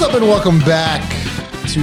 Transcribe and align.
What's 0.00 0.14
up, 0.14 0.18
and 0.18 0.30
welcome 0.30 0.58
back 0.60 1.02
to 1.68 1.82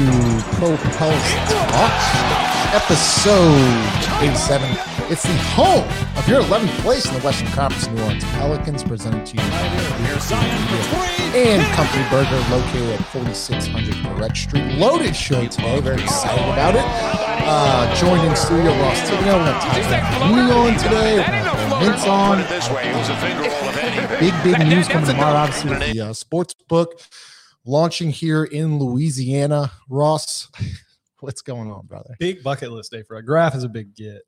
Pro 0.57 0.75
Pulse 0.97 1.33
Talks, 1.69 2.73
episode 2.73 4.23
87. 4.23 4.67
It's 5.11 5.21
the 5.21 5.38
home 5.54 5.88
of 6.17 6.27
your 6.27 6.41
11th 6.41 6.75
place 6.80 7.05
in 7.05 7.13
the 7.13 7.20
Western 7.20 7.48
Conference 7.49 7.88
New 7.88 8.02
Orleans 8.02 8.23
Pelicans, 8.23 8.84
presented 8.84 9.23
to 9.27 9.34
you 9.34 9.48
by 9.52 10.17
Science 10.17 11.35
and 11.35 11.61
Company 11.75 12.09
Burger, 12.09 12.43
located 12.49 12.99
at 12.99 13.05
4600 13.05 13.93
Correct 14.07 14.36
Street. 14.36 14.65
Loaded 14.79 15.15
show 15.15 15.45
today. 15.45 15.79
Very 15.79 16.02
excited 16.02 16.43
about 16.52 16.73
it. 16.73 16.86
Uh, 17.45 17.95
joined 17.97 18.27
in 18.27 18.36
studio, 18.36 18.71
Ross 18.81 18.99
Tigano. 19.02 19.45
We're 20.31 20.47
going 20.47 20.73
to 20.73 20.79
talk 20.79 20.90
about 20.90 21.13
on 21.13 21.13
today. 21.13 21.18
We're 21.18 21.43
going 21.43 21.45
to 21.45 21.54
have 21.54 21.81
Mints 21.85 22.07
on. 22.07 22.38
Big, 24.20 24.34
big 24.43 24.68
news 24.68 24.88
coming 24.88 25.07
tomorrow, 25.07 25.35
obviously, 25.35 25.70
with 25.70 25.93
the 25.93 26.02
uh, 26.02 26.13
sports 26.13 26.55
book 26.55 26.99
launching 27.67 28.09
here 28.09 28.45
in 28.45 28.80
Louisiana. 28.80 29.71
Ross, 29.89 30.49
what's 31.20 31.41
going 31.41 31.70
on, 31.71 31.85
brother? 31.85 32.16
Big 32.20 32.41
bucket 32.43 32.71
list 32.71 32.91
day 32.91 33.03
for 33.03 33.17
a 33.17 33.23
Graf 33.23 33.53
is 33.53 33.63
a 33.63 33.70
big 33.70 33.93
get. 33.95 34.21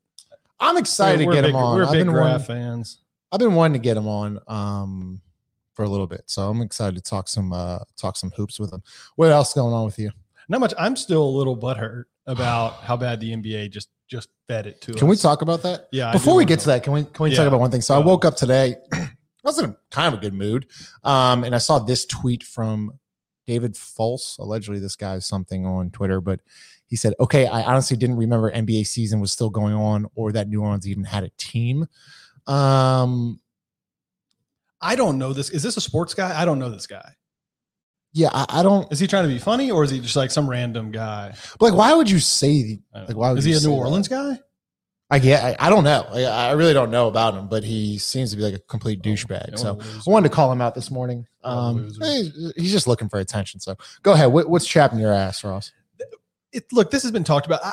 I'm 0.60 0.76
excited 0.76 1.26
We're- 1.26 1.36
to 1.36 1.42
get 1.42 1.44
we're 1.54 1.58
him 1.58 1.64
on. 1.64 1.76
We're 1.76 1.84
I've 1.86 1.92
big 1.92 2.04
been, 2.04 2.12
Graf 2.14 2.26
wanting, 2.26 2.46
fans. 2.46 2.98
I've 3.32 3.40
been 3.40 3.54
wanting 3.54 3.80
to 3.80 3.84
get 3.84 3.96
him 3.96 4.06
on 4.06 4.38
um, 4.46 5.20
for 5.74 5.84
a 5.84 5.88
little 5.88 6.06
bit, 6.06 6.24
so 6.26 6.48
I'm 6.48 6.60
excited 6.60 6.96
to 6.96 7.02
talk 7.02 7.28
some 7.28 7.52
uh, 7.52 7.78
talk 7.96 8.16
some 8.16 8.30
hoops 8.36 8.60
with 8.60 8.72
him. 8.72 8.82
What 9.16 9.30
else 9.30 9.54
going 9.54 9.72
on 9.72 9.84
with 9.86 9.98
you? 9.98 10.10
Not 10.48 10.60
much. 10.60 10.74
I'm 10.78 10.96
still 10.96 11.22
a 11.22 11.30
little 11.30 11.56
butthurt 11.56 12.04
about 12.26 12.74
how 12.82 12.96
bad 12.96 13.20
the 13.20 13.32
NBA 13.34 13.70
just 13.70 13.88
just 14.08 14.28
fed 14.48 14.66
it 14.66 14.80
to 14.82 14.92
us. 14.92 14.98
Can 14.98 15.06
we 15.08 15.16
talk 15.16 15.42
about 15.42 15.62
that? 15.62 15.88
Yeah. 15.92 16.10
Before 16.12 16.34
we 16.34 16.44
get 16.44 16.58
to 16.60 16.66
that, 16.66 16.82
can 16.82 16.92
we 16.92 17.04
can 17.04 17.22
we 17.24 17.30
Yeah. 17.30 17.36
talk 17.38 17.46
about 17.46 17.60
one 17.60 17.70
thing? 17.70 17.80
So 17.80 17.94
I 17.94 17.98
woke 17.98 18.24
up 18.24 18.36
today. 18.36 18.74
I 18.92 19.48
was 19.48 19.58
in 19.58 19.74
kind 19.90 20.12
of 20.12 20.18
a 20.20 20.22
good 20.22 20.34
mood, 20.34 20.66
um, 21.02 21.44
and 21.44 21.54
I 21.54 21.58
saw 21.58 21.78
this 21.78 22.04
tweet 22.04 22.42
from 22.42 22.98
David 23.50 23.76
False. 23.76 24.38
Allegedly, 24.38 24.78
this 24.78 24.94
guy 24.94 25.16
is 25.16 25.26
something 25.26 25.66
on 25.66 25.90
Twitter, 25.90 26.20
but 26.20 26.40
he 26.86 26.94
said, 26.94 27.14
"Okay, 27.18 27.46
I 27.48 27.62
honestly 27.64 27.96
didn't 27.96 28.16
remember 28.16 28.50
NBA 28.52 28.86
season 28.86 29.20
was 29.20 29.32
still 29.32 29.50
going 29.50 29.74
on, 29.74 30.06
or 30.14 30.30
that 30.32 30.48
New 30.48 30.62
Orleans 30.62 30.86
even 30.86 31.02
had 31.04 31.24
a 31.24 31.30
team." 31.36 31.86
Um, 32.46 33.40
I 34.80 34.94
don't 34.94 35.18
know 35.18 35.32
this. 35.32 35.50
Is 35.50 35.62
this 35.62 35.76
a 35.76 35.80
sports 35.80 36.14
guy? 36.14 36.40
I 36.40 36.44
don't 36.44 36.58
know 36.60 36.70
this 36.70 36.86
guy. 36.86 37.12
yeah, 38.12 38.30
I, 38.32 38.46
I 38.48 38.62
don't 38.62 38.90
Is 38.92 38.98
he 39.00 39.06
trying 39.06 39.24
to 39.24 39.28
be 39.28 39.38
funny 39.38 39.70
or 39.70 39.84
is 39.84 39.90
he 39.90 40.00
just 40.00 40.16
like 40.16 40.30
some 40.30 40.48
random 40.48 40.90
guy? 40.92 41.34
like. 41.60 41.74
Why 41.74 41.92
would 41.94 42.08
you 42.08 42.18
say? 42.20 42.80
Like, 42.94 43.16
why 43.16 43.30
would 43.30 43.38
is 43.38 43.44
he 43.44 43.52
a 43.52 43.60
New 43.60 43.74
that? 43.74 43.82
Orleans 43.82 44.08
guy? 44.08 44.38
I 45.10 45.18
get. 45.18 45.42
I, 45.42 45.66
I 45.66 45.70
don't 45.70 45.84
know. 45.84 46.06
I, 46.12 46.22
I 46.22 46.52
really 46.52 46.72
don't 46.72 46.90
know 46.90 47.08
about 47.08 47.34
him, 47.34 47.48
but 47.48 47.64
he 47.64 47.98
seems 47.98 48.30
to 48.30 48.36
be 48.36 48.42
like 48.42 48.54
a 48.54 48.58
complete 48.60 49.02
douchebag. 49.02 49.50
Yeah, 49.50 49.56
So 49.56 49.72
loser. 49.74 50.00
I 50.06 50.10
wanted 50.10 50.28
to 50.28 50.34
call 50.34 50.52
him 50.52 50.60
out 50.60 50.74
this 50.74 50.90
morning. 50.90 51.26
Um, 51.42 51.92
hey, 52.00 52.30
he's 52.56 52.70
just 52.72 52.86
looking 52.86 53.08
for 53.08 53.18
attention. 53.18 53.60
So 53.60 53.76
go 54.02 54.12
ahead. 54.12 54.32
What, 54.32 54.48
what's 54.48 54.66
chapping 54.66 54.98
your 54.98 55.12
ass, 55.12 55.42
Ross? 55.42 55.72
it, 56.52 56.72
look, 56.72 56.90
this 56.90 57.02
has 57.02 57.12
been 57.12 57.24
talked 57.24 57.46
about. 57.46 57.60
I, 57.64 57.72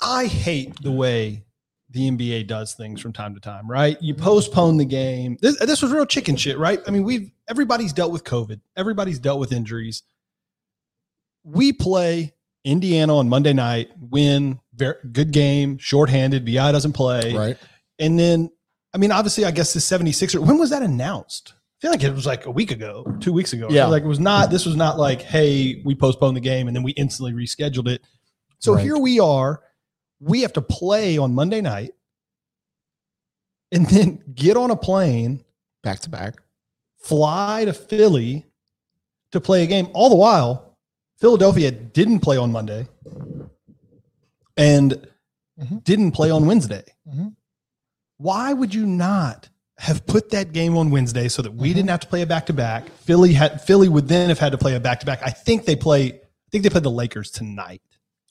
I 0.00 0.26
hate 0.26 0.80
the 0.82 0.92
way 0.92 1.44
the 1.90 2.10
NBA 2.10 2.46
does 2.46 2.74
things 2.74 3.00
from 3.00 3.12
time 3.12 3.34
to 3.34 3.40
time, 3.40 3.70
right? 3.70 4.00
You 4.00 4.14
postpone 4.14 4.78
the 4.78 4.84
game. 4.84 5.36
This, 5.40 5.58
this 5.58 5.82
was 5.82 5.92
real 5.92 6.06
chicken 6.06 6.36
shit, 6.36 6.58
right? 6.58 6.80
I 6.86 6.90
mean, 6.90 7.04
we've 7.04 7.30
everybody's 7.48 7.92
dealt 7.92 8.12
with 8.12 8.24
COVID, 8.24 8.60
everybody's 8.76 9.18
dealt 9.18 9.40
with 9.40 9.52
injuries. 9.52 10.02
We 11.44 11.72
play 11.72 12.32
Indiana 12.64 13.16
on 13.16 13.28
Monday 13.28 13.52
night, 13.52 13.90
win, 14.00 14.60
very 14.74 14.94
good 15.12 15.30
game, 15.32 15.78
shorthanded. 15.78 16.44
BI 16.44 16.72
doesn't 16.72 16.92
play, 16.92 17.34
Right. 17.34 17.58
and 17.98 18.18
then 18.18 18.50
I 18.94 18.98
mean, 18.98 19.10
obviously, 19.10 19.46
I 19.46 19.50
guess 19.52 19.72
the 19.72 19.80
76er. 19.80 20.38
When 20.46 20.58
was 20.58 20.68
that 20.70 20.82
announced? 20.82 21.54
I 21.56 21.80
feel 21.80 21.90
like 21.92 22.02
it 22.04 22.14
was 22.14 22.26
like 22.26 22.44
a 22.44 22.50
week 22.50 22.70
ago, 22.70 23.04
two 23.20 23.32
weeks 23.32 23.54
ago. 23.54 23.68
Yeah. 23.70 23.86
like 23.86 24.02
it 24.02 24.06
was 24.06 24.20
not. 24.20 24.50
This 24.50 24.66
was 24.66 24.76
not 24.76 24.98
like, 24.98 25.22
hey, 25.22 25.80
we 25.84 25.94
postponed 25.94 26.36
the 26.36 26.40
game 26.42 26.68
and 26.68 26.76
then 26.76 26.82
we 26.82 26.92
instantly 26.92 27.32
rescheduled 27.32 27.88
it. 27.88 28.02
So 28.58 28.74
Right. 28.74 28.84
here 28.84 28.98
we 28.98 29.18
are. 29.18 29.62
We 30.20 30.42
have 30.42 30.52
to 30.52 30.60
play 30.62 31.16
on 31.18 31.34
Monday 31.34 31.60
night, 31.62 31.92
and 33.72 33.86
then 33.86 34.22
get 34.34 34.56
on 34.56 34.70
a 34.70 34.76
plane, 34.76 35.42
Back 35.82 36.00
to 36.00 36.10
back. 36.10 36.34
fly 36.98 37.64
to 37.64 37.72
Philly 37.72 38.46
to 39.32 39.40
play 39.40 39.64
a 39.64 39.66
game. 39.66 39.88
All 39.94 40.10
the 40.10 40.16
while, 40.16 40.76
Philadelphia 41.18 41.70
didn't 41.70 42.20
play 42.20 42.36
on 42.36 42.52
Monday 42.52 42.86
and 44.56 45.06
Mhm. 45.60 45.84
didn't 45.84 46.12
play 46.12 46.30
on 46.30 46.46
Wednesday. 46.46 46.84
Mhm. 47.08 47.34
Why 48.18 48.52
would 48.52 48.74
you 48.74 48.86
not 48.86 49.48
have 49.78 50.06
put 50.06 50.30
that 50.30 50.52
game 50.52 50.76
on 50.76 50.90
Wednesday 50.90 51.28
so 51.28 51.42
that 51.42 51.52
we 51.54 51.70
Mhm. 51.70 51.74
didn't 51.74 51.90
have 51.90 52.00
to 52.00 52.06
play 52.06 52.22
a 52.22 52.26
back 52.26 52.46
to 52.46 52.52
back? 52.52 52.88
Philly 53.04 53.32
had 53.32 53.60
Philly 53.62 53.88
would 53.88 54.08
then 54.08 54.28
have 54.28 54.38
had 54.38 54.52
to 54.52 54.58
play 54.58 54.74
a 54.74 54.80
back 54.80 55.00
to 55.00 55.06
back. 55.06 55.20
I 55.24 55.30
think 55.30 55.64
they 55.64 55.76
play. 55.76 56.12
I 56.12 56.20
think 56.50 56.62
they 56.64 56.70
played 56.70 56.84
the 56.84 56.90
Lakers 56.90 57.30
tonight. 57.30 57.82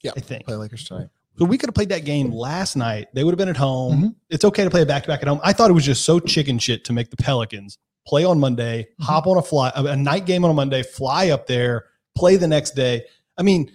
Yeah. 0.02 0.12
I 0.16 0.20
think. 0.20 0.46
Play 0.46 0.56
Lakers 0.56 0.84
tonight. 0.84 1.08
So 1.38 1.44
we 1.46 1.56
could 1.58 1.68
have 1.68 1.74
played 1.74 1.88
that 1.90 2.04
game 2.04 2.30
last 2.30 2.76
night. 2.76 3.08
They 3.14 3.24
would 3.24 3.32
have 3.32 3.38
been 3.38 3.48
at 3.48 3.56
home. 3.56 4.02
Mhm. 4.02 4.14
It's 4.30 4.44
okay 4.44 4.64
to 4.64 4.70
play 4.70 4.82
a 4.82 4.86
back 4.86 5.02
to 5.04 5.08
back 5.08 5.22
at 5.22 5.28
home. 5.28 5.40
I 5.42 5.52
thought 5.52 5.70
it 5.70 5.74
was 5.74 5.84
just 5.84 6.04
so 6.04 6.20
chicken 6.20 6.58
shit 6.58 6.84
to 6.84 6.92
make 6.92 7.10
the 7.10 7.16
Pelicans 7.16 7.78
play 8.06 8.24
on 8.24 8.38
Monday, 8.38 8.88
Mhm. 9.00 9.04
hop 9.04 9.26
on 9.26 9.36
a 9.38 9.42
fly, 9.42 9.72
a 9.74 9.84
a 9.84 9.96
night 9.96 10.26
game 10.26 10.44
on 10.44 10.50
a 10.50 10.54
Monday, 10.54 10.82
fly 10.82 11.30
up 11.30 11.46
there, 11.46 11.84
play 12.16 12.36
the 12.36 12.48
next 12.48 12.74
day. 12.74 13.04
I 13.38 13.42
mean, 13.42 13.70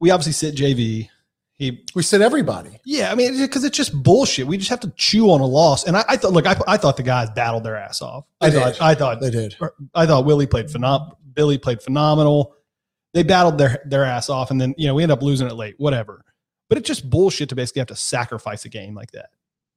we 0.00 0.10
obviously 0.10 0.32
sit 0.32 0.54
JV. 0.56 1.08
He, 1.56 1.84
We 1.94 2.02
said 2.02 2.20
everybody. 2.20 2.80
yeah, 2.84 3.12
I 3.12 3.14
mean, 3.14 3.38
because 3.40 3.62
it's 3.62 3.76
just 3.76 3.92
bullshit. 4.02 4.46
We 4.46 4.56
just 4.58 4.70
have 4.70 4.80
to 4.80 4.92
chew 4.96 5.30
on 5.30 5.40
a 5.40 5.46
loss. 5.46 5.84
And 5.86 5.96
I, 5.96 6.04
I 6.08 6.16
thought, 6.16 6.32
look, 6.32 6.46
I, 6.46 6.56
I 6.66 6.76
thought 6.76 6.96
the 6.96 7.04
guys 7.04 7.30
battled 7.30 7.62
their 7.62 7.76
ass 7.76 8.02
off. 8.02 8.24
I 8.40 8.50
They 8.50 8.58
thought. 8.58 8.80
I 8.82 8.94
thought 8.96 9.20
They 9.20 9.30
did. 9.30 9.56
I 9.94 10.04
thought 10.06 10.24
Willie 10.24 10.46
played 10.48 10.66
phenom- 10.66 11.12
Billy 11.32 11.58
played 11.58 11.80
phenomenal. 11.80 12.54
They 13.12 13.22
battled 13.22 13.58
their 13.58 13.80
their 13.86 14.04
ass 14.04 14.28
off, 14.28 14.50
and 14.50 14.60
then 14.60 14.74
you 14.76 14.88
know 14.88 14.94
we 14.94 15.04
end 15.04 15.12
up 15.12 15.22
losing 15.22 15.46
it 15.46 15.54
late. 15.54 15.76
Whatever, 15.78 16.24
but 16.68 16.78
it's 16.78 16.88
just 16.88 17.08
bullshit 17.08 17.48
to 17.50 17.54
basically 17.54 17.78
have 17.80 17.88
to 17.88 17.96
sacrifice 17.96 18.64
a 18.64 18.68
game 18.68 18.94
like 18.96 19.12
that 19.12 19.30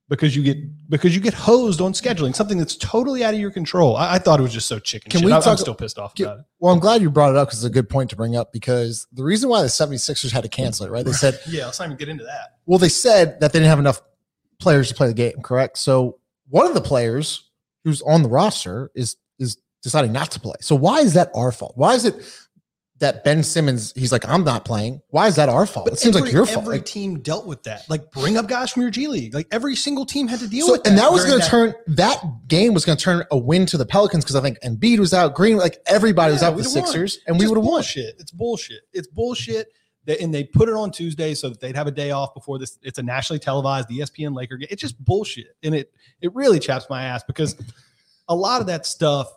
because 0.10 0.36
you 0.36 0.44
get 0.44 0.58
because 0.90 1.14
you 1.16 1.22
get 1.22 1.34
hosed 1.34 1.82
on 1.82 1.92
scheduling 1.94 2.34
something 2.36 2.58
that's 2.58 2.76
totally 2.78 3.24
out 3.24 3.34
of 3.34 3.40
your 3.40 3.52
control. 3.52 3.96
I, 3.98 4.16
I 4.16 4.20
thought 4.20 4.40
it 4.40 4.44
was 4.44 4.54
just 4.54 4.68
so 4.68 4.80
chicken. 4.80 5.10
Can 5.12 5.20
shit. 5.22 5.26
we 5.26 5.34
I, 5.34 5.40
talk- 5.42 5.60
still 5.60 5.76
pissed 5.76 6.00
off 6.00 6.16
Get- 6.16 6.24
about 6.26 6.40
it. 6.40 6.46
Well, 6.60 6.74
I'm 6.74 6.80
glad 6.80 7.02
you 7.02 7.10
brought 7.12 7.32
it 7.32 7.36
up 7.38 7.48
because 7.50 7.60
it's 7.64 7.70
a 7.70 7.74
good 7.74 7.90
point 7.90 8.10
to 8.12 8.16
bring 8.16 8.36
up 8.36 8.52
because 8.54 9.06
the 9.12 9.24
reason 9.24 9.50
why 9.50 9.62
the 9.62 9.68
76ers 9.68 10.32
had 10.32 10.44
to 10.44 10.50
cancel 10.50 10.86
it, 10.86 10.90
right? 10.92 11.06
They 11.06 11.12
said, 11.12 11.40
Yeah, 11.48 11.66
let's 11.66 11.80
not 11.80 11.86
even 11.86 11.98
get 11.98 12.10
into 12.10 12.24
that. 12.24 12.58
well, 12.66 12.80
they 12.80 12.90
said 12.90 13.40
that 13.42 13.52
they 13.54 13.60
didn't 13.60 13.70
have 13.70 13.80
enough 13.80 14.02
players 14.60 14.88
to 14.90 14.96
play 14.96 15.08
the 15.08 15.14
game, 15.14 15.42
correct? 15.44 15.78
So 15.78 16.20
one 16.50 16.66
of 16.66 16.74
the 16.74 16.82
players 16.82 17.44
who's 17.84 18.02
on 18.02 18.24
the 18.24 18.30
roster 18.30 18.92
is 18.96 19.18
is 19.40 19.58
deciding 19.84 20.12
not 20.12 20.32
to 20.32 20.40
play. 20.40 20.56
So 20.62 20.76
why 20.76 21.00
is 21.02 21.14
that 21.14 21.30
our 21.36 21.52
fault? 21.52 21.74
Why 21.76 21.94
is 21.94 22.06
it 22.06 22.16
that 23.00 23.24
Ben 23.24 23.44
Simmons, 23.44 23.94
he's 23.96 24.12
like, 24.12 24.28
I'm 24.28 24.44
not 24.44 24.66
playing. 24.66 25.02
Why 25.10 25.28
is 25.28 25.36
that 25.36 25.50
our 25.50 25.66
fault? 25.66 25.88
it 25.88 26.00
seems 26.00 26.20
like 26.20 26.32
your 26.32 26.46
fault. 26.46 26.66
Every 26.66 26.82
team 26.82 27.20
dealt 27.20 27.46
with 27.46 27.64
that. 27.64 27.88
Like 27.90 28.12
bring 28.12 28.38
up 28.38 28.48
guys 28.48 28.72
from 28.72 28.82
your 28.82 28.92
G 28.92 29.08
League. 29.08 29.34
Like 29.34 29.48
every 29.52 29.76
single 29.76 30.06
team 30.06 30.28
had 30.28 30.40
to 30.40 30.48
deal 30.48 30.66
so, 30.66 30.74
with 30.74 30.84
that. 30.84 30.90
and 30.90 31.00
that 31.00 31.12
was 31.12 31.26
going 31.26 31.40
to 31.40 31.48
turn 31.48 31.76
that 31.88 32.24
game 32.48 32.74
was 32.74 32.86
going 32.86 32.98
to 32.98 33.04
turn 33.04 33.24
a 33.32 33.38
win 33.38 33.66
to 33.68 33.78
the 33.78 33.86
Pelicans 33.86 34.24
because 34.24 34.36
I 34.36 34.42
think 34.42 34.60
Embiid 34.62 35.00
was 35.00 35.14
out, 35.14 35.36
Green, 35.36 35.58
like 35.58 35.78
everybody 35.86 36.34
was 36.34 36.44
out 36.44 36.56
with 36.56 36.66
the 36.66 36.72
have 36.72 36.84
won. 36.84 36.92
Sixers, 36.92 37.20
and 37.28 37.40
we 37.40 37.48
would 37.48 37.58
have 37.58 37.64
won. 37.64 37.76
bullshit. 37.76 38.16
It's 38.20 38.32
bullshit. 38.32 38.82
It's 38.94 39.08
bullshit. 39.08 39.68
That, 40.06 40.22
and 40.22 40.34
they 40.34 40.46
put 40.46 40.70
it 40.70 40.76
on 40.76 40.92
Tuesday 40.92 41.34
so 41.34 41.50
that 41.50 41.60
they'd 41.60 41.76
have 41.76 41.88
a 41.88 41.92
day 41.92 42.12
off 42.12 42.34
before 42.34 42.58
this. 42.58 42.80
It's 42.82 42.98
a 42.98 43.04
nationally 43.04 43.40
televised 43.40 43.90
ESPN 43.90 44.34
Laker 44.34 44.58
game. 44.58 44.70
It's 44.72 44.82
just 44.82 45.04
bullshit, 45.04 45.56
and 45.64 45.76
it 45.76 45.92
it 46.22 46.34
really 46.34 46.60
chaps 46.60 46.88
my 46.90 47.04
ass 47.04 47.24
because 47.24 47.56
a 48.28 48.36
lot 48.36 48.62
of 48.62 48.68
that 48.68 48.86
stuff. 48.86 49.28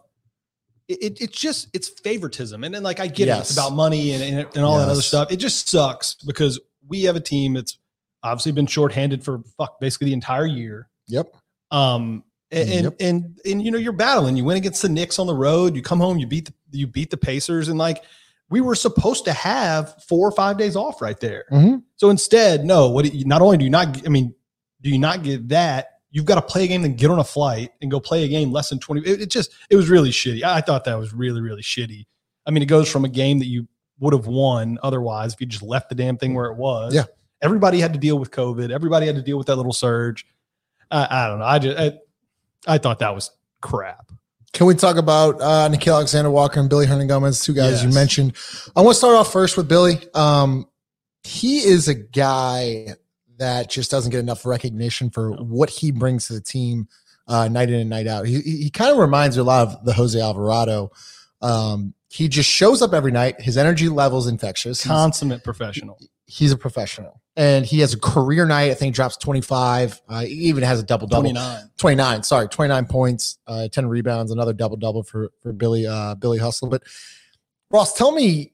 It, 0.90 0.98
it- 1.02 1.20
it's 1.20 1.38
just 1.38 1.68
it's 1.72 1.88
favoritism, 1.88 2.64
and 2.64 2.74
then 2.74 2.82
like 2.82 2.98
I 3.00 3.06
get 3.06 3.28
it, 3.28 3.38
it's 3.38 3.52
about 3.52 3.72
money 3.72 4.12
and, 4.12 4.22
and, 4.22 4.56
and 4.56 4.64
all 4.64 4.78
that 4.78 4.88
other 4.88 5.02
stuff. 5.02 5.30
It 5.30 5.36
just 5.36 5.68
sucks 5.68 6.14
because 6.26 6.58
we 6.88 7.04
have 7.04 7.14
a 7.16 7.20
team 7.20 7.54
that's 7.54 7.78
obviously 8.22 8.52
been 8.52 8.66
shorthanded 8.66 9.24
for 9.24 9.40
fuck 9.56 9.78
basically 9.80 10.06
the 10.08 10.12
entire 10.14 10.46
year. 10.46 10.88
Yep. 11.06 11.34
Um, 11.70 12.24
and, 12.50 12.68
and, 12.68 12.82
Yep. 12.84 12.94
and 13.00 13.38
and 13.44 13.62
you 13.64 13.70
know 13.70 13.78
you're 13.78 13.92
battling. 13.92 14.36
You 14.36 14.44
win 14.44 14.56
against 14.56 14.82
the 14.82 14.88
Knicks 14.88 15.18
on 15.20 15.26
the 15.28 15.34
road. 15.34 15.76
You 15.76 15.82
come 15.82 16.00
home. 16.00 16.18
You 16.18 16.26
beat 16.26 16.46
the, 16.46 16.52
you 16.72 16.86
beat 16.88 17.10
the 17.10 17.16
Pacers, 17.16 17.68
and 17.68 17.78
like 17.78 18.02
we 18.48 18.60
were 18.60 18.74
supposed 18.74 19.24
to 19.26 19.32
have 19.32 20.02
four 20.08 20.26
or 20.26 20.32
five 20.32 20.58
days 20.58 20.74
off 20.74 21.00
right 21.00 21.20
there. 21.20 21.44
Mhm. 21.52 21.84
So 21.96 22.10
instead, 22.10 22.64
no. 22.64 22.88
What 22.88 23.04
do 23.04 23.16
you, 23.16 23.24
not 23.24 23.42
only 23.42 23.58
do 23.58 23.64
you 23.64 23.70
not? 23.70 24.04
I 24.04 24.08
mean, 24.08 24.34
do 24.80 24.90
you 24.90 24.98
not 24.98 25.22
get 25.22 25.48
that? 25.50 25.99
You've 26.10 26.24
got 26.24 26.36
to 26.36 26.42
play 26.42 26.64
a 26.64 26.66
game, 26.66 26.82
then 26.82 26.94
get 26.94 27.10
on 27.10 27.18
a 27.18 27.24
flight 27.24 27.70
and 27.80 27.90
go 27.90 28.00
play 28.00 28.24
a 28.24 28.28
game 28.28 28.50
less 28.50 28.68
than 28.68 28.78
twenty. 28.80 29.02
It, 29.02 29.22
it 29.22 29.30
just 29.30 29.52
it 29.68 29.76
was 29.76 29.88
really 29.88 30.10
shitty. 30.10 30.42
I, 30.42 30.60
thought 30.60 30.84
that 30.84 30.98
was 30.98 31.12
really 31.12 31.40
really 31.40 31.62
shitty. 31.62 32.06
I 32.46 32.50
mean, 32.50 32.62
it 32.62 32.66
goes 32.66 32.90
from 32.90 33.04
a 33.04 33.08
game 33.08 33.38
that 33.38 33.46
you 33.46 33.68
would 34.00 34.12
have 34.12 34.26
won 34.26 34.78
otherwise 34.82 35.34
if 35.34 35.40
you 35.40 35.46
just 35.46 35.62
left 35.62 35.88
the 35.88 35.94
damn 35.94 36.16
thing 36.16 36.34
where 36.34 36.46
it 36.46 36.56
was. 36.56 36.94
Yeah. 36.94 37.04
Everybody 37.42 37.80
had 37.80 37.92
to 37.92 37.98
deal 37.98 38.18
with 38.18 38.30
COVID. 38.30 38.70
Everybody 38.70 39.06
had 39.06 39.16
to 39.16 39.22
deal 39.22 39.38
with 39.38 39.46
that 39.46 39.56
little 39.56 39.72
surge. 39.72 40.26
I, 40.90 41.06
I 41.10 41.28
don't 41.28 41.38
know. 41.38 41.44
I 41.44 41.58
just 41.58 41.78
I, 41.78 42.74
I 42.74 42.78
thought 42.78 42.98
that 42.98 43.14
was 43.14 43.30
crap. 43.60 44.10
Can 44.52 44.66
we 44.66 44.74
talk 44.74 44.96
about 44.96 45.40
uh, 45.40 45.68
Nickeil 45.70 45.94
Alexander 45.94 46.30
Walker 46.30 46.58
and 46.58 46.68
Billy 46.68 46.86
Hernangomez, 46.86 47.44
two 47.44 47.54
guys 47.54 47.84
you 47.84 47.90
mentioned? 47.90 48.34
I 48.74 48.80
want 48.80 48.94
to 48.94 48.98
start 48.98 49.14
off 49.14 49.32
first 49.32 49.56
with 49.56 49.68
Billy. 49.68 50.00
Um, 50.12 50.66
he 51.22 51.58
is 51.58 51.86
a 51.86 51.94
guy 51.94 52.96
that 53.40 53.68
just 53.68 53.90
doesn't 53.90 54.12
get 54.12 54.20
enough 54.20 54.46
recognition 54.46 55.10
for 55.10 55.32
what 55.32 55.68
he 55.68 55.90
brings 55.90 56.28
to 56.28 56.34
the 56.34 56.40
team 56.40 56.86
uh, 57.26 57.48
night 57.48 57.70
in 57.70 57.80
and 57.80 57.90
night 57.90 58.06
out. 58.06 58.26
He, 58.26 58.40
he 58.40 58.70
kind 58.70 58.92
of 58.92 58.98
reminds 58.98 59.36
me 59.36 59.40
a 59.40 59.44
lot 59.44 59.66
of 59.66 59.84
the 59.84 59.92
Jose 59.92 60.20
Alvarado 60.20 60.92
Um, 61.42 61.94
he 62.08 62.28
just 62.28 62.48
shows 62.50 62.82
up 62.82 62.92
every 62.92 63.12
night. 63.12 63.40
His 63.40 63.56
energy 63.56 63.88
level's 63.88 64.26
infectious. 64.26 64.82
He's, 64.82 64.90
Consummate 64.90 65.42
professional. 65.44 65.98
he's 66.26 66.50
a 66.52 66.56
professional, 66.56 67.20
and 67.36 67.64
he 67.64 67.78
has 67.80 67.94
a 67.94 67.98
career 68.00 68.46
night. 68.46 68.70
I 68.72 68.74
think 68.74 68.94
drops 68.94 69.16
twenty 69.16 69.40
five. 69.40 70.00
Uh, 70.08 70.22
he 70.22 70.34
even 70.48 70.64
has 70.64 70.80
a 70.80 70.82
double 70.82 71.06
double. 71.06 71.30
29. 71.30 71.70
29 71.78 72.22
sorry 72.24 72.48
29 72.48 72.84
points 72.86 73.38
uh 73.46 73.68
10 73.68 73.86
rebounds 73.86 74.30
another 74.30 74.52
double 74.52 74.76
double 74.76 75.02
for 75.02 75.30
for 75.40 75.52
billy 75.52 75.86
uh 75.86 76.14
billy 76.16 76.36
hustle 76.36 76.68
but 76.68 76.82
ross 77.70 77.94
tell 77.94 78.12
me 78.12 78.52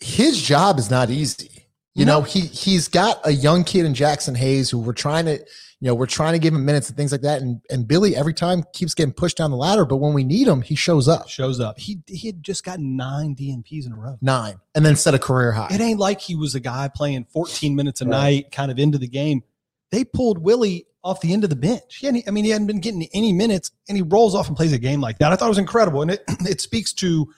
his 0.00 0.42
job 0.42 0.80
is 0.80 0.90
not 0.90 1.10
easy 1.10 1.61
you 1.94 2.04
No. 2.04 2.20
know 2.20 2.26
mm-hmm. 2.26 2.40
he 2.40 2.46
he's 2.46 2.88
got 2.88 3.20
a 3.24 3.30
young 3.32 3.64
kid 3.64 3.84
in 3.84 3.94
jaxson 3.94 4.36
hayes 4.36 4.70
who 4.70 4.78
we're 4.78 4.92
trying 4.92 5.24
to 5.26 5.32
you 5.80 5.88
know 5.88 5.94
we're 5.94 6.06
trying 6.06 6.32
to 6.32 6.38
give 6.38 6.54
him 6.54 6.64
minutes 6.64 6.88
and 6.88 6.96
things 6.96 7.12
like 7.12 7.20
that 7.22 7.42
and 7.42 7.60
and 7.70 7.86
billy 7.88 8.14
every 8.16 8.32
time 8.34 8.64
keeps 8.72 8.94
getting 8.94 9.12
pushed 9.12 9.36
down 9.36 9.50
the 9.50 9.56
ladder 9.56 9.84
but 9.84 9.96
when 9.96 10.12
we 10.14 10.24
need 10.24 10.46
him 10.48 10.62
he 10.62 10.74
shows 10.74 11.08
up 11.08 11.28
Shows 11.28 11.60
up. 11.60 11.78
He 11.78 12.00
he 12.06 12.28
had 12.28 12.42
just 12.42 12.64
got 12.64 12.78
nine 12.80 13.34
DNPs 13.36 13.86
in 13.86 13.92
a 13.92 13.96
row. 13.96 14.16
nine 14.20 14.60
and 14.74 14.84
then 14.86 14.96
set 14.96 15.14
a 15.14 15.18
career 15.18 15.52
high 15.52 15.68
It 15.70 15.80
ain't 15.80 15.98
like 15.98 16.20
he 16.20 16.34
was 16.36 16.54
a 16.54 16.60
guy 16.60 16.88
playing 16.88 17.26
14 17.32 17.74
minutes 17.74 18.00
a 18.00 18.04
Right. 18.04 18.10
night, 18.10 18.52
kind 18.52 18.70
of 18.70 18.78
into 18.78 18.98
the 18.98 19.08
game. 19.08 19.42
They 19.90 20.04
pulled 20.04 20.38
Willie 20.38 20.86
off 21.04 21.20
the 21.20 21.32
end 21.32 21.42
of 21.44 21.50
the 21.50 21.56
bench. 21.56 21.96
He 21.96 22.06
hadn't, 22.06 22.24
I 22.28 22.30
mean, 22.30 22.44
he 22.44 22.50
hadn't 22.50 22.68
been 22.68 22.80
getting 22.80 23.06
any 23.12 23.32
minutes, 23.32 23.72
and 23.88 23.96
he 23.96 24.02
rolls 24.02 24.34
off 24.36 24.46
and 24.48 24.56
plays 24.56 24.72
a 24.72 24.78
game 24.78 25.00
like 25.00 25.18
that. 25.18 25.32
I 25.32 25.36
thought 25.36 25.46
it 25.46 25.48
was 25.48 25.58
incredible, 25.58 26.00
and 26.00 26.12
it 26.12 26.22
it 26.48 26.60
speaks 26.62 26.92
to 26.94 27.28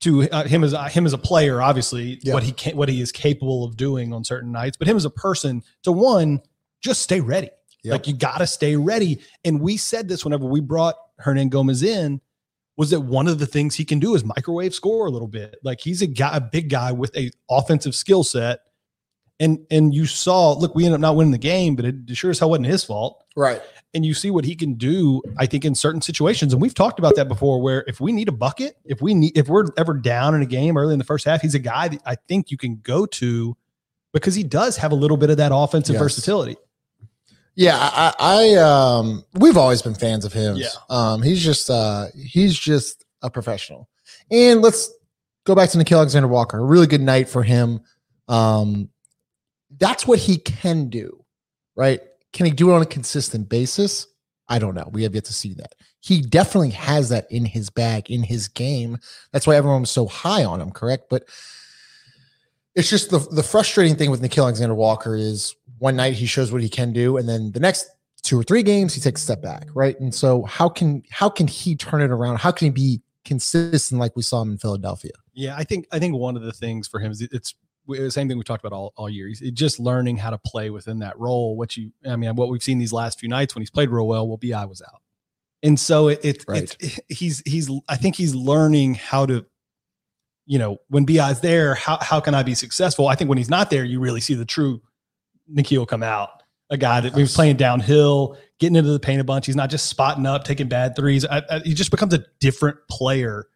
to 0.00 0.30
uh, 0.30 0.44
him 0.44 0.62
as 0.64 0.72
a, 0.72 0.88
him 0.88 1.06
as 1.06 1.12
a 1.12 1.18
player, 1.18 1.60
obviously 1.60 2.18
Yeah. 2.22 2.34
what 2.34 2.42
he 2.42 2.52
can 2.52 2.76
what 2.76 2.88
he 2.88 3.00
is 3.00 3.10
capable 3.12 3.64
of 3.64 3.76
doing 3.76 4.12
on 4.12 4.24
certain 4.24 4.52
nights, 4.52 4.76
but 4.76 4.86
him 4.88 4.96
as 4.96 5.04
a 5.04 5.10
person 5.10 5.62
to 5.82 5.92
one 5.92 6.40
just 6.80 7.02
stay 7.02 7.20
ready. 7.20 7.50
Yep. 7.84 7.92
Like 7.92 8.06
you 8.06 8.14
got 8.14 8.38
to 8.38 8.46
stay 8.46 8.76
ready. 8.76 9.20
And 9.44 9.60
we 9.60 9.76
said 9.76 10.08
this 10.08 10.24
whenever 10.24 10.44
we 10.46 10.60
brought 10.60 10.96
Hernangomez 11.24 11.84
in 11.84 12.20
was 12.76 12.90
that 12.90 13.00
one 13.00 13.26
of 13.26 13.38
the 13.40 13.46
things 13.46 13.74
he 13.74 13.84
can 13.84 13.98
do 13.98 14.14
is 14.14 14.24
microwave 14.24 14.72
score 14.74 15.06
a 15.06 15.10
little 15.10 15.26
bit. 15.28 15.56
Like 15.64 15.80
he's 15.80 16.00
a 16.02 16.06
guy, 16.06 16.36
a 16.36 16.40
big 16.40 16.70
guy 16.70 16.92
with 16.92 17.16
a 17.16 17.30
offensive 17.50 17.94
skill 17.94 18.22
set. 18.24 18.60
And 19.40 19.64
and 19.70 19.94
you 19.94 20.06
saw, 20.06 20.52
look, 20.52 20.74
we 20.74 20.84
ended 20.84 20.96
up 20.96 21.00
not 21.00 21.16
winning 21.16 21.30
the 21.32 21.38
game, 21.38 21.76
but 21.76 21.84
it 21.84 21.94
sure 22.14 22.30
as 22.30 22.38
hell 22.40 22.50
wasn't 22.50 22.66
his 22.66 22.84
fault. 22.84 23.24
right 23.36 23.62
And 23.94 24.04
you 24.04 24.12
see 24.12 24.30
what 24.30 24.44
he 24.44 24.54
can 24.54 24.74
do, 24.74 25.22
I 25.38 25.46
think, 25.46 25.64
in 25.64 25.74
certain 25.74 26.02
situations. 26.02 26.52
And 26.52 26.60
we've 26.60 26.74
talked 26.74 26.98
about 26.98 27.16
that 27.16 27.26
before, 27.26 27.60
where 27.62 27.84
if 27.86 28.00
we 28.00 28.12
need 28.12 28.28
a 28.28 28.32
bucket, 28.32 28.76
if 28.84 29.00
we 29.00 29.14
need, 29.14 29.36
if 29.36 29.48
we're 29.48 29.64
ever 29.78 29.94
down 29.94 30.34
in 30.34 30.42
a 30.42 30.46
game 30.46 30.76
early 30.76 30.92
in 30.92 30.98
the 30.98 31.06
first 31.06 31.24
half, 31.24 31.40
he's 31.40 31.54
a 31.54 31.58
guy 31.58 31.88
that 31.88 32.02
I 32.04 32.14
think 32.28 32.50
you 32.50 32.58
can 32.58 32.80
go 32.82 33.06
to 33.06 33.56
because 34.12 34.34
he 34.34 34.42
does 34.44 34.76
have 34.76 34.92
a 34.92 34.94
little 34.94 35.16
bit 35.16 35.30
of 35.30 35.38
that 35.38 35.52
offensive 35.54 35.94
Yes. 35.94 36.02
versatility. 36.02 36.56
Yeah, 37.54 37.76
I, 37.76 38.14
I 38.20 38.54
um 38.56 39.24
we've 39.34 39.56
always 39.56 39.82
been 39.82 39.94
fans 39.94 40.24
of 40.24 40.32
him. 40.32 40.56
Yeah. 40.56 40.68
Um 40.90 41.22
he's 41.22 41.42
just 41.42 41.68
uh 41.70 42.06
he's 42.14 42.56
just 42.56 43.04
a 43.22 43.30
professional. 43.30 43.88
And 44.30 44.62
let's 44.62 44.92
go 45.44 45.54
back 45.56 45.70
to 45.70 45.78
Nickeil 45.78 45.96
Alexander 45.96 46.28
Walker. 46.28 46.58
A 46.58 46.64
really 46.64 46.86
good 46.86 47.00
night 47.00 47.28
for 47.28 47.42
him. 47.42 47.80
Um 48.28 48.90
that's 49.78 50.06
what 50.06 50.18
he 50.20 50.36
can 50.38 50.88
do, 50.88 51.24
right? 51.74 52.00
Can 52.38 52.46
he 52.46 52.52
do 52.52 52.70
it 52.70 52.74
on 52.74 52.82
a 52.82 52.86
consistent 52.86 53.48
basis? 53.48 54.06
I 54.48 54.60
don't 54.60 54.76
know. 54.76 54.88
We 54.92 55.02
have 55.02 55.12
yet 55.12 55.24
to 55.24 55.32
see 55.32 55.54
that. 55.54 55.74
He 55.98 56.22
definitely 56.22 56.70
has 56.70 57.08
that 57.08 57.26
in 57.32 57.44
his 57.44 57.68
bag, 57.68 58.12
in 58.12 58.22
his 58.22 58.46
game. 58.46 58.98
That's 59.32 59.44
why 59.44 59.56
everyone 59.56 59.80
was 59.80 59.90
so 59.90 60.06
high 60.06 60.44
on 60.44 60.60
him, 60.60 60.70
correct? 60.70 61.06
But 61.10 61.24
it's 62.76 62.88
just 62.88 63.10
the 63.10 63.18
the 63.18 63.42
frustrating 63.42 63.96
thing 63.96 64.12
with 64.12 64.22
Nickeil 64.22 64.44
Alexander 64.44 64.76
Walker 64.76 65.16
is 65.16 65.56
one 65.78 65.96
night 65.96 66.12
he 66.12 66.26
shows 66.26 66.52
what 66.52 66.62
he 66.62 66.68
can 66.68 66.92
do, 66.92 67.16
and 67.16 67.28
then 67.28 67.50
the 67.50 67.58
next 67.58 67.90
two 68.22 68.38
or 68.38 68.44
three 68.44 68.62
games 68.62 68.94
he 68.94 69.00
takes 69.00 69.20
a 69.20 69.24
step 69.24 69.42
back, 69.42 69.66
right? 69.74 69.98
And 69.98 70.14
so 70.14 70.44
how 70.44 70.68
can 70.68 71.02
how 71.10 71.28
can 71.28 71.48
he 71.48 71.74
turn 71.74 72.02
it 72.02 72.12
around? 72.12 72.36
How 72.36 72.52
can 72.52 72.66
he 72.66 72.70
be 72.70 73.02
consistent 73.24 74.00
like 74.00 74.14
we 74.14 74.22
saw 74.22 74.42
him 74.42 74.52
in 74.52 74.58
Philadelphia? 74.58 75.10
Yeah, 75.34 75.56
I 75.56 75.64
think 75.64 75.88
I 75.90 75.98
think 75.98 76.14
one 76.14 76.36
of 76.36 76.42
the 76.42 76.52
things 76.52 76.86
for 76.86 77.00
him 77.00 77.10
is 77.10 77.20
it's 77.20 77.56
the 77.88 78.06
uh, 78.06 78.10
same 78.10 78.28
thing 78.28 78.38
we 78.38 78.44
talked 78.44 78.64
about 78.64 78.74
all, 78.76 78.92
all 78.96 79.08
year. 79.08 79.28
He's 79.28 79.40
just 79.52 79.80
learning 79.80 80.18
how 80.18 80.30
to 80.30 80.38
play 80.38 80.70
within 80.70 80.98
that 81.00 81.18
role. 81.18 81.56
What 81.56 81.76
you, 81.76 81.92
I 82.06 82.16
mean, 82.16 82.34
what 82.36 82.48
we've 82.50 82.62
seen 82.62 82.78
these 82.78 82.92
last 82.92 83.18
few 83.18 83.28
nights 83.28 83.54
when 83.54 83.62
he's 83.62 83.70
played 83.70 83.90
real 83.90 84.06
well. 84.06 84.26
Well, 84.28 84.36
BI 84.36 84.64
was 84.64 84.82
out, 84.82 85.00
and 85.62 85.78
so 85.78 86.08
it, 86.08 86.20
it 86.24 86.44
Right. 86.46 86.76
it's 86.80 87.00
he's 87.08 87.42
he's 87.46 87.70
I 87.88 87.96
think 87.96 88.16
he's 88.16 88.34
learning 88.34 88.94
how 88.94 89.26
to, 89.26 89.46
you 90.46 90.58
know, 90.58 90.78
when 90.88 91.04
BI 91.04 91.30
is 91.30 91.40
there, 91.40 91.74
how 91.74 91.98
how 92.00 92.20
can 92.20 92.34
I 92.34 92.42
be 92.42 92.54
successful? 92.54 93.08
I 93.08 93.14
think 93.14 93.28
when 93.28 93.38
he's 93.38 93.50
not 93.50 93.70
there, 93.70 93.84
you 93.84 94.00
really 94.00 94.20
see 94.20 94.34
the 94.34 94.44
true 94.44 94.80
Nickeil 95.52 95.86
come 95.88 96.02
out. 96.02 96.30
A 96.70 96.76
guy 96.76 97.00
that 97.00 97.14
was 97.14 97.34
playing 97.34 97.56
downhill, 97.56 98.36
getting 98.60 98.76
into 98.76 98.90
the 98.90 99.00
paint 99.00 99.22
a 99.22 99.24
bunch. 99.24 99.46
He's 99.46 99.56
not 99.56 99.70
just 99.70 99.86
spotting 99.86 100.26
up, 100.26 100.44
taking 100.44 100.68
bad 100.68 100.94
threes. 100.94 101.24
I, 101.24 101.42
I, 101.48 101.58
he 101.60 101.72
just 101.72 101.90
becomes 101.90 102.12
a 102.12 102.22
different 102.40 102.76
player 102.90 103.46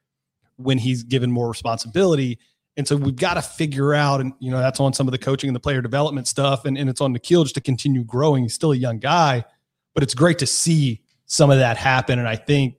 when 0.56 0.78
he's 0.78 1.02
given 1.02 1.30
more 1.30 1.48
responsibility. 1.50 2.38
And 2.76 2.88
so 2.88 2.96
we've 2.96 3.16
got 3.16 3.34
to 3.34 3.42
figure 3.42 3.92
out, 3.92 4.20
and 4.20 4.32
you 4.38 4.50
know, 4.50 4.58
that's 4.58 4.80
on 4.80 4.92
some 4.92 5.06
of 5.06 5.12
the 5.12 5.18
coaching 5.18 5.48
and 5.48 5.54
the 5.54 5.60
player 5.60 5.82
development 5.82 6.26
stuff, 6.26 6.64
and, 6.64 6.78
and 6.78 6.88
it's 6.88 7.00
on 7.00 7.14
Nickeil 7.14 7.42
just 7.44 7.54
to 7.56 7.60
continue 7.60 8.02
growing. 8.02 8.44
He's 8.44 8.54
still 8.54 8.72
a 8.72 8.76
young 8.76 8.98
guy, 8.98 9.44
but 9.94 10.02
it's 10.02 10.14
great 10.14 10.38
to 10.38 10.46
see 10.46 11.02
some 11.26 11.50
of 11.50 11.58
that 11.58 11.76
happen. 11.76 12.18
And 12.18 12.28
I 12.28 12.36
think 12.36 12.76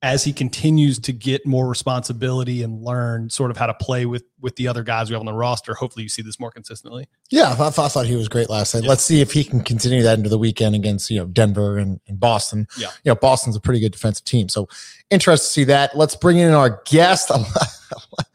as 0.00 0.22
he 0.22 0.32
continues 0.32 0.98
to 1.00 1.12
get 1.12 1.44
more 1.44 1.68
responsibility 1.68 2.62
and 2.62 2.84
learn 2.84 3.28
sort 3.28 3.50
of 3.50 3.56
how 3.56 3.66
to 3.66 3.74
play 3.74 4.06
with 4.06 4.22
with 4.40 4.54
the 4.54 4.68
other 4.68 4.84
guys 4.84 5.10
we 5.10 5.14
have 5.14 5.20
on 5.20 5.26
the 5.26 5.32
roster, 5.32 5.74
hopefully 5.74 6.04
you 6.04 6.08
see 6.08 6.22
this 6.22 6.38
more 6.38 6.52
consistently. 6.52 7.08
Yeah, 7.30 7.50
I 7.50 7.54
thought, 7.54 7.78
I 7.78 7.88
thought 7.88 8.06
he 8.06 8.14
was 8.14 8.28
great 8.28 8.48
last 8.48 8.74
night. 8.74 8.84
Yeah. 8.84 8.90
Let's 8.90 9.02
see 9.02 9.20
if 9.20 9.32
he 9.32 9.42
can 9.42 9.60
continue 9.62 10.02
that 10.04 10.16
into 10.16 10.30
the 10.30 10.38
weekend 10.38 10.76
against 10.76 11.10
you 11.10 11.18
know 11.18 11.26
Denver 11.26 11.78
and, 11.78 12.00
and 12.06 12.20
Boston. 12.20 12.68
Yeah. 12.76 12.88
you 13.02 13.10
know 13.10 13.16
Boston's 13.16 13.56
a 13.56 13.60
pretty 13.60 13.80
good 13.80 13.92
defensive 13.92 14.24
team, 14.24 14.48
so 14.48 14.68
interested 15.10 15.46
to 15.46 15.52
see 15.52 15.64
that. 15.64 15.96
Let's 15.96 16.14
bring 16.14 16.38
in 16.38 16.52
our 16.52 16.80
guest. 16.86 17.32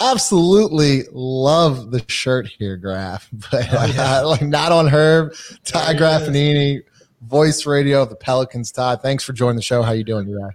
Absolutely 0.00 1.04
love 1.12 1.90
the 1.90 2.04
shirt 2.08 2.46
here, 2.46 2.76
Graf, 2.76 3.28
but 3.50 3.66
Oh, 3.72 3.86
yeah. 3.86 4.18
uh, 4.20 4.28
like 4.28 4.42
not 4.42 4.72
on 4.72 4.88
Herb. 4.88 5.32
Ty 5.64 5.94
There 5.94 6.22
he 6.32 6.74
is. 6.76 6.82
Voice 7.22 7.66
radio 7.66 8.02
of 8.02 8.10
the 8.10 8.16
Pelicans. 8.16 8.70
Todd, 8.70 9.00
thanks 9.02 9.24
for 9.24 9.32
joining 9.32 9.56
the 9.56 9.62
show. 9.62 9.82
How 9.82 9.92
you 9.92 10.04
doing 10.04 10.26
today? 10.26 10.54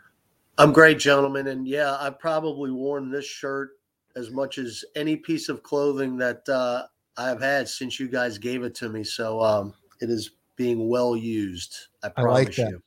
I'm 0.57 0.71
great, 0.71 0.99
gentlemen, 0.99 1.47
and 1.47 1.67
yeah, 1.67 1.97
I've 1.99 2.19
probably 2.19 2.71
worn 2.71 3.09
this 3.09 3.25
shirt 3.25 3.71
as 4.15 4.29
much 4.29 4.57
as 4.57 4.85
any 4.95 5.15
piece 5.15 5.49
of 5.49 5.63
clothing 5.63 6.17
that 6.17 6.47
uh, 6.47 6.83
I've 7.17 7.41
had 7.41 7.67
since 7.67 7.99
you 7.99 8.07
guys 8.07 8.37
gave 8.37 8.63
it 8.63 8.75
to 8.75 8.89
me. 8.89 9.03
So 9.03 9.41
um, 9.41 9.73
it 10.01 10.09
is 10.09 10.31
being 10.55 10.87
well 10.87 11.15
used. 11.15 11.75
I 12.03 12.07
I 12.07 12.09
promise 12.09 12.33
like 12.33 12.55
that. 12.57 12.69
you. 12.69 12.83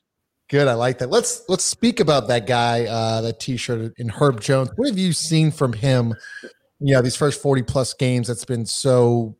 Good, 0.49 0.67
I 0.67 0.73
like 0.73 0.99
that. 0.99 1.09
Let's 1.09 1.43
let's 1.49 1.63
speak 1.63 1.99
about 1.99 2.27
that 2.27 2.45
guy, 2.45 2.85
uh, 2.85 3.21
that 3.21 3.39
T-shirt 3.39 3.93
in 3.97 4.09
Herb 4.09 4.41
Jones. 4.41 4.69
What 4.75 4.87
have 4.87 4.97
you 4.97 5.11
seen 5.11 5.51
from 5.51 5.73
him? 5.73 6.13
You 6.79 6.93
know, 6.93 7.01
these 7.01 7.15
first 7.15 7.41
forty 7.41 7.63
plus 7.63 7.93
games. 7.93 8.27
That's 8.27 8.45
been 8.45 8.65
so 8.65 9.35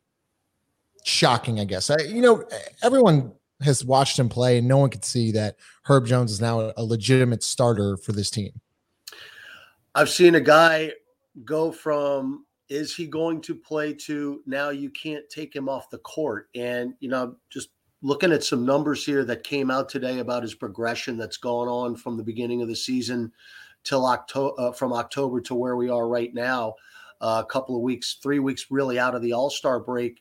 shocking. 1.04 1.60
I 1.60 1.64
guess 1.64 1.90
I, 1.90 1.96
you 2.02 2.22
know 2.22 2.44
everyone 2.82 3.32
has 3.62 3.84
watched 3.84 4.18
him 4.18 4.28
play, 4.28 4.58
and 4.58 4.66
no 4.66 4.78
one 4.78 4.90
could 4.90 5.04
see 5.04 5.30
that 5.32 5.56
Herb 5.84 6.06
Jones 6.06 6.32
is 6.32 6.40
now 6.40 6.72
a 6.76 6.82
legitimate 6.82 7.42
starter 7.42 7.96
for 7.96 8.12
this 8.12 8.30
team. 8.30 8.60
I've 9.94 10.10
seen 10.10 10.34
a 10.34 10.40
guy 10.40 10.92
go 11.44 11.70
from 11.70 12.44
is 12.68 12.94
he 12.94 13.06
going 13.06 13.40
to 13.40 13.54
play 13.54 13.92
to 13.92 14.42
now 14.46 14.70
you 14.70 14.90
can't 14.90 15.28
take 15.30 15.54
him 15.54 15.68
off 15.68 15.88
the 15.90 15.98
court. 15.98 16.48
And, 16.54 16.94
you 17.00 17.08
know, 17.08 17.36
just 17.50 17.68
looking 18.02 18.32
at 18.32 18.44
some 18.44 18.64
numbers 18.64 19.04
here 19.04 19.24
that 19.24 19.44
came 19.44 19.70
out 19.70 19.88
today 19.88 20.18
about 20.18 20.42
his 20.42 20.54
progression 20.54 21.16
that's 21.16 21.36
gone 21.36 21.68
on 21.68 21.96
from 21.96 22.16
the 22.16 22.22
beginning 22.22 22.62
of 22.62 22.68
the 22.68 22.76
season 22.76 23.32
till 23.84 24.06
October, 24.06 24.54
uh, 24.60 24.72
from 24.72 24.92
October 24.92 25.40
to 25.40 25.54
where 25.54 25.76
we 25.76 25.88
are 25.88 26.08
right 26.08 26.34
now, 26.34 26.74
uh, 27.20 27.42
a 27.44 27.50
couple 27.50 27.76
of 27.76 27.82
weeks, 27.82 28.18
three 28.22 28.38
weeks 28.38 28.66
really 28.70 28.98
out 28.98 29.14
of 29.14 29.22
the 29.22 29.32
All 29.32 29.50
Star 29.50 29.80
break. 29.80 30.20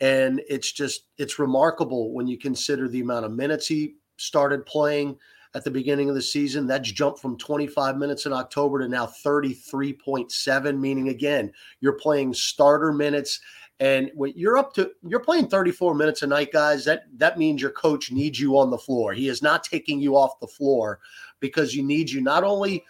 And 0.00 0.42
it's 0.48 0.72
just, 0.72 1.06
it's 1.18 1.38
remarkable 1.38 2.12
when 2.12 2.26
you 2.26 2.38
consider 2.38 2.88
the 2.88 3.00
amount 3.00 3.24
of 3.24 3.32
minutes 3.32 3.66
he 3.66 3.94
started 4.16 4.66
playing 4.66 5.16
at 5.54 5.64
the 5.64 5.70
beginning 5.70 6.08
of 6.08 6.14
the 6.14 6.22
season. 6.22 6.66
That's 6.66 6.90
jumped 6.90 7.20
from 7.20 7.36
25 7.38 7.96
minutes 7.96 8.26
in 8.26 8.32
October 8.32 8.80
to 8.80 8.88
now 8.88 9.06
33.7, 9.06 10.78
meaning 10.78 11.08
again, 11.08 11.52
you're 11.80 11.92
playing 11.92 12.34
starter 12.34 12.92
minutes. 12.92 13.40
And 13.80 14.10
when 14.14 14.32
you're 14.36 14.58
up 14.58 14.74
to 14.74 14.92
you're 15.06 15.20
playing 15.20 15.48
34 15.48 15.94
minutes 15.94 16.22
a 16.22 16.26
night, 16.26 16.52
guys, 16.52 16.84
that 16.84 17.04
that 17.16 17.38
means 17.38 17.60
your 17.60 17.70
coach 17.70 18.12
needs 18.12 18.38
you 18.38 18.56
on 18.58 18.70
the 18.70 18.78
floor. 18.78 19.12
He 19.12 19.28
is 19.28 19.42
not 19.42 19.64
taking 19.64 20.00
you 20.00 20.16
off 20.16 20.38
the 20.40 20.46
floor 20.46 21.00
because 21.40 21.74
you 21.74 21.82
need 21.82 22.10
you 22.10 22.20
not 22.20 22.44
only 22.44 22.84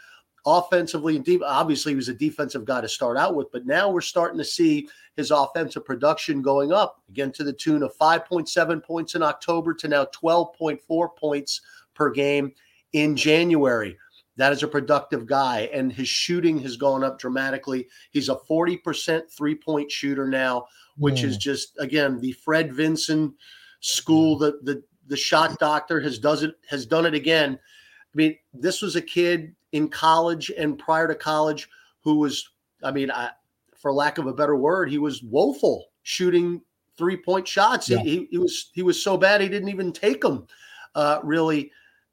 offensively 0.44 1.16
and 1.16 1.24
deep. 1.24 1.42
Obviously, 1.44 1.92
he 1.92 1.96
was 1.96 2.08
a 2.08 2.14
defensive 2.14 2.64
guy 2.64 2.80
to 2.80 2.88
start 2.88 3.16
out 3.16 3.34
with, 3.34 3.50
but 3.52 3.66
now 3.66 3.90
we're 3.90 4.00
starting 4.00 4.38
to 4.38 4.44
see 4.44 4.88
his 5.16 5.30
offensive 5.30 5.84
production 5.84 6.42
going 6.42 6.72
up 6.72 7.02
again 7.08 7.32
to 7.32 7.44
the 7.44 7.52
tune 7.52 7.82
of 7.82 7.96
5.7 7.96 8.82
points 8.82 9.14
in 9.14 9.22
October 9.22 9.74
to 9.74 9.88
now 9.88 10.06
12.4 10.06 11.16
points 11.16 11.60
per 11.94 12.10
game 12.10 12.52
in 12.92 13.16
January. 13.16 13.96
That 14.36 14.52
is 14.52 14.62
a 14.62 14.68
productive 14.68 15.26
guy, 15.26 15.68
and 15.72 15.92
his 15.92 16.08
shooting 16.08 16.58
has 16.60 16.76
gone 16.76 17.04
up 17.04 17.18
dramatically. 17.18 17.88
He's 18.10 18.30
a 18.30 18.36
40% 18.36 19.30
three 19.30 19.54
point 19.54 19.90
shooter 19.90 20.26
now, 20.26 20.66
which 20.96 21.22
is 21.22 21.36
just 21.36 21.72
again 21.78 22.18
the 22.18 22.32
Fred 22.32 22.72
Vinson 22.72 23.34
school. 23.80 24.38
The 24.38 24.58
the 24.62 24.82
the 25.06 25.16
shot 25.16 25.58
doctor 25.58 26.00
has 26.00 26.18
does 26.18 26.42
it 26.42 26.54
has 26.68 26.86
done 26.86 27.04
it 27.04 27.14
again. 27.14 27.58
I 27.58 28.16
mean, 28.16 28.36
this 28.54 28.82
was 28.82 28.96
a 28.96 29.02
kid 29.02 29.54
in 29.72 29.88
college 29.88 30.50
and 30.56 30.78
prior 30.78 31.08
to 31.08 31.14
college 31.14 31.68
who 32.02 32.16
was, 32.16 32.50
I 32.82 32.90
mean, 32.90 33.10
I, 33.10 33.30
for 33.74 33.92
lack 33.92 34.18
of 34.18 34.26
a 34.26 34.34
better 34.34 34.56
word, 34.56 34.90
he 34.90 34.98
was 34.98 35.22
woeful 35.22 35.86
shooting 36.02 36.60
three 36.96 37.16
point 37.16 37.48
shots. 37.48 37.88
Yeah. 37.88 37.98
He, 37.98 38.28
he, 38.30 38.38
was 38.38 38.70
he 38.74 38.82
was 38.82 39.02
so 39.02 39.16
bad 39.16 39.40
he 39.40 39.48
didn't 39.48 39.70
even 39.70 39.92
take 39.92 40.20
them 40.20 40.46
uh, 40.94 41.20
really 41.22 41.70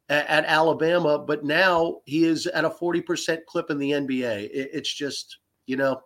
at, 0.09 0.45
Alabama. 0.45 1.19
But 1.19 1.45
now 1.45 2.01
he 2.05 2.25
is 2.25 2.47
at 2.47 2.65
a 2.65 2.69
forty 2.69 3.01
percent 3.01 3.45
clip 3.45 3.69
in 3.69 3.77
the 3.77 3.91
NBA. 3.91 4.49
It, 4.51 4.69
it's 4.73 4.93
just 4.93 5.37
you 5.65 5.77
know 5.77 6.01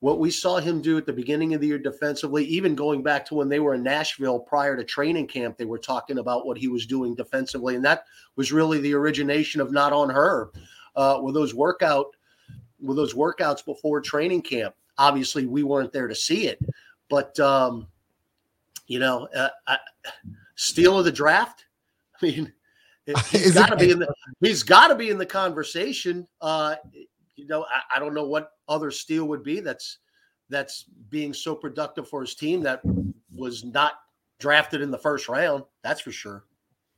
what 0.00 0.18
we 0.18 0.30
saw 0.30 0.58
him 0.58 0.82
do 0.82 0.98
at 0.98 1.06
the 1.06 1.12
beginning 1.12 1.54
of 1.54 1.60
the 1.60 1.66
year 1.68 1.78
defensively, 1.78 2.44
even 2.44 2.74
going 2.74 3.02
back 3.02 3.24
to 3.26 3.34
when 3.34 3.48
they 3.48 3.60
were 3.60 3.74
in 3.74 3.82
Nashville 3.82 4.38
prior 4.38 4.76
to 4.76 4.84
training 4.84 5.26
camp, 5.26 5.56
they 5.56 5.64
were 5.64 5.78
talking 5.78 6.18
about 6.18 6.46
what 6.46 6.58
he 6.58 6.68
was 6.68 6.86
doing 6.86 7.14
defensively, 7.14 7.76
and 7.76 7.84
that 7.84 8.04
was 8.36 8.52
really 8.52 8.78
the 8.80 8.94
origination 8.94 9.60
of 9.60 9.72
not 9.72 9.92
on 9.92 10.10
her 10.10 10.50
uh, 10.96 11.18
with 11.22 11.34
those 11.34 11.54
workout 11.54 12.06
with 12.80 12.96
those 12.96 13.14
workouts 13.14 13.64
before 13.64 14.00
training 14.00 14.42
camp. 14.42 14.74
Obviously, 14.98 15.46
we 15.46 15.62
weren't 15.62 15.92
there 15.92 16.08
to 16.08 16.14
see 16.14 16.46
it, 16.46 16.58
but 17.08 17.38
um, 17.40 17.86
you 18.86 18.98
know, 18.98 19.28
uh, 19.34 19.48
I, 19.66 19.78
steal 20.54 20.98
of 20.98 21.04
the 21.04 21.12
draft. 21.12 21.64
I 22.22 22.26
mean, 22.26 22.52
he's 23.30 23.54
got 23.54 23.70
to 23.70 23.76
be 23.76 23.90
in 23.90 23.98
the 23.98 24.12
he's 24.40 24.62
got 24.62 24.88
to 24.88 24.94
be 24.94 25.10
in 25.10 25.18
the 25.18 25.26
conversation. 25.26 26.26
Uh, 26.40 26.76
you 27.36 27.46
know, 27.46 27.64
I, 27.64 27.96
I, 27.96 27.98
don't 28.00 28.14
know 28.14 28.26
what 28.26 28.52
other 28.68 28.90
steal 28.90 29.26
would 29.26 29.44
be 29.44 29.60
that's 29.60 29.98
that's 30.48 30.84
being 31.10 31.32
so 31.32 31.54
productive 31.54 32.08
for 32.08 32.22
his 32.22 32.34
team 32.34 32.62
that 32.62 32.80
was 33.34 33.64
not 33.64 33.92
drafted 34.40 34.80
in 34.80 34.90
the 34.90 34.98
first 34.98 35.28
round. 35.28 35.64
That's 35.82 36.00
for 36.00 36.10
sure. 36.10 36.44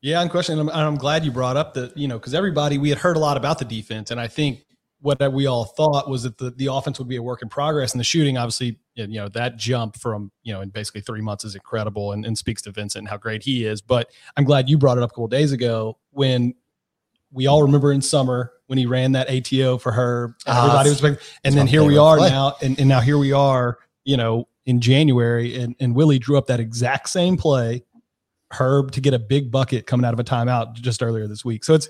Yeah, 0.00 0.22
unquestionably, 0.22 0.72
I'm, 0.72 0.86
I'm 0.86 0.96
glad 0.96 1.24
you 1.24 1.32
brought 1.32 1.56
up 1.56 1.74
the 1.74 1.92
you 1.94 2.08
know 2.08 2.18
because 2.18 2.34
everybody 2.34 2.78
we 2.78 2.88
had 2.88 2.98
heard 2.98 3.16
a 3.16 3.20
lot 3.20 3.36
about 3.36 3.58
the 3.58 3.64
defense, 3.64 4.10
and 4.10 4.20
I 4.20 4.28
think 4.28 4.64
what 5.00 5.32
we 5.32 5.46
all 5.46 5.64
thought 5.64 6.10
was 6.10 6.24
that 6.24 6.38
the, 6.38 6.50
the 6.50 6.66
offense 6.66 6.98
would 6.98 7.08
be 7.08 7.16
a 7.16 7.22
work 7.22 7.42
in 7.42 7.48
progress. 7.48 7.92
And 7.92 8.00
the 8.00 8.04
shooting 8.04 8.36
obviously 8.36 8.78
you 8.94 9.06
know 9.06 9.28
that 9.28 9.56
jump 9.56 9.96
from 9.96 10.32
you 10.42 10.52
know 10.52 10.60
in 10.60 10.70
basically 10.70 11.00
three 11.00 11.20
months 11.20 11.44
is 11.44 11.54
incredible 11.54 12.12
and, 12.12 12.26
and 12.26 12.36
speaks 12.36 12.62
to 12.62 12.72
vinson 12.72 13.00
and 13.00 13.08
how 13.08 13.16
great 13.16 13.42
he 13.42 13.64
is. 13.64 13.80
But 13.80 14.10
i'm 14.36 14.44
glad 14.44 14.68
you 14.68 14.76
brought 14.76 14.98
it 14.98 15.04
up 15.04 15.10
a 15.10 15.12
couple 15.12 15.28
days 15.28 15.52
ago 15.52 15.98
when 16.10 16.54
we 17.30 17.46
all 17.46 17.62
remember 17.62 17.92
in 17.92 18.02
summer 18.02 18.52
when 18.66 18.78
he 18.78 18.86
ran 18.86 19.12
that 19.12 19.30
ato 19.30 19.78
for 19.78 19.92
her. 19.92 20.36
And 20.46 20.56
uh, 20.56 20.64
everybody 20.64 20.90
was 20.90 21.02
like 21.02 21.20
and 21.44 21.54
then 21.54 21.66
here 21.66 21.84
we 21.84 21.96
are 21.96 22.16
play. 22.16 22.30
now 22.30 22.56
and, 22.60 22.78
and 22.78 22.88
now 22.88 23.00
here 23.00 23.18
we 23.18 23.32
are 23.32 23.78
you 24.04 24.16
know 24.16 24.48
in 24.66 24.80
january 24.80 25.56
and, 25.60 25.76
and 25.78 25.94
willie 25.94 26.18
drew 26.18 26.36
up 26.36 26.46
that 26.48 26.60
exact 26.60 27.08
same 27.08 27.36
play 27.36 27.82
herb 28.52 28.90
to 28.92 29.00
get 29.00 29.14
a 29.14 29.18
big 29.18 29.50
bucket 29.50 29.86
coming 29.86 30.04
out 30.04 30.14
of 30.14 30.20
a 30.20 30.24
timeout 30.24 30.74
just 30.74 31.02
earlier 31.02 31.26
this 31.26 31.44
week. 31.44 31.64
So 31.64 31.74
it's 31.74 31.88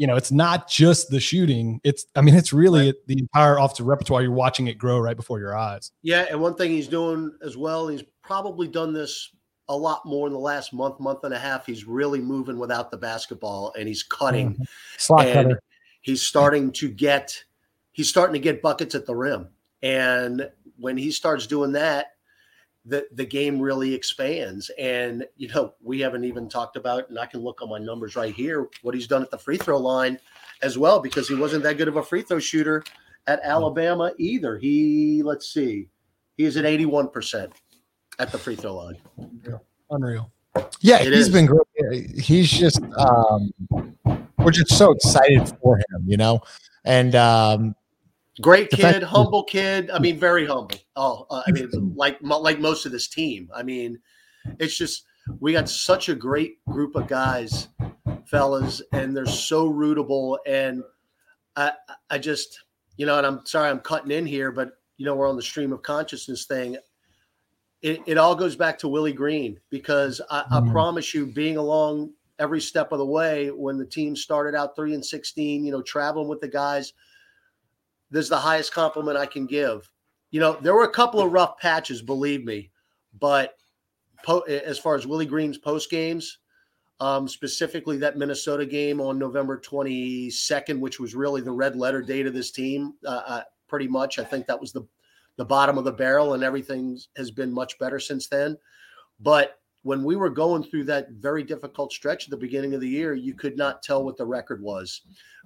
you 0.00 0.06
know, 0.06 0.16
it's 0.16 0.32
not 0.32 0.66
just 0.66 1.10
the 1.10 1.20
shooting. 1.20 1.78
It's, 1.84 2.06
I 2.16 2.22
mean, 2.22 2.34
it's 2.34 2.54
really 2.54 2.86
right. 2.86 2.94
the 3.06 3.18
entire 3.18 3.58
offensive 3.58 3.84
repertoire. 3.84 4.22
You're 4.22 4.32
watching 4.32 4.68
it 4.68 4.78
grow 4.78 4.98
right 4.98 5.14
before 5.14 5.38
your 5.38 5.54
eyes. 5.54 5.92
Yeah. 6.00 6.24
And 6.30 6.40
one 6.40 6.54
thing 6.54 6.70
he's 6.70 6.88
doing 6.88 7.36
as 7.44 7.58
well, 7.58 7.86
he's 7.86 8.02
probably 8.22 8.66
done 8.66 8.94
this 8.94 9.28
a 9.68 9.76
lot 9.76 10.06
more 10.06 10.26
in 10.26 10.32
the 10.32 10.38
last 10.38 10.72
month, 10.72 11.00
month 11.00 11.24
and 11.24 11.34
a 11.34 11.38
half. 11.38 11.66
He's 11.66 11.84
really 11.84 12.18
moving 12.18 12.58
without 12.58 12.90
the 12.90 12.96
basketball 12.96 13.74
and 13.78 13.86
he's 13.86 14.02
cutting. 14.02 14.54
Mm-hmm. 14.54 14.62
Slot 14.96 15.26
and 15.26 15.34
cutter. 15.34 15.62
He's 16.00 16.22
starting 16.22 16.72
to 16.72 16.88
get, 16.88 17.44
he's 17.92 18.08
starting 18.08 18.32
to 18.32 18.40
get 18.40 18.62
buckets 18.62 18.94
at 18.94 19.04
the 19.04 19.14
rim. 19.14 19.48
And 19.82 20.50
when 20.78 20.96
he 20.96 21.10
starts 21.10 21.46
doing 21.46 21.72
that, 21.72 22.12
the 22.84 23.06
the 23.12 23.26
game 23.26 23.60
really 23.60 23.94
expands. 23.94 24.70
And 24.78 25.26
you 25.36 25.48
know, 25.48 25.74
we 25.82 26.00
haven't 26.00 26.24
even 26.24 26.48
talked 26.48 26.76
about, 26.76 27.08
and 27.08 27.18
I 27.18 27.26
can 27.26 27.40
look 27.40 27.62
on 27.62 27.68
my 27.68 27.78
numbers 27.78 28.16
right 28.16 28.34
here, 28.34 28.68
what 28.82 28.94
he's 28.94 29.06
done 29.06 29.22
at 29.22 29.30
the 29.30 29.38
free 29.38 29.58
throw 29.58 29.78
line 29.78 30.18
as 30.62 30.78
well, 30.78 31.00
because 31.00 31.28
he 31.28 31.34
wasn't 31.34 31.62
that 31.64 31.76
good 31.76 31.88
of 31.88 31.96
a 31.96 32.02
free 32.02 32.22
throw 32.22 32.38
shooter 32.38 32.84
at 33.26 33.40
Alabama 33.42 34.12
either. 34.18 34.58
He 34.58 35.22
let's 35.22 35.52
see, 35.52 35.88
he 36.36 36.44
is 36.44 36.56
at 36.56 36.64
eighty 36.64 36.86
one 36.86 37.08
percent 37.08 37.52
at 38.18 38.32
the 38.32 38.38
free 38.38 38.56
throw 38.56 38.76
line. 38.76 38.96
Unreal. 39.90 40.30
Yeah, 40.80 41.00
it 41.00 41.12
he's 41.12 41.28
is. 41.28 41.30
been 41.30 41.46
great. 41.46 42.18
He's 42.18 42.50
just 42.50 42.80
um, 42.96 43.52
we're 44.38 44.50
just 44.50 44.76
so 44.76 44.92
excited 44.92 45.48
for 45.62 45.76
him, 45.76 46.04
you 46.06 46.16
know. 46.16 46.40
And 46.84 47.14
um, 47.14 47.74
Great 48.40 48.70
kid, 48.70 49.02
humble 49.02 49.44
kid. 49.44 49.90
I 49.90 49.98
mean, 49.98 50.18
very 50.18 50.46
humble. 50.46 50.76
Oh, 50.96 51.26
uh, 51.30 51.42
I 51.46 51.50
mean, 51.52 51.70
like 51.96 52.18
like 52.22 52.60
most 52.60 52.86
of 52.86 52.92
this 52.92 53.08
team. 53.08 53.48
I 53.54 53.62
mean, 53.62 53.98
it's 54.58 54.76
just 54.76 55.04
we 55.38 55.52
got 55.52 55.68
such 55.68 56.08
a 56.08 56.14
great 56.14 56.64
group 56.66 56.94
of 56.94 57.06
guys, 57.06 57.68
fellas, 58.26 58.82
and 58.92 59.16
they're 59.16 59.26
so 59.26 59.70
rootable. 59.72 60.38
And 60.46 60.82
I, 61.56 61.72
I 62.08 62.18
just, 62.18 62.60
you 62.96 63.06
know, 63.06 63.18
and 63.18 63.26
I'm 63.26 63.46
sorry 63.46 63.70
I'm 63.70 63.80
cutting 63.80 64.10
in 64.10 64.26
here, 64.26 64.50
but 64.50 64.72
you 64.96 65.06
know, 65.06 65.14
we're 65.14 65.28
on 65.28 65.36
the 65.36 65.42
stream 65.42 65.72
of 65.72 65.82
consciousness 65.82 66.46
thing. 66.46 66.76
It, 67.82 68.00
it 68.06 68.18
all 68.18 68.34
goes 68.34 68.56
back 68.56 68.78
to 68.80 68.88
Willie 68.88 69.12
Green 69.12 69.58
because 69.70 70.20
I, 70.30 70.44
I 70.50 70.60
mm. 70.60 70.70
promise 70.70 71.14
you, 71.14 71.26
being 71.26 71.56
along 71.56 72.12
every 72.38 72.60
step 72.60 72.92
of 72.92 72.98
the 72.98 73.06
way 73.06 73.48
when 73.48 73.78
the 73.78 73.86
team 73.86 74.14
started 74.14 74.54
out 74.54 74.76
three 74.76 74.94
and 74.94 75.04
sixteen, 75.04 75.64
you 75.64 75.72
know, 75.72 75.82
traveling 75.82 76.28
with 76.28 76.40
the 76.40 76.48
guys 76.48 76.92
this 78.10 78.24
is 78.24 78.30
the 78.30 78.36
highest 78.36 78.72
compliment 78.72 79.16
I 79.16 79.26
can 79.26 79.46
give. 79.46 79.90
You 80.30 80.40
know, 80.40 80.58
there 80.60 80.74
were 80.74 80.84
a 80.84 80.90
couple 80.90 81.20
of 81.20 81.32
rough 81.32 81.58
patches, 81.58 82.02
believe 82.02 82.44
me, 82.44 82.70
but 83.18 83.54
po- 84.24 84.40
as 84.40 84.78
far 84.78 84.94
as 84.94 85.06
Willie 85.06 85.26
Green's 85.26 85.58
post 85.58 85.90
games, 85.90 86.38
um, 87.00 87.26
specifically 87.26 87.96
that 87.98 88.18
Minnesota 88.18 88.66
game 88.66 89.00
on 89.00 89.18
November 89.18 89.58
22nd, 89.58 90.78
which 90.78 91.00
was 91.00 91.14
really 91.14 91.40
the 91.40 91.50
red 91.50 91.76
letter 91.76 92.02
date 92.02 92.26
of 92.26 92.34
this 92.34 92.50
team, 92.50 92.94
uh, 93.06 93.22
uh, 93.26 93.42
pretty 93.68 93.88
much. 93.88 94.18
I 94.18 94.24
think 94.24 94.46
that 94.46 94.60
was 94.60 94.72
the 94.72 94.86
the 95.36 95.44
bottom 95.44 95.78
of 95.78 95.84
the 95.84 95.92
barrel, 95.92 96.34
and 96.34 96.42
everything 96.42 96.98
has 97.16 97.30
been 97.30 97.50
much 97.50 97.78
better 97.78 97.98
since 97.98 98.26
then. 98.26 98.58
But 99.20 99.59
when 99.82 100.04
we 100.04 100.16
were 100.16 100.30
going 100.30 100.62
through 100.62 100.84
that 100.84 101.10
very 101.12 101.42
difficult 101.42 101.92
stretch 101.92 102.24
at 102.24 102.30
the 102.30 102.36
beginning 102.36 102.74
of 102.74 102.80
the 102.80 102.88
year, 102.88 103.14
you 103.14 103.34
could 103.34 103.56
not 103.56 103.82
tell 103.82 104.04
what 104.04 104.16
the 104.16 104.26
record 104.26 104.62
was 104.62 105.02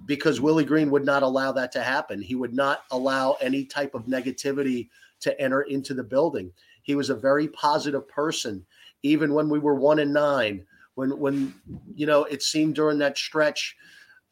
because 0.07 0.41
Willie 0.41 0.65
Green 0.65 0.91
would 0.91 1.05
not 1.05 1.23
allow 1.23 1.53
that 1.53 1.71
to 1.73 1.83
happen. 1.83 2.21
He 2.21 2.35
would 2.35 2.53
not 2.53 2.83
allow 2.91 3.37
any 3.41 3.65
type 3.65 3.95
of 3.95 4.07
negativity 4.07 4.89
to 5.21 5.41
enter 5.41 5.63
into 5.63 5.95
the 5.95 6.03
building. 6.03 6.53
He 6.83 6.95
was 6.95 7.11
a 7.11 7.15
very 7.15 7.49
positive 7.49 8.09
person, 8.09 8.65
even 9.03 9.35
when 9.35 9.49
we 9.49 9.59
were 9.59 9.75
one 9.75 10.01
and 10.01 10.13
nine. 10.13 10.67
When 10.97 11.19
when 11.19 11.55
you 11.95 12.07
know 12.07 12.25
it 12.25 12.43
seemed 12.43 12.75
during 12.75 12.99
that 12.99 13.19
stretch 13.19 13.77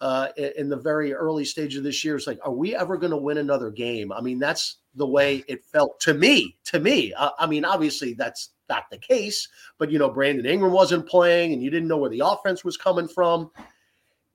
uh, 0.01 0.29
in 0.57 0.69
the 0.69 0.77
very 0.77 1.13
early 1.13 1.45
stage 1.45 1.77
of 1.77 1.85
this 1.85 2.05
year, 2.05 2.17
it's 2.17 2.27
like, 2.27 2.41
are 2.45 2.53
we 2.53 2.75
ever 2.75 2.97
going 2.97 3.11
to 3.11 3.17
win 3.17 3.39
another 3.39 3.71
game? 3.71 4.13
I 4.13 4.21
mean, 4.21 4.39
that's 4.39 4.79
the 4.95 5.07
way 5.07 5.45
it 5.49 5.65
felt 5.65 5.99
to 6.01 6.15
me. 6.15 6.57
To 6.67 6.81
me, 6.81 7.15
I 7.17 7.47
mean, 7.47 7.65
obviously 7.65 8.15
that's 8.15 8.51
not 8.69 8.91
the 8.91 8.99
case, 8.99 9.49
but 9.79 9.91
you 9.91 9.99
know, 9.99 10.11
Brandon 10.11 10.47
Ingram 10.47 10.73
wasn't 10.73 11.09
playing, 11.09 11.53
and 11.53 11.63
you 11.63 11.71
didn't 11.71 11.89
know 11.89 11.97
where 11.97 12.11
the 12.11 12.23
offense 12.25 12.65
was 12.65 12.77
coming 12.77 13.09
from. 13.09 13.51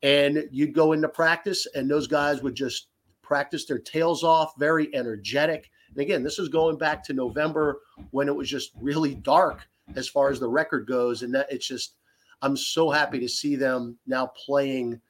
And 0.04 0.48
you'd 0.52 0.74
go 0.74 0.94
into 0.94 1.10
practice 1.10 1.66
and 1.74 1.90
those 1.90 2.06
guys 2.06 2.44
would 2.44 2.54
just 2.54 2.90
practice 3.24 3.66
their 3.66 3.80
tails 3.80 4.24
off 4.24 4.54
very 4.60 4.94
energetic. 4.96 5.72
And 5.90 5.98
again 6.00 6.22
this 6.22 6.38
is 6.38 6.50
going 6.50 6.78
back 6.78 7.04
to 7.06 7.14
november 7.14 7.80
when 8.12 8.28
it 8.28 8.36
was 8.36 8.48
just 8.48 8.72
really 8.80 9.16
dark 9.16 9.68
as 9.96 10.08
far 10.08 10.30
as 10.30 10.40
the 10.40 10.48
record 10.48 10.86
goes. 10.88 11.24
And 11.24 11.34
that 11.34 11.52
it's 11.52 11.68
just 11.68 11.96
i'm 12.44 12.56
so 12.56 12.92
happy 12.92 13.20
to 13.20 13.28
see 13.28 13.56
them 13.56 13.98
now 14.06 14.28
playing 14.28 15.02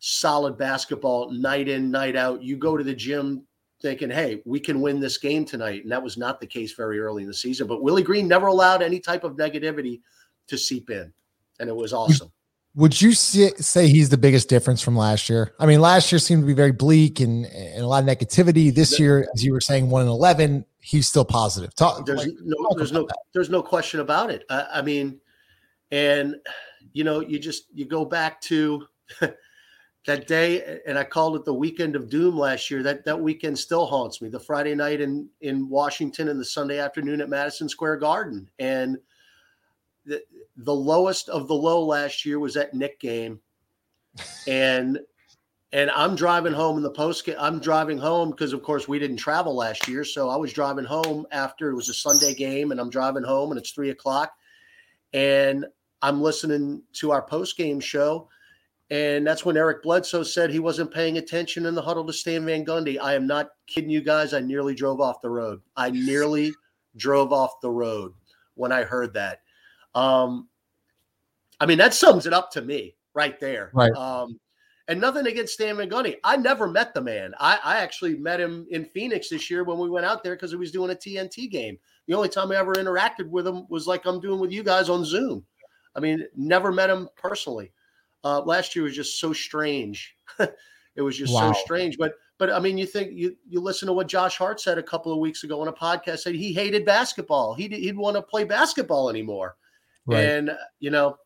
solid 0.00 0.56
basketball 0.58 1.30
night 1.30 1.68
in 1.68 1.90
night 1.90 2.16
out. 2.16 2.42
You 2.42 2.56
go 2.56 2.76
to 2.76 2.84
the 2.84 2.94
gym 2.94 3.46
thinking 3.80 4.10
hey 4.10 4.42
we 4.44 4.60
can 4.60 4.80
win 4.80 5.00
this 5.00 5.18
game 5.18 5.44
tonight 5.44 5.82
and 5.82 5.92
that 5.92 6.02
was 6.02 6.16
not 6.16 6.40
the 6.40 6.46
case 6.46 6.72
very 6.72 7.00
early 7.00 7.22
in 7.22 7.28
the 7.28 7.34
season 7.34 7.66
but 7.66 7.82
willie 7.82 8.02
green 8.02 8.28
never 8.28 8.46
allowed 8.48 8.82
any 8.82 9.00
type 9.00 9.24
of 9.24 9.36
negativity 9.36 10.00
to 10.46 10.58
seep 10.58 10.90
in 10.90 11.12
and 11.58 11.68
it 11.68 11.76
was 11.76 11.92
awesome 11.92 12.30
would 12.76 13.00
you 13.00 13.12
say 13.14 13.88
he's 13.88 14.10
the 14.10 14.16
biggest 14.16 14.48
difference 14.48 14.80
from 14.80 14.96
last 14.96 15.28
year? 15.28 15.54
I 15.58 15.66
mean, 15.66 15.80
last 15.80 16.12
year 16.12 16.20
seemed 16.20 16.42
to 16.42 16.46
be 16.46 16.54
very 16.54 16.70
bleak 16.70 17.18
and, 17.18 17.44
and 17.46 17.82
a 17.82 17.86
lot 17.86 18.04
of 18.04 18.08
negativity. 18.08 18.72
This 18.72 18.98
year, 18.98 19.26
as 19.34 19.44
you 19.44 19.52
were 19.52 19.60
saying, 19.60 19.90
one 19.90 20.02
and 20.02 20.08
eleven, 20.08 20.64
he's 20.78 21.08
still 21.08 21.24
positive. 21.24 21.74
Talk, 21.74 22.06
there's 22.06 22.26
like, 22.26 22.36
no, 22.44 22.68
there's 22.76 22.92
no, 22.92 23.06
that. 23.06 23.18
there's 23.32 23.50
no 23.50 23.60
question 23.60 23.98
about 23.98 24.30
it. 24.30 24.44
I, 24.50 24.66
I, 24.74 24.82
mean, 24.82 25.20
and 25.90 26.36
you 26.92 27.02
know, 27.02 27.20
you 27.20 27.40
just 27.40 27.64
you 27.74 27.86
go 27.86 28.04
back 28.04 28.40
to 28.42 28.86
that 30.06 30.26
day, 30.26 30.80
and 30.86 30.98
I 30.98 31.04
called 31.04 31.36
it 31.36 31.44
the 31.44 31.54
weekend 31.54 31.94
of 31.94 32.08
doom 32.08 32.36
last 32.36 32.70
year. 32.70 32.82
That 32.82 33.04
that 33.04 33.20
weekend 33.20 33.58
still 33.58 33.86
haunts 33.86 34.22
me. 34.22 34.28
The 34.28 34.40
Friday 34.40 34.74
night 34.74 35.00
in 35.00 35.28
in 35.40 35.68
Washington 35.68 36.28
and 36.28 36.40
the 36.40 36.44
Sunday 36.44 36.78
afternoon 36.78 37.20
at 37.20 37.28
Madison 37.28 37.68
Square 37.68 37.98
Garden, 37.98 38.48
and 38.58 38.98
the, 40.06 40.22
the 40.56 40.74
lowest 40.74 41.28
of 41.28 41.48
the 41.48 41.54
low 41.54 41.84
last 41.84 42.24
year 42.24 42.38
was 42.38 42.54
that 42.54 42.72
Knick 42.72 42.98
game, 42.98 43.40
and 44.46 44.98
and 45.72 45.90
I'm 45.90 46.16
driving 46.16 46.52
home 46.52 46.78
in 46.78 46.82
the 46.82 46.90
post. 46.90 47.26
Game. 47.26 47.36
I'm 47.38 47.60
driving 47.60 47.98
home 47.98 48.30
because, 48.30 48.52
of 48.52 48.62
course, 48.62 48.88
we 48.88 48.98
didn't 48.98 49.18
travel 49.18 49.54
last 49.54 49.86
year, 49.86 50.02
so 50.04 50.28
I 50.30 50.36
was 50.36 50.52
driving 50.52 50.84
home 50.84 51.26
after 51.30 51.70
it 51.70 51.74
was 51.74 51.88
a 51.88 51.94
Sunday 51.94 52.34
game, 52.34 52.70
and 52.70 52.80
I'm 52.80 52.90
driving 52.90 53.22
home, 53.22 53.50
and 53.50 53.58
it's 53.58 53.70
three 53.70 53.90
o'clock, 53.90 54.32
and 55.12 55.66
I'm 56.02 56.22
listening 56.22 56.82
to 56.94 57.12
our 57.12 57.22
post 57.22 57.56
game 57.58 57.80
show, 57.80 58.28
And 58.90 59.24
that's 59.24 59.44
when 59.44 59.56
Eric 59.56 59.84
Bledsoe 59.84 60.24
said 60.24 60.50
he 60.50 60.58
wasn't 60.58 60.92
paying 60.92 61.18
attention 61.18 61.66
in 61.66 61.76
the 61.76 61.82
huddle 61.82 62.04
to 62.06 62.12
Stan 62.12 62.44
Van 62.44 62.64
Gundy. 62.64 62.98
I 63.00 63.14
am 63.14 63.26
not 63.26 63.50
kidding 63.68 63.90
you 63.90 64.00
guys. 64.00 64.34
I 64.34 64.40
nearly 64.40 64.74
drove 64.74 65.00
off 65.00 65.22
the 65.22 65.30
road. 65.30 65.60
I 65.76 65.90
nearly 65.90 66.52
drove 66.96 67.32
off 67.32 67.60
the 67.62 67.70
road 67.70 68.12
when 68.54 68.72
I 68.72 68.82
heard 68.82 69.14
that. 69.14 69.42
Um, 69.94 70.48
I 71.60 71.66
mean, 71.66 71.78
that 71.78 71.94
sums 71.94 72.26
it 72.26 72.32
up 72.32 72.50
to 72.52 72.62
me 72.62 72.96
right 73.14 73.38
there. 73.38 73.70
Right. 73.72 73.92
Um, 73.92 74.40
and 74.88 75.00
nothing 75.00 75.28
against 75.28 75.52
Stan 75.52 75.76
Van 75.76 75.88
Gundy. 75.88 76.16
I 76.24 76.36
never 76.36 76.66
met 76.66 76.92
the 76.92 77.00
man. 77.00 77.32
I, 77.38 77.60
I 77.62 77.76
actually 77.76 78.16
met 78.16 78.40
him 78.40 78.66
in 78.70 78.86
Phoenix 78.86 79.28
this 79.28 79.48
year 79.48 79.62
when 79.62 79.78
we 79.78 79.88
went 79.88 80.04
out 80.04 80.24
there 80.24 80.34
because 80.34 80.50
he 80.50 80.56
was 80.56 80.72
doing 80.72 80.90
a 80.90 80.96
TNT 80.96 81.48
game. 81.48 81.78
The 82.08 82.14
only 82.14 82.28
time 82.28 82.50
I 82.50 82.56
ever 82.56 82.74
interacted 82.74 83.28
with 83.28 83.46
him 83.46 83.66
was 83.68 83.86
like 83.86 84.04
I'm 84.04 84.20
doing 84.20 84.40
with 84.40 84.50
you 84.50 84.64
guys 84.64 84.88
on 84.88 85.04
Zoom. 85.04 85.44
I 85.94 86.00
mean, 86.00 86.26
never 86.34 86.72
met 86.72 86.90
him 86.90 87.08
personally. 87.14 87.72
Uh, 88.24 88.40
last 88.40 88.74
year 88.74 88.84
was 88.84 88.94
just 88.94 89.18
so 89.18 89.32
strange. 89.32 90.16
it 90.38 91.02
was 91.02 91.16
just 91.16 91.32
wow. 91.32 91.52
so 91.52 91.60
strange. 91.60 91.96
But 91.98 92.14
but 92.38 92.50
I 92.50 92.58
mean, 92.58 92.78
you 92.78 92.86
think 92.86 93.12
you 93.12 93.36
you 93.48 93.60
listen 93.60 93.86
to 93.86 93.92
what 93.92 94.08
Josh 94.08 94.36
Hart 94.36 94.60
said 94.60 94.78
a 94.78 94.82
couple 94.82 95.12
of 95.12 95.18
weeks 95.18 95.44
ago 95.44 95.60
on 95.60 95.68
a 95.68 95.72
podcast. 95.72 96.20
Said 96.20 96.34
he 96.34 96.52
hated 96.52 96.84
basketball. 96.84 97.54
He 97.54 97.68
he'd 97.68 97.96
want 97.96 98.16
to 98.16 98.22
play 98.22 98.44
basketball 98.44 99.10
anymore. 99.10 99.56
Right. 100.06 100.20
And 100.20 100.50
you 100.78 100.90
know, 100.90 101.16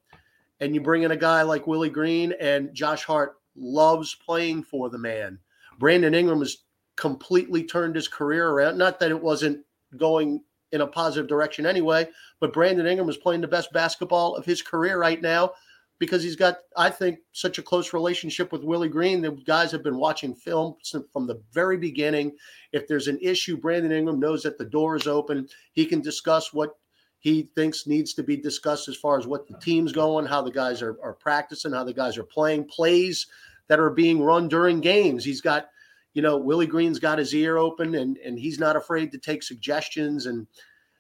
and 0.61 0.75
you 0.75 0.81
bring 0.81 1.03
in 1.03 1.11
a 1.11 1.17
guy 1.17 1.43
like 1.43 1.67
Willie 1.67 1.91
Green 1.91 2.35
and 2.41 2.73
Josh 2.75 3.05
Hart 3.05 3.37
loves 3.57 4.15
playing 4.15 4.65
for 4.65 4.91
the 4.91 4.99
man. 4.99 5.39
Brandon 5.79 6.15
Ingram 6.15 6.41
has 6.41 6.59
completely 6.97 7.65
turned 7.65 7.97
his 7.97 8.09
career 8.09 8.51
around. 8.51 8.79
Not 8.79 9.01
that 9.01 9.11
it 9.11 9.21
wasn't 9.21 9.65
going 9.97 10.43
in 10.73 10.81
a 10.81 10.87
positive 10.87 11.29
direction 11.29 11.67
anyway, 11.67 12.09
but 12.41 12.53
Brandon 12.53 12.87
Ingram 12.87 13.09
is 13.09 13.17
playing 13.17 13.41
the 13.41 13.49
best 13.49 13.73
basketball 13.73 14.35
of 14.35 14.45
his 14.45 14.63
career 14.63 14.99
right 14.99 15.23
now 15.23 15.53
because 15.99 16.23
he's 16.23 16.37
got, 16.37 16.59
I 16.77 16.91
think, 16.91 17.19
such 17.33 17.59
a 17.59 17.63
close 17.63 17.93
relationship 17.93 18.53
with 18.53 18.65
Willie 18.65 18.89
Green. 18.89 19.23
The 19.23 19.31
guys 19.31 19.71
have 19.73 19.83
been 19.83 19.97
watching 19.97 20.35
film 20.35 20.75
from 21.13 21.27
the 21.27 21.41
very 21.53 21.77
beginning. 21.77 22.33
If 22.73 22.89
there's 22.89 23.09
an 23.09 23.19
issue, 23.23 23.57
Brandon 23.57 23.93
Ingram 23.93 24.19
knows 24.19 24.43
that 24.43 24.59
the 24.59 24.65
door 24.65 24.97
is 24.97 25.07
open. 25.07 25.49
He 25.73 25.87
can 25.87 26.01
discuss 26.01 26.53
what 26.53 26.77
he 27.21 27.49
thinks 27.55 27.87
needs 27.87 28.13
to 28.15 28.23
be 28.23 28.37
discussed 28.37 28.89
as 28.89 28.97
far 28.97 29.19
as 29.19 29.27
what 29.27 29.49
the 29.49 29.59
team's 29.59 29.93
going, 29.93 30.27
how 30.27 30.43
the 30.43 30.51
guys 30.51 30.83
are, 30.83 30.99
are 31.03 31.15
practicing, 31.15 31.73
how 31.73 31.85
the 31.85 31.95
guys 31.95 32.19
are 32.19 32.25
playing, 32.25 32.67
plays 32.67 33.27
that 33.69 33.81
are 33.81 33.91
being 33.91 34.23
run 34.23 34.49
during 34.49 34.81
games. 34.81 35.25
He's 35.25 35.41
got, 35.41 35.69
you 36.13 36.21
know, 36.21 36.37
Willie 36.37 36.67
Green's 36.67 36.99
got 36.99 37.19
his 37.19 37.35
ear 37.35 37.57
open 37.57 37.95
and 37.95 38.19
and 38.19 38.39
he's 38.39 38.59
not 38.59 38.77
afraid 38.77 39.11
to 39.13 39.19
take 39.19 39.43
suggestions. 39.43 40.27
And, 40.27 40.47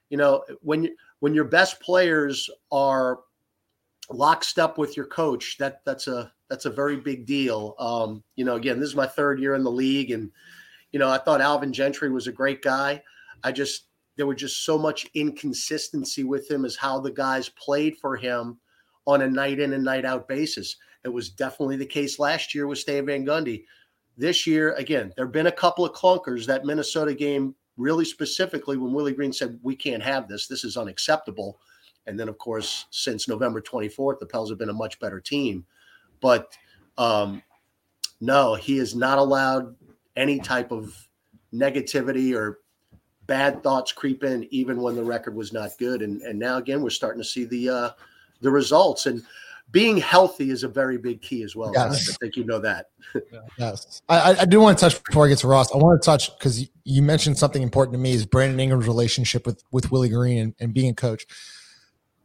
you 0.08 0.16
know, 0.16 0.44
when 0.62 0.88
when 1.20 1.34
your 1.34 1.44
best 1.44 1.80
players 1.80 2.48
are 2.72 3.18
lockstep 4.10 4.78
with 4.78 4.96
your 4.96 5.06
coach, 5.06 5.56
that 5.58 5.80
that's 5.84 6.06
a 6.06 6.32
that's 6.48 6.66
a 6.66 6.70
very 6.70 6.96
big 6.96 7.26
deal. 7.26 7.74
Um, 7.78 8.22
you 8.36 8.44
know, 8.44 8.56
again, 8.56 8.78
this 8.78 8.90
is 8.90 8.96
my 8.96 9.06
third 9.06 9.40
year 9.40 9.54
in 9.54 9.64
the 9.64 9.70
league, 9.70 10.10
and 10.10 10.30
you 10.92 10.98
know, 10.98 11.10
I 11.10 11.18
thought 11.18 11.40
Alvin 11.40 11.72
Gentry 11.72 12.10
was 12.10 12.26
a 12.26 12.32
great 12.32 12.62
guy. 12.62 13.02
I 13.42 13.52
just 13.52 13.86
there 14.16 14.26
was 14.26 14.38
just 14.38 14.64
so 14.64 14.78
much 14.78 15.06
inconsistency 15.14 16.24
with 16.24 16.50
him 16.50 16.64
as 16.64 16.76
how 16.76 17.00
the 17.00 17.10
guys 17.10 17.48
played 17.50 17.96
for 17.98 18.16
him 18.16 18.58
on 19.06 19.22
a 19.22 19.28
night 19.28 19.58
in 19.58 19.72
and 19.72 19.84
night 19.84 20.04
out 20.04 20.28
basis. 20.28 20.76
It 21.04 21.08
was 21.08 21.30
definitely 21.30 21.76
the 21.76 21.86
case 21.86 22.18
last 22.18 22.54
year 22.54 22.66
with 22.66 22.78
Stan 22.78 23.06
Van 23.06 23.26
Gundy. 23.26 23.64
This 24.16 24.46
year, 24.46 24.74
again, 24.74 25.12
there 25.16 25.26
have 25.26 25.32
been 25.32 25.48
a 25.48 25.52
couple 25.52 25.84
of 25.84 25.92
clunkers. 25.92 26.46
That 26.46 26.64
Minnesota 26.64 27.14
game, 27.14 27.54
really 27.76 28.04
specifically, 28.04 28.76
when 28.76 28.92
Willie 28.92 29.12
Green 29.12 29.32
said, 29.32 29.58
We 29.62 29.74
can't 29.74 30.02
have 30.02 30.28
this, 30.28 30.46
this 30.46 30.64
is 30.64 30.76
unacceptable. 30.76 31.58
And 32.06 32.18
then, 32.18 32.28
of 32.28 32.38
course, 32.38 32.86
since 32.90 33.28
November 33.28 33.60
24th, 33.60 34.18
the 34.18 34.26
Pels 34.26 34.50
have 34.50 34.58
been 34.58 34.68
a 34.68 34.74
much 34.74 34.98
better 35.00 35.20
team. 35.20 35.64
But 36.20 36.56
um, 36.98 37.42
no, 38.20 38.54
he 38.54 38.78
is 38.78 38.94
not 38.94 39.18
allowed 39.18 39.74
any 40.16 40.38
type 40.38 40.70
of 40.70 41.08
negativity 41.52 42.34
or 42.34 42.60
bad 43.26 43.62
thoughts 43.62 43.92
creep 43.92 44.22
in, 44.24 44.46
even 44.50 44.80
when 44.80 44.94
the 44.94 45.04
record 45.04 45.34
was 45.34 45.52
not 45.52 45.70
good. 45.78 46.02
And 46.02 46.22
and 46.22 46.38
now 46.38 46.58
again, 46.58 46.82
we're 46.82 46.90
starting 46.90 47.22
to 47.22 47.28
see 47.28 47.44
the 47.44 47.68
uh, 47.68 47.90
the 48.40 48.50
results. 48.50 49.06
And 49.06 49.22
being 49.70 49.96
healthy 49.96 50.50
is 50.50 50.62
a 50.62 50.68
very 50.68 50.98
big 50.98 51.20
key 51.22 51.42
as 51.42 51.56
well. 51.56 51.72
Yes. 51.74 52.10
I 52.10 52.12
think 52.20 52.36
you 52.36 52.44
know 52.44 52.58
that. 52.60 52.90
yes. 53.58 54.02
I, 54.08 54.36
I 54.40 54.44
do 54.44 54.60
want 54.60 54.78
to 54.78 54.84
touch 54.84 55.02
before 55.02 55.26
I 55.26 55.30
get 55.30 55.38
to 55.38 55.48
Ross. 55.48 55.72
I 55.72 55.78
want 55.78 56.00
to 56.00 56.04
touch 56.04 56.36
because 56.38 56.68
you 56.84 57.02
mentioned 57.02 57.38
something 57.38 57.62
important 57.62 57.94
to 57.94 57.98
me 57.98 58.12
is 58.12 58.26
Brandon 58.26 58.60
Ingram's 58.60 58.86
relationship 58.86 59.46
with 59.46 59.64
with 59.72 59.90
Willie 59.90 60.10
Green 60.10 60.38
and, 60.38 60.54
and 60.60 60.74
being 60.74 60.90
a 60.90 60.94
coach 60.94 61.26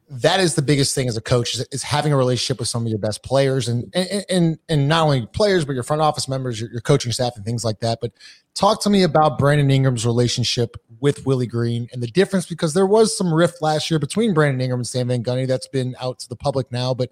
that 0.09 0.39
is 0.39 0.55
the 0.55 0.61
biggest 0.63 0.95
thing 0.95 1.07
as 1.07 1.15
a 1.15 1.21
coach 1.21 1.53
is, 1.53 1.67
is, 1.71 1.83
having 1.83 2.11
a 2.11 2.17
relationship 2.17 2.57
with 2.57 2.67
some 2.67 2.83
of 2.83 2.89
your 2.89 2.97
best 2.97 3.23
players 3.23 3.67
and 3.67 3.91
and 3.93 4.25
and, 4.29 4.59
and 4.67 4.87
not 4.87 5.03
only 5.03 5.27
players 5.27 5.65
but 5.65 5.73
your 5.73 5.83
front 5.83 6.01
office 6.01 6.27
members 6.27 6.59
your, 6.59 6.71
your, 6.71 6.81
coaching 6.81 7.11
staff 7.11 7.33
and 7.35 7.45
things 7.45 7.63
like 7.63 7.79
that. 7.79 7.99
But 8.01 8.11
talk 8.55 8.81
to 8.83 8.89
me 8.89 9.03
about 9.03 9.37
brandon 9.37 9.69
ingram's 9.69 10.05
relationship 10.05 10.75
with 10.99 11.25
willie 11.25 11.47
green 11.47 11.87
and 11.93 12.01
the 12.01 12.07
difference 12.07 12.45
because 12.45 12.73
there 12.73 12.87
was 12.87 13.15
some 13.15 13.33
rift 13.33 13.61
last 13.61 13.91
year 13.91 13.99
between 13.99 14.33
brandon 14.33 14.59
ingram 14.59 14.79
and 14.79 14.87
stan 14.87 15.07
van 15.07 15.23
gundy 15.23 15.47
that's 15.47 15.67
been 15.67 15.95
out 16.01 16.19
to 16.19 16.29
the 16.29 16.35
public 16.35 16.71
now. 16.71 16.93
But 16.93 17.11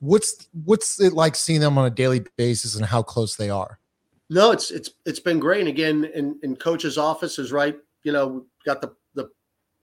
what's 0.00 0.48
what's 0.64 1.00
it 1.00 1.12
like 1.12 1.36
seeing 1.36 1.60
them 1.60 1.78
on 1.78 1.86
a 1.86 1.90
daily 1.90 2.24
basis 2.36 2.74
and 2.74 2.84
how 2.84 3.02
close 3.02 3.36
they 3.36 3.50
are? 3.50 3.78
No 4.28 4.50
it's 4.50 4.72
it's 4.72 4.90
it's 5.06 5.20
been 5.20 5.38
great. 5.38 5.60
And 5.60 5.68
again 5.68 6.04
in 6.12 6.38
in 6.42 6.56
coach's 6.56 6.98
office 6.98 7.38
is 7.38 7.52
right 7.52 7.76
you 8.02 8.12
know 8.12 8.44
got 8.66 8.80
the 8.80 8.92
the 9.14 9.30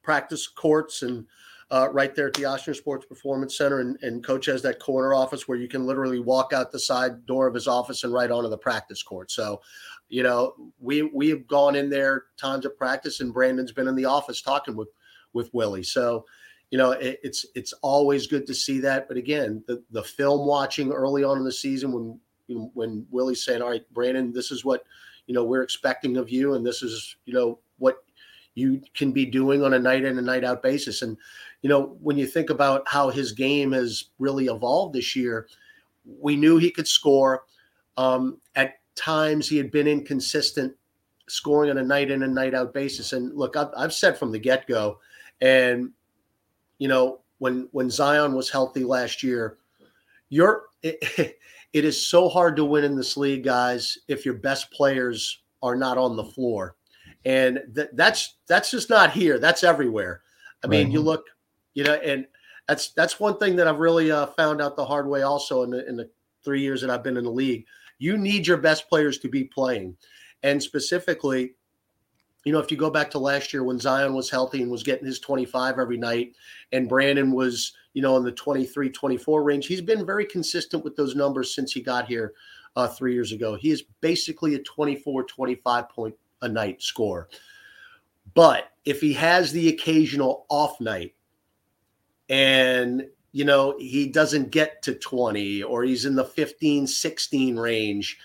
practice 0.03 0.47
courts 0.47 1.01
and 1.01 1.25
uh, 1.71 1.87
right 1.91 2.13
there 2.13 2.27
at 2.27 2.33
the 2.33 2.43
Ochsner 2.43 2.75
Sports 2.75 3.05
Performance 3.05 3.57
Center. 3.57 3.79
And, 3.79 3.97
and 4.01 4.23
coach 4.23 4.45
has 4.47 4.61
that 4.63 4.79
corner 4.79 5.13
office 5.13 5.47
where 5.47 5.57
you 5.57 5.69
can 5.69 5.85
literally 5.85 6.19
walk 6.19 6.51
out 6.51 6.71
the 6.71 6.79
side 6.79 7.25
door 7.25 7.47
of 7.47 7.53
his 7.53 7.67
office 7.67 8.03
and 8.03 8.13
right 8.13 8.29
onto 8.29 8.49
the 8.49 8.57
practice 8.57 9.01
court. 9.01 9.31
So, 9.31 9.61
you 10.09 10.21
know, 10.21 10.53
we 10.79 11.03
we 11.03 11.29
have 11.29 11.47
gone 11.47 11.75
in 11.75 11.89
there 11.89 12.25
times 12.37 12.65
of 12.65 12.77
practice, 12.77 13.21
and 13.21 13.33
Brandon's 13.33 13.71
been 13.71 13.87
in 13.87 13.95
the 13.95 14.05
office 14.05 14.41
talking 14.41 14.75
with 14.75 14.89
with 15.31 15.49
Willie. 15.53 15.83
So, 15.83 16.25
you 16.71 16.77
know, 16.77 16.91
it, 16.91 17.19
it's 17.23 17.45
it's 17.55 17.73
always 17.81 18.27
good 18.27 18.45
to 18.47 18.53
see 18.53 18.81
that. 18.81 19.07
But 19.07 19.15
again, 19.15 19.63
the 19.67 19.81
the 19.91 20.03
film 20.03 20.45
watching 20.45 20.91
early 20.91 21.23
on 21.23 21.37
in 21.37 21.45
the 21.45 21.51
season 21.53 21.93
when 21.93 22.19
when 22.73 23.07
Willie's 23.09 23.45
saying, 23.45 23.61
"All 23.61 23.69
right, 23.69 23.93
Brandon, 23.93 24.33
this 24.33 24.51
is 24.51 24.65
what 24.65 24.83
you 25.27 25.33
know 25.33 25.45
we're 25.45 25.63
expecting 25.63 26.17
of 26.17 26.29
you, 26.29 26.55
and 26.55 26.65
this 26.65 26.83
is 26.83 27.15
you 27.23 27.33
know 27.33 27.59
what 27.77 28.03
you 28.55 28.81
can 28.93 29.11
be 29.11 29.25
doing 29.25 29.63
on 29.63 29.73
a 29.73 29.79
night 29.79 30.03
in 30.03 30.17
and 30.17 30.27
night 30.27 30.43
out 30.43 30.61
basis." 30.61 31.01
And 31.01 31.17
you 31.61 31.69
know, 31.69 31.97
when 32.01 32.17
you 32.17 32.25
think 32.25 32.49
about 32.49 32.83
how 32.87 33.09
his 33.09 33.31
game 33.31 33.71
has 33.71 34.05
really 34.19 34.45
evolved 34.45 34.93
this 34.93 35.15
year, 35.15 35.47
we 36.05 36.35
knew 36.35 36.57
he 36.57 36.71
could 36.71 36.87
score. 36.87 37.43
Um, 37.97 38.39
at 38.55 38.79
times, 38.95 39.47
he 39.47 39.57
had 39.57 39.71
been 39.71 39.87
inconsistent, 39.87 40.73
scoring 41.27 41.69
on 41.69 41.77
a 41.77 41.83
night 41.83 42.11
in 42.11 42.23
and 42.23 42.33
night 42.33 42.53
out 42.53 42.73
basis. 42.73 43.13
And 43.13 43.35
look, 43.35 43.55
I've, 43.55 43.69
I've 43.77 43.93
said 43.93 44.17
from 44.17 44.31
the 44.31 44.39
get 44.39 44.67
go, 44.67 44.99
and 45.39 45.91
you 46.79 46.87
know, 46.87 47.19
when 47.37 47.67
when 47.71 47.89
Zion 47.89 48.33
was 48.33 48.49
healthy 48.49 48.83
last 48.83 49.23
year, 49.23 49.57
you're 50.29 50.63
it, 50.83 51.37
it 51.73 51.85
is 51.85 52.05
so 52.05 52.27
hard 52.27 52.55
to 52.57 52.65
win 52.65 52.83
in 52.83 52.95
this 52.95 53.17
league, 53.17 53.43
guys, 53.43 53.97
if 54.07 54.25
your 54.25 54.35
best 54.35 54.71
players 54.71 55.41
are 55.63 55.75
not 55.75 55.97
on 55.97 56.15
the 56.15 56.23
floor. 56.23 56.75
And 57.25 57.61
th- 57.75 57.89
that's 57.93 58.35
that's 58.47 58.71
just 58.71 58.89
not 58.89 59.11
here. 59.11 59.39
That's 59.39 59.63
everywhere. 59.63 60.21
I 60.63 60.67
mean, 60.67 60.85
right. 60.85 60.93
you 60.93 61.01
look 61.01 61.25
you 61.73 61.83
know, 61.83 61.93
and 61.93 62.27
that's 62.67 62.89
that's 62.89 63.19
one 63.19 63.37
thing 63.37 63.55
that 63.55 63.67
I've 63.67 63.79
really 63.79 64.11
uh, 64.11 64.27
found 64.27 64.61
out 64.61 64.75
the 64.75 64.85
hard 64.85 65.07
way. 65.07 65.21
Also, 65.21 65.63
in 65.63 65.71
the 65.71 65.87
in 65.87 65.95
the 65.95 66.09
three 66.43 66.61
years 66.61 66.81
that 66.81 66.89
I've 66.89 67.03
been 67.03 67.17
in 67.17 67.23
the 67.23 67.31
league, 67.31 67.65
you 67.99 68.17
need 68.17 68.47
your 68.47 68.57
best 68.57 68.89
players 68.89 69.17
to 69.19 69.29
be 69.29 69.43
playing, 69.45 69.95
and 70.43 70.61
specifically, 70.61 71.55
you 72.43 72.51
know, 72.51 72.59
if 72.59 72.71
you 72.71 72.77
go 72.77 72.89
back 72.89 73.09
to 73.11 73.19
last 73.19 73.53
year 73.53 73.63
when 73.63 73.79
Zion 73.79 74.13
was 74.13 74.29
healthy 74.29 74.61
and 74.61 74.71
was 74.71 74.83
getting 74.83 75.05
his 75.05 75.19
25 75.19 75.79
every 75.79 75.97
night, 75.97 76.35
and 76.71 76.89
Brandon 76.89 77.31
was, 77.31 77.73
you 77.93 78.01
know, 78.01 78.17
in 78.17 78.23
the 78.23 78.31
23, 78.31 78.89
24 78.89 79.43
range, 79.43 79.67
he's 79.67 79.81
been 79.81 80.05
very 80.05 80.25
consistent 80.25 80.83
with 80.83 80.95
those 80.95 81.15
numbers 81.15 81.55
since 81.55 81.71
he 81.71 81.81
got 81.81 82.07
here 82.07 82.33
uh, 82.75 82.87
three 82.87 83.13
years 83.13 83.31
ago. 83.31 83.55
He 83.55 83.71
is 83.71 83.83
basically 84.01 84.55
a 84.55 84.59
24, 84.59 85.23
25 85.23 85.89
point 85.89 86.15
a 86.41 86.47
night 86.47 86.81
score. 86.81 87.29
But 88.33 88.71
if 88.85 89.01
he 89.01 89.13
has 89.13 89.51
the 89.51 89.69
occasional 89.69 90.45
off 90.49 90.79
night, 90.79 91.15
and 92.29 93.07
you 93.33 93.45
know 93.45 93.75
he 93.79 94.07
doesn't 94.07 94.51
get 94.51 94.81
to 94.83 94.93
20 94.93 95.63
or 95.63 95.83
he's 95.83 96.05
in 96.05 96.15
the 96.15 96.23
15 96.23 96.87
16 96.87 97.57
range 97.57 98.17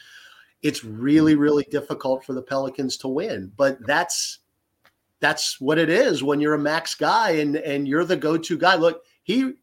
it's 0.62 0.84
really 0.84 1.32
mm-hmm. 1.32 1.42
really 1.42 1.64
difficult 1.70 2.24
for 2.24 2.32
the 2.32 2.42
pelicans 2.42 2.96
to 2.98 3.08
win. 3.08 3.52
But 3.56 3.84
that's 3.86 4.40
that's 5.20 5.60
what 5.60 5.78
it 5.78 5.88
is 5.88 6.22
when 6.22 6.40
you're 6.40 6.54
a 6.54 6.58
max 6.58 6.94
guy 6.94 7.30
and 7.32 7.56
and 7.56 7.86
you're 7.86 8.04
the 8.04 8.16
go-to 8.16 8.58
guy. 8.58 8.74
Look 8.74 9.02
he 9.22 9.54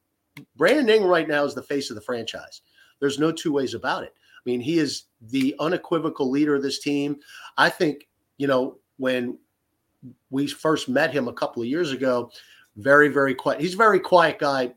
brandon 0.55 0.89
ingram 0.89 1.09
right 1.09 1.27
now 1.27 1.43
is 1.43 1.55
the 1.55 1.61
face 1.61 1.89
of 1.89 1.95
the 1.95 2.01
franchise. 2.01 2.61
There's 2.99 3.19
no 3.19 3.31
two 3.31 3.51
ways 3.51 3.73
about 3.73 4.03
it. 4.03 4.13
I 4.15 4.41
mean 4.45 4.61
he 4.61 4.79
is 4.79 5.05
the 5.21 5.55
unequivocal 5.59 6.29
leader 6.29 6.55
of 6.55 6.63
this 6.63 6.79
team. 6.79 7.17
I 7.57 7.69
think 7.69 8.07
you 8.37 8.47
know 8.47 8.77
when 8.97 9.37
we 10.29 10.47
first 10.47 10.89
met 10.89 11.13
him 11.13 11.27
a 11.27 11.33
couple 11.33 11.61
of 11.61 11.67
years 11.67 11.91
ago 11.91 12.29
very, 12.77 13.07
very 13.07 13.35
quiet. 13.35 13.61
He's 13.61 13.73
a 13.73 13.77
very 13.77 13.99
quiet 13.99 14.39
guy, 14.39 14.73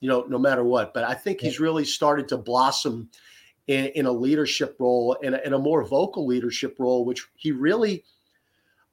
you 0.00 0.08
know, 0.08 0.24
no 0.28 0.38
matter 0.38 0.64
what. 0.64 0.94
But 0.94 1.04
I 1.04 1.14
think 1.14 1.40
he's 1.40 1.60
really 1.60 1.84
started 1.84 2.28
to 2.28 2.38
blossom 2.38 3.10
in, 3.66 3.86
in 3.86 4.06
a 4.06 4.12
leadership 4.12 4.76
role 4.78 5.16
and 5.22 5.34
in, 5.34 5.40
in 5.46 5.52
a 5.52 5.58
more 5.58 5.84
vocal 5.84 6.26
leadership 6.26 6.76
role, 6.78 7.04
which 7.04 7.26
he 7.34 7.52
really, 7.52 8.04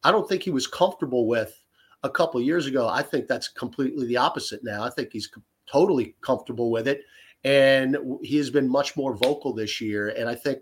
I 0.04 0.12
don't 0.12 0.28
think 0.28 0.44
he 0.44 0.52
was 0.52 0.68
comfortable 0.68 1.28
with 1.28 1.64
a 2.04 2.10
couple 2.10 2.40
of 2.40 2.46
years 2.46 2.68
ago. 2.68 2.88
I 2.88 3.02
think 3.02 3.28
that's 3.28 3.48
completely 3.48 4.06
the 4.06 4.18
opposite 4.18 4.64
now. 4.64 4.84
I 4.84 4.90
think 4.90 5.12
he's 5.12 5.32
totally 5.66 6.16
comfortable 6.22 6.72
with 6.72 6.88
it. 6.88 7.02
And 7.44 7.98
he 8.22 8.38
has 8.38 8.50
been 8.50 8.68
much 8.68 8.98
more 8.98 9.16
vocal 9.16 9.54
this 9.54 9.80
year. 9.80 10.10
And 10.10 10.28
I 10.28 10.36
think 10.36 10.60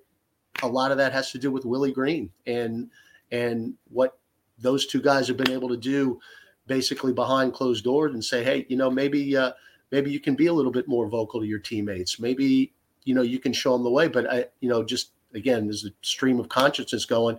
a 0.62 0.68
lot 0.68 0.92
of 0.92 0.98
that 0.98 1.14
has 1.14 1.32
to 1.32 1.40
do 1.40 1.50
with 1.50 1.66
Willie 1.66 1.92
Green 1.92 2.30
and 2.46 2.90
and 3.34 3.74
what 3.90 4.20
those 4.60 4.86
two 4.86 5.02
guys 5.02 5.28
have 5.28 5.36
been 5.36 5.52
able 5.52 5.68
to 5.68 5.76
do 5.76 6.20
basically 6.68 7.12
behind 7.12 7.52
closed 7.52 7.84
doors 7.84 8.14
and 8.14 8.24
say, 8.24 8.44
hey, 8.44 8.66
you 8.70 8.78
know, 8.78 8.90
maybe 8.90 9.36
uh, 9.36 9.52
maybe 9.92 10.12
you 10.12 10.20
can 10.20 10.36
be 10.36 10.46
a 10.46 10.54
little 10.54 10.72
bit 10.72 10.88
more 10.88 11.10
vocal 11.10 11.42
to 11.42 11.46
your 11.46 11.60
teammates. 11.60 12.20
Maybe 12.20 12.72
you 13.04 13.14
know 13.14 13.24
you 13.24 13.40
can 13.40 13.52
show 13.52 13.74
them 13.74 13.84
the 13.84 13.90
way. 13.90 14.08
But 14.08 14.32
I, 14.32 14.46
you 14.62 14.70
know, 14.70 14.84
just 14.84 15.12
again, 15.34 15.66
there's 15.66 15.84
a 15.84 15.90
stream 16.02 16.40
of 16.40 16.48
consciousness 16.48 17.06
going. 17.06 17.38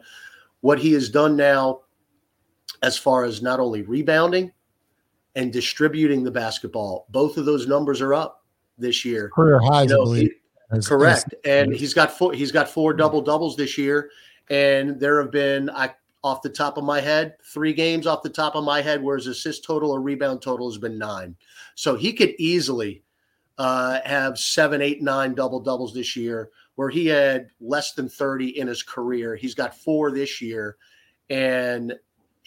What 0.60 0.78
he 0.78 0.92
has 0.92 1.08
done 1.08 1.36
now, 1.36 1.82
as 2.82 2.98
far 2.98 3.24
as 3.24 3.40
not 3.40 3.60
only 3.60 3.82
rebounding 3.82 4.52
and 5.36 5.52
distributing 5.52 6.24
the 6.24 6.30
basketball, 6.30 7.06
both 7.10 7.36
of 7.36 7.44
those 7.44 7.66
numbers 7.66 8.00
are 8.00 8.14
up 8.14 8.44
this 8.78 9.04
year. 9.04 9.30
Career 9.30 9.60
highs, 9.60 9.90
you 9.90 9.96
know, 9.96 10.02
I 10.02 10.04
believe. 10.04 10.32
He, 10.72 10.80
correct, 10.80 11.34
and 11.44 11.72
he's 11.72 11.94
got 11.94 12.10
four. 12.10 12.32
He's 12.32 12.50
got 12.50 12.68
four 12.68 12.94
double 12.94 13.22
doubles 13.22 13.56
this 13.56 13.78
year, 13.78 14.10
and 14.50 15.00
there 15.00 15.20
have 15.20 15.30
been 15.30 15.70
I 15.70 15.94
off 16.24 16.40
the 16.40 16.48
top 16.48 16.78
of 16.78 16.84
my 16.84 17.00
head, 17.00 17.36
three 17.44 17.74
games 17.74 18.06
off 18.06 18.22
the 18.22 18.30
top 18.30 18.54
of 18.54 18.64
my 18.64 18.80
head 18.80 19.02
where 19.02 19.16
his 19.16 19.26
assist 19.26 19.62
total 19.62 19.90
or 19.90 20.00
rebound 20.00 20.40
total 20.40 20.70
has 20.70 20.78
been 20.78 20.98
nine. 20.98 21.36
So 21.74 21.96
he 21.96 22.14
could 22.14 22.34
easily 22.38 23.02
uh, 23.58 24.00
have 24.04 24.38
seven, 24.38 24.80
eight, 24.80 25.02
nine 25.02 25.34
double 25.34 25.60
doubles 25.60 25.92
this 25.92 26.16
year, 26.16 26.48
where 26.76 26.88
he 26.88 27.06
had 27.06 27.48
less 27.60 27.92
than 27.92 28.08
30 28.08 28.58
in 28.58 28.66
his 28.66 28.82
career. 28.82 29.36
He's 29.36 29.54
got 29.54 29.76
four 29.76 30.10
this 30.10 30.40
year. 30.40 30.78
And 31.28 31.94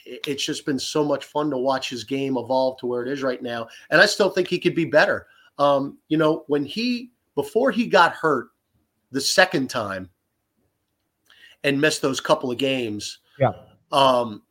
it's 0.04 0.44
just 0.44 0.66
been 0.66 0.80
so 0.80 1.04
much 1.04 1.26
fun 1.26 1.52
to 1.52 1.58
watch 1.58 1.90
his 1.90 2.04
game 2.04 2.36
evolve 2.36 2.80
to 2.80 2.88
where 2.88 3.04
it 3.04 3.12
is 3.12 3.22
right 3.22 3.44
now. 3.44 3.68
And 3.92 4.02
I 4.02 4.08
still 4.08 4.32
think 4.32 4.48
he 4.48 4.58
could 4.58 4.76
be 4.76 4.86
better. 4.86 5.28
Um, 5.60 6.00
you 6.08 6.18
know, 6.18 6.46
when 6.48 6.66
he, 6.66 7.12
before 7.36 7.70
he 7.70 7.86
got 7.86 8.14
hurt 8.14 8.50
the 9.12 9.22
second 9.22 9.70
time 9.70 10.10
and 11.63 11.80
missed 11.80 12.02
those 12.02 12.20
couple 12.20 12.52
of 12.52 12.58
games, 12.58 13.20
yeah 13.39 13.52
um, 13.91 14.43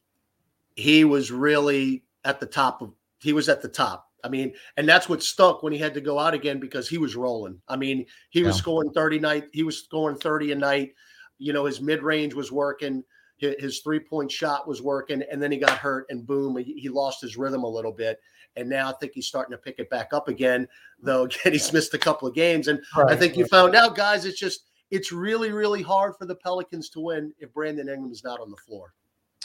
he 0.75 1.05
was 1.05 1.31
really 1.31 2.05
at 2.25 2.41
the 2.41 2.47
top 2.47 2.83
of 2.83 2.93
he 3.21 3.33
was 3.33 3.49
at 3.49 3.63
the 3.63 3.69
top. 3.69 4.11
I 4.25 4.29
mean, 4.29 4.55
and 4.77 4.89
that's 4.89 5.09
what 5.09 5.23
stuck 5.23 5.63
when 5.63 5.73
he 5.73 5.79
had 5.79 5.95
to 5.95 6.01
go 6.01 6.19
out 6.19 6.35
again 6.35 6.59
because 6.59 6.89
he 6.89 6.99
was 6.99 7.15
rolling. 7.15 7.61
I 7.69 7.77
mean, 7.77 8.07
he 8.31 8.43
was 8.43 8.57
scoring 8.57 8.91
30 8.91 9.21
night, 9.21 9.45
he 9.53 9.63
was 9.63 9.79
scoring 9.79 10.19
30 10.19 10.53
a 10.53 10.57
night. 10.57 10.95
You 11.39 11.53
know, 11.53 11.65
his 11.65 11.81
mid-range 11.81 12.35
was 12.35 12.51
working, 12.51 13.05
his 13.37 13.81
three-point 13.81 14.33
shot 14.33 14.67
was 14.67 14.83
working, 14.83 15.23
and 15.31 15.41
then 15.41 15.53
he 15.53 15.59
got 15.59 15.79
hurt 15.79 16.07
and 16.09 16.27
boom, 16.27 16.57
he, 16.57 16.73
he 16.73 16.89
lost 16.89 17.21
his 17.21 17.37
rhythm 17.37 17.63
a 17.63 17.69
little 17.69 17.93
bit. 17.93 18.19
And 18.57 18.69
now 18.69 18.89
I 18.89 18.95
think 18.95 19.13
he's 19.15 19.27
starting 19.27 19.53
to 19.53 19.59
pick 19.59 19.79
it 19.79 19.91
back 19.91 20.13
up 20.13 20.29
again, 20.29 20.67
though 21.01 21.25
again 21.25 21.53
he's 21.53 21.73
missed 21.73 21.95
a 21.95 21.99
couple 21.99 22.27
of 22.27 22.35
games. 22.35 22.69
And 22.69 22.81
right. 22.97 23.13
I 23.13 23.17
think 23.17 23.37
you 23.37 23.47
found 23.47 23.77
out, 23.77 23.95
guys, 23.95 24.25
it's 24.25 24.41
just 24.41 24.71
it's 24.91 25.13
really, 25.13 25.51
really 25.51 25.83
hard 25.83 26.15
for 26.17 26.27
the 26.27 26.35
Pelicans 26.35 26.89
to 26.91 27.01
win 27.01 27.33
if 27.39 27.53
Brandon 27.53 27.89
Ingram 27.89 28.13
is 28.13 28.23
not 28.23 28.41
on 28.41 28.51
the 28.51 28.57
floor. 28.57 28.95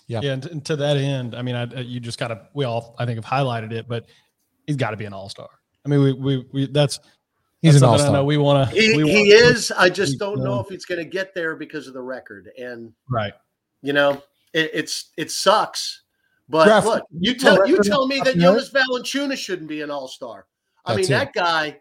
Yeah. 0.07 0.19
Yeah. 0.21 0.33
And, 0.33 0.45
and 0.47 0.65
to 0.65 0.75
that 0.75 0.97
end, 0.97 1.35
I 1.35 1.41
mean, 1.41 1.55
I, 1.55 1.65
you 1.81 1.99
just 1.99 2.19
got 2.19 2.29
to, 2.29 2.47
we 2.53 2.65
all, 2.65 2.95
I 2.99 3.05
think, 3.05 3.17
have 3.17 3.25
highlighted 3.25 3.71
it, 3.71 3.87
but 3.87 4.05
he's 4.67 4.75
got 4.75 4.91
to 4.91 4.97
be 4.97 5.05
an 5.05 5.13
all 5.13 5.29
star. 5.29 5.49
I 5.85 5.89
mean, 5.89 6.01
we, 6.01 6.13
we, 6.13 6.45
we, 6.51 6.67
that's, 6.67 6.99
he's 7.61 7.73
that's 7.73 7.83
an 7.83 7.89
all 7.89 7.97
star. 7.97 8.15
I 8.15 8.21
we 8.21 8.37
want 8.37 8.69
to, 8.69 8.75
he, 8.75 9.01
he 9.03 9.31
is. 9.31 9.71
I 9.71 9.89
just 9.89 10.19
don't 10.19 10.43
know 10.43 10.59
if 10.59 10.67
he's 10.67 10.85
going 10.85 10.99
to 10.99 11.09
get 11.09 11.33
there 11.33 11.55
because 11.55 11.87
of 11.87 11.93
the 11.93 12.01
record. 12.01 12.49
And, 12.57 12.93
right. 13.09 13.33
You 13.81 13.93
know, 13.93 14.21
it, 14.53 14.71
it's, 14.73 15.11
it 15.17 15.31
sucks. 15.31 16.03
But 16.49 16.65
Draft, 16.65 16.85
look, 16.85 17.03
you 17.17 17.33
tell, 17.33 17.65
you 17.67 17.79
tell 17.81 18.05
me 18.05 18.19
that 18.25 18.37
Jonas 18.37 18.69
Valanciunas 18.69 19.37
shouldn't 19.37 19.69
be 19.69 19.81
an 19.81 19.89
all 19.89 20.07
star. 20.07 20.45
I 20.85 20.95
mean, 20.95 21.07
that 21.07 21.31
guy, 21.33 21.79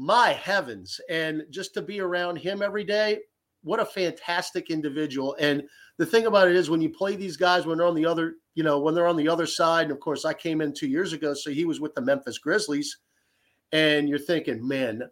my 0.00 0.32
heavens. 0.32 1.00
And 1.10 1.42
just 1.50 1.74
to 1.74 1.82
be 1.82 2.00
around 2.00 2.36
him 2.36 2.62
every 2.62 2.84
day, 2.84 3.18
what 3.62 3.80
a 3.80 3.84
fantastic 3.84 4.70
individual. 4.70 5.36
And, 5.38 5.62
the 6.00 6.06
thing 6.06 6.24
about 6.24 6.48
it 6.48 6.56
is 6.56 6.70
when 6.70 6.80
you 6.80 6.88
play 6.88 7.14
these 7.14 7.36
guys 7.36 7.66
when 7.66 7.76
they're 7.76 7.86
on 7.86 7.94
the 7.94 8.06
other, 8.06 8.36
you 8.54 8.62
know, 8.62 8.80
when 8.80 8.94
they're 8.94 9.06
on 9.06 9.18
the 9.18 9.28
other 9.28 9.44
side, 9.44 9.82
and 9.82 9.92
of 9.92 10.00
course 10.00 10.24
I 10.24 10.32
came 10.32 10.62
in 10.62 10.72
two 10.72 10.88
years 10.88 11.12
ago, 11.12 11.34
so 11.34 11.50
he 11.50 11.66
was 11.66 11.78
with 11.78 11.94
the 11.94 12.00
Memphis 12.00 12.38
Grizzlies, 12.38 12.96
and 13.72 14.08
you're 14.08 14.18
thinking, 14.18 14.66
man, 14.66 15.02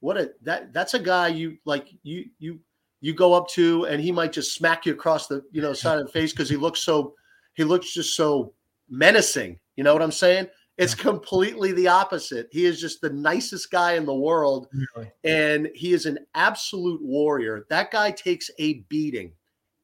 what 0.00 0.18
a 0.18 0.32
that 0.42 0.74
that's 0.74 0.92
a 0.92 0.98
guy 0.98 1.28
you 1.28 1.56
like 1.64 1.88
you 2.02 2.26
you 2.38 2.60
you 3.00 3.14
go 3.14 3.32
up 3.32 3.48
to 3.48 3.86
and 3.86 3.98
he 3.98 4.12
might 4.12 4.30
just 4.30 4.54
smack 4.54 4.84
you 4.84 4.92
across 4.92 5.26
the 5.26 5.42
you 5.52 5.62
know 5.62 5.72
side 5.72 5.98
of 5.98 6.04
the 6.04 6.12
face 6.12 6.32
because 6.32 6.50
he 6.50 6.56
looks 6.56 6.80
so 6.80 7.14
he 7.54 7.64
looks 7.64 7.94
just 7.94 8.14
so 8.14 8.52
menacing. 8.90 9.58
You 9.76 9.84
know 9.84 9.94
what 9.94 10.02
I'm 10.02 10.12
saying? 10.12 10.48
It's 10.78 10.94
completely 10.94 11.72
the 11.72 11.88
opposite. 11.88 12.48
He 12.52 12.66
is 12.66 12.80
just 12.80 13.00
the 13.00 13.10
nicest 13.10 13.70
guy 13.70 13.94
in 13.94 14.04
the 14.04 14.14
world. 14.14 14.68
Really? 14.72 15.10
And 15.24 15.70
he 15.74 15.94
is 15.94 16.04
an 16.04 16.18
absolute 16.34 17.00
warrior. 17.02 17.66
That 17.70 17.90
guy 17.90 18.10
takes 18.10 18.50
a 18.58 18.80
beating 18.88 19.32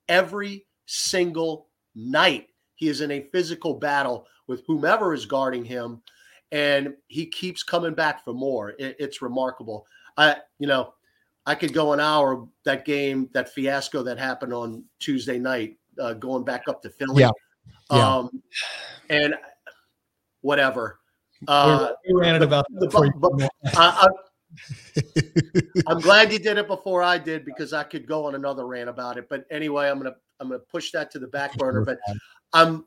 every 0.08 0.66
single 0.86 1.68
night. 1.94 2.48
He 2.74 2.88
is 2.88 3.00
in 3.00 3.10
a 3.10 3.28
physical 3.32 3.74
battle 3.74 4.26
with 4.46 4.64
whomever 4.66 5.14
is 5.14 5.24
guarding 5.24 5.64
him, 5.64 6.02
and 6.50 6.94
he 7.06 7.26
keeps 7.26 7.62
coming 7.62 7.94
back 7.94 8.24
for 8.24 8.34
more. 8.34 8.70
It, 8.78 8.96
it's 8.98 9.22
remarkable. 9.22 9.86
I, 10.18 10.36
you 10.58 10.66
know, 10.66 10.92
I 11.46 11.54
could 11.54 11.72
go 11.72 11.92
an 11.92 12.00
hour 12.00 12.46
that 12.64 12.84
game, 12.84 13.30
that 13.32 13.48
fiasco 13.54 14.02
that 14.02 14.18
happened 14.18 14.52
on 14.52 14.84
Tuesday 14.98 15.38
night, 15.38 15.78
uh, 15.98 16.12
going 16.14 16.44
back 16.44 16.64
up 16.68 16.82
to 16.82 16.90
Philly. 16.90 17.22
Yeah. 17.22 17.30
yeah. 17.90 18.16
Um, 18.16 18.42
and 19.08 19.34
whatever. 20.42 21.00
Uh, 21.48 21.90
we 22.06 22.20
ran 22.20 22.36
it 22.36 22.42
about 22.42 22.66
the, 22.70 22.86
the, 22.86 23.50
I, 23.74 24.06
I'm 25.86 26.00
glad 26.00 26.32
you 26.32 26.38
did 26.38 26.58
it 26.58 26.66
before 26.68 27.02
I 27.02 27.18
did 27.18 27.44
because 27.44 27.72
I 27.72 27.82
could 27.82 28.06
go 28.06 28.26
on 28.26 28.34
another 28.34 28.66
rant 28.66 28.88
about 28.88 29.18
it. 29.18 29.28
But 29.28 29.44
anyway, 29.50 29.88
I'm 29.88 29.98
gonna 29.98 30.14
I'm 30.40 30.48
gonna 30.48 30.60
push 30.60 30.92
that 30.92 31.10
to 31.12 31.18
the 31.18 31.26
back 31.26 31.56
burner. 31.56 31.84
But 31.84 31.98
I'm 32.52 32.84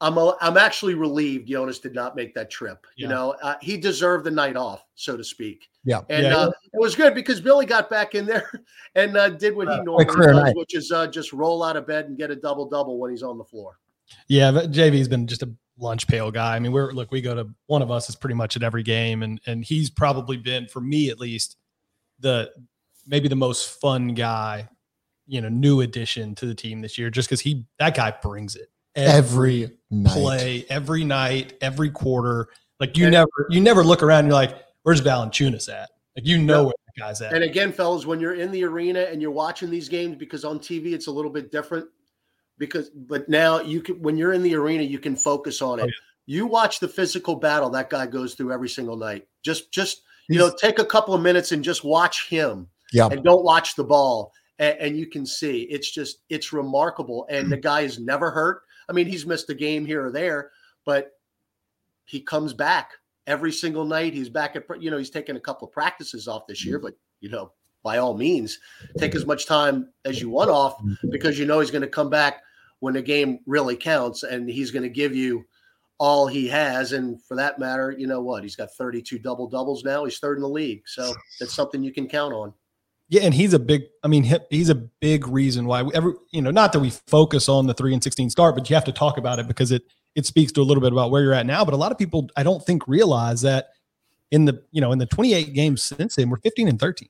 I'm 0.00 0.18
a, 0.18 0.36
I'm 0.40 0.56
actually 0.56 0.94
relieved 0.94 1.46
Jonas 1.48 1.78
did 1.78 1.94
not 1.94 2.16
make 2.16 2.34
that 2.34 2.50
trip. 2.50 2.86
Yeah. 2.96 3.06
You 3.06 3.14
know, 3.14 3.34
uh, 3.40 3.54
he 3.60 3.76
deserved 3.76 4.24
the 4.24 4.32
night 4.32 4.56
off, 4.56 4.84
so 4.96 5.16
to 5.16 5.22
speak. 5.22 5.68
Yeah, 5.84 6.00
and 6.10 6.24
yeah, 6.24 6.36
uh, 6.36 6.48
it 6.72 6.80
was 6.80 6.96
good 6.96 7.14
because 7.14 7.40
Billy 7.40 7.66
got 7.66 7.88
back 7.88 8.16
in 8.16 8.26
there 8.26 8.50
and 8.96 9.16
uh, 9.16 9.30
did 9.30 9.54
what 9.54 9.68
he 9.68 9.80
normally 9.80 10.06
does, 10.06 10.16
night. 10.16 10.56
which 10.56 10.74
is 10.74 10.90
uh, 10.90 11.06
just 11.06 11.32
roll 11.32 11.62
out 11.62 11.76
of 11.76 11.86
bed 11.86 12.06
and 12.06 12.18
get 12.18 12.32
a 12.32 12.36
double 12.36 12.68
double 12.68 12.98
when 12.98 13.12
he's 13.12 13.22
on 13.22 13.38
the 13.38 13.44
floor. 13.44 13.78
Yeah, 14.28 14.50
JV's 14.50 15.08
been 15.08 15.26
just 15.26 15.42
a 15.44 15.54
lunch 15.82 16.06
pail 16.06 16.30
guy. 16.30 16.56
I 16.56 16.58
mean, 16.60 16.72
we're 16.72 16.92
look, 16.92 17.10
we 17.10 17.20
go 17.20 17.34
to 17.34 17.48
one 17.66 17.82
of 17.82 17.90
us 17.90 18.08
is 18.08 18.16
pretty 18.16 18.34
much 18.34 18.56
at 18.56 18.62
every 18.62 18.82
game, 18.82 19.22
and 19.22 19.40
and 19.46 19.64
he's 19.64 19.90
probably 19.90 20.36
been 20.36 20.66
for 20.66 20.80
me 20.80 21.10
at 21.10 21.18
least 21.18 21.56
the 22.20 22.50
maybe 23.06 23.28
the 23.28 23.36
most 23.36 23.80
fun 23.80 24.14
guy, 24.14 24.68
you 25.26 25.40
know, 25.40 25.48
new 25.48 25.80
addition 25.80 26.34
to 26.36 26.46
the 26.46 26.54
team 26.54 26.80
this 26.80 26.96
year, 26.96 27.10
just 27.10 27.28
because 27.28 27.40
he 27.40 27.66
that 27.78 27.94
guy 27.94 28.14
brings 28.22 28.56
it 28.56 28.70
every, 28.94 29.64
every 29.64 30.04
play, 30.06 30.56
night. 30.58 30.66
every 30.70 31.04
night, 31.04 31.54
every 31.60 31.90
quarter. 31.90 32.48
Like 32.80 32.96
you 32.96 33.04
and 33.04 33.12
never 33.12 33.46
you 33.50 33.60
never 33.60 33.84
look 33.84 34.02
around 34.02 34.20
and 34.20 34.28
you're 34.28 34.34
like, 34.34 34.56
where's 34.84 35.00
Valanciunas 35.00 35.68
at? 35.68 35.90
Like 36.16 36.26
you 36.26 36.38
know 36.38 36.60
yeah. 36.60 36.66
where 36.66 36.74
the 36.94 37.00
guy's 37.00 37.20
at. 37.20 37.32
And 37.32 37.44
again, 37.44 37.72
fellas, 37.72 38.06
when 38.06 38.20
you're 38.20 38.34
in 38.34 38.50
the 38.50 38.64
arena 38.64 39.00
and 39.00 39.22
you're 39.22 39.30
watching 39.30 39.70
these 39.70 39.88
games, 39.88 40.16
because 40.16 40.44
on 40.44 40.58
TV 40.58 40.92
it's 40.92 41.06
a 41.06 41.10
little 41.10 41.30
bit 41.30 41.50
different 41.50 41.86
because 42.58 42.90
but 42.90 43.28
now 43.28 43.60
you 43.60 43.80
can 43.80 44.00
when 44.00 44.16
you're 44.16 44.32
in 44.32 44.42
the 44.42 44.54
arena 44.54 44.82
you 44.82 44.98
can 44.98 45.16
focus 45.16 45.62
on 45.62 45.78
it. 45.78 45.82
Oh, 45.82 45.86
yeah. 45.86 45.92
You 46.24 46.46
watch 46.46 46.78
the 46.78 46.88
physical 46.88 47.34
battle 47.34 47.70
that 47.70 47.90
guy 47.90 48.06
goes 48.06 48.34
through 48.34 48.52
every 48.52 48.68
single 48.68 48.96
night. 48.96 49.26
Just 49.42 49.72
just 49.72 50.02
you 50.28 50.38
know 50.38 50.52
take 50.60 50.78
a 50.78 50.84
couple 50.84 51.14
of 51.14 51.22
minutes 51.22 51.52
and 51.52 51.64
just 51.64 51.84
watch 51.84 52.28
him. 52.28 52.68
Yeah. 52.92 53.08
And 53.10 53.24
don't 53.24 53.44
watch 53.44 53.74
the 53.74 53.84
ball 53.84 54.32
and, 54.58 54.78
and 54.78 54.96
you 54.96 55.06
can 55.06 55.26
see 55.26 55.62
it's 55.62 55.90
just 55.90 56.18
it's 56.28 56.52
remarkable 56.52 57.26
and 57.28 57.50
the 57.50 57.56
mm. 57.56 57.62
guy 57.62 57.80
is 57.80 57.98
never 57.98 58.30
hurt. 58.30 58.62
I 58.88 58.92
mean, 58.92 59.06
he's 59.06 59.26
missed 59.26 59.50
a 59.50 59.54
game 59.54 59.84
here 59.84 60.06
or 60.06 60.10
there, 60.10 60.50
but 60.84 61.12
he 62.04 62.20
comes 62.20 62.52
back 62.52 62.92
every 63.26 63.52
single 63.52 63.84
night. 63.84 64.14
He's 64.14 64.28
back 64.28 64.56
at 64.56 64.64
you 64.80 64.90
know, 64.90 64.98
he's 64.98 65.10
taken 65.10 65.36
a 65.36 65.40
couple 65.40 65.66
of 65.66 65.72
practices 65.74 66.28
off 66.28 66.46
this 66.46 66.64
year, 66.64 66.78
mm. 66.78 66.82
but 66.82 66.94
you 67.20 67.30
know, 67.30 67.52
by 67.82 67.98
all 67.98 68.16
means, 68.16 68.58
take 68.98 69.14
as 69.14 69.26
much 69.26 69.46
time 69.46 69.88
as 70.04 70.20
you 70.20 70.30
want 70.30 70.50
off 70.50 70.78
mm-hmm. 70.78 71.10
because 71.10 71.38
you 71.38 71.46
know 71.46 71.60
he's 71.60 71.70
going 71.70 71.82
to 71.82 71.88
come 71.88 72.10
back 72.10 72.42
when 72.80 72.94
the 72.94 73.02
game 73.02 73.40
really 73.46 73.76
counts 73.76 74.22
and 74.22 74.48
he's 74.48 74.70
going 74.70 74.82
to 74.82 74.88
give 74.88 75.14
you 75.14 75.44
all 75.98 76.26
he 76.26 76.48
has. 76.48 76.92
And 76.92 77.22
for 77.22 77.36
that 77.36 77.58
matter, 77.58 77.94
you 77.96 78.06
know 78.06 78.20
what? 78.20 78.42
He's 78.42 78.56
got 78.56 78.72
32 78.72 79.18
double 79.20 79.48
doubles 79.48 79.84
now. 79.84 80.04
He's 80.04 80.18
third 80.18 80.36
in 80.38 80.42
the 80.42 80.48
league. 80.48 80.82
So 80.86 81.14
that's 81.38 81.54
something 81.54 81.82
you 81.82 81.92
can 81.92 82.08
count 82.08 82.34
on. 82.34 82.52
Yeah, 83.08 83.22
and 83.22 83.34
he's 83.34 83.52
a 83.52 83.58
big. 83.58 83.82
I 84.02 84.08
mean, 84.08 84.26
he's 84.48 84.70
a 84.70 84.74
big 84.74 85.28
reason 85.28 85.66
why 85.66 85.82
we 85.82 85.92
ever. 85.92 86.14
You 86.30 86.40
know, 86.40 86.50
not 86.50 86.72
that 86.72 86.80
we 86.80 86.90
focus 87.08 87.46
on 87.46 87.66
the 87.66 87.74
three 87.74 87.92
and 87.92 88.02
sixteen 88.02 88.30
start, 88.30 88.54
but 88.54 88.70
you 88.70 88.74
have 88.74 88.86
to 88.86 88.92
talk 88.92 89.18
about 89.18 89.38
it 89.38 89.46
because 89.46 89.70
it 89.70 89.82
it 90.14 90.24
speaks 90.24 90.50
to 90.52 90.62
a 90.62 90.64
little 90.64 90.80
bit 90.80 90.92
about 90.92 91.10
where 91.10 91.22
you're 91.22 91.34
at 91.34 91.44
now. 91.44 91.62
But 91.62 91.74
a 91.74 91.76
lot 91.76 91.92
of 91.92 91.98
people, 91.98 92.30
I 92.36 92.42
don't 92.42 92.64
think, 92.64 92.88
realize 92.88 93.42
that 93.42 93.68
in 94.30 94.46
the 94.46 94.62
you 94.70 94.80
know 94.80 94.92
in 94.92 94.98
the 94.98 95.04
28 95.04 95.52
games 95.52 95.82
since 95.82 96.16
then, 96.16 96.30
we're 96.30 96.38
15 96.38 96.68
and 96.68 96.80
13. 96.80 97.08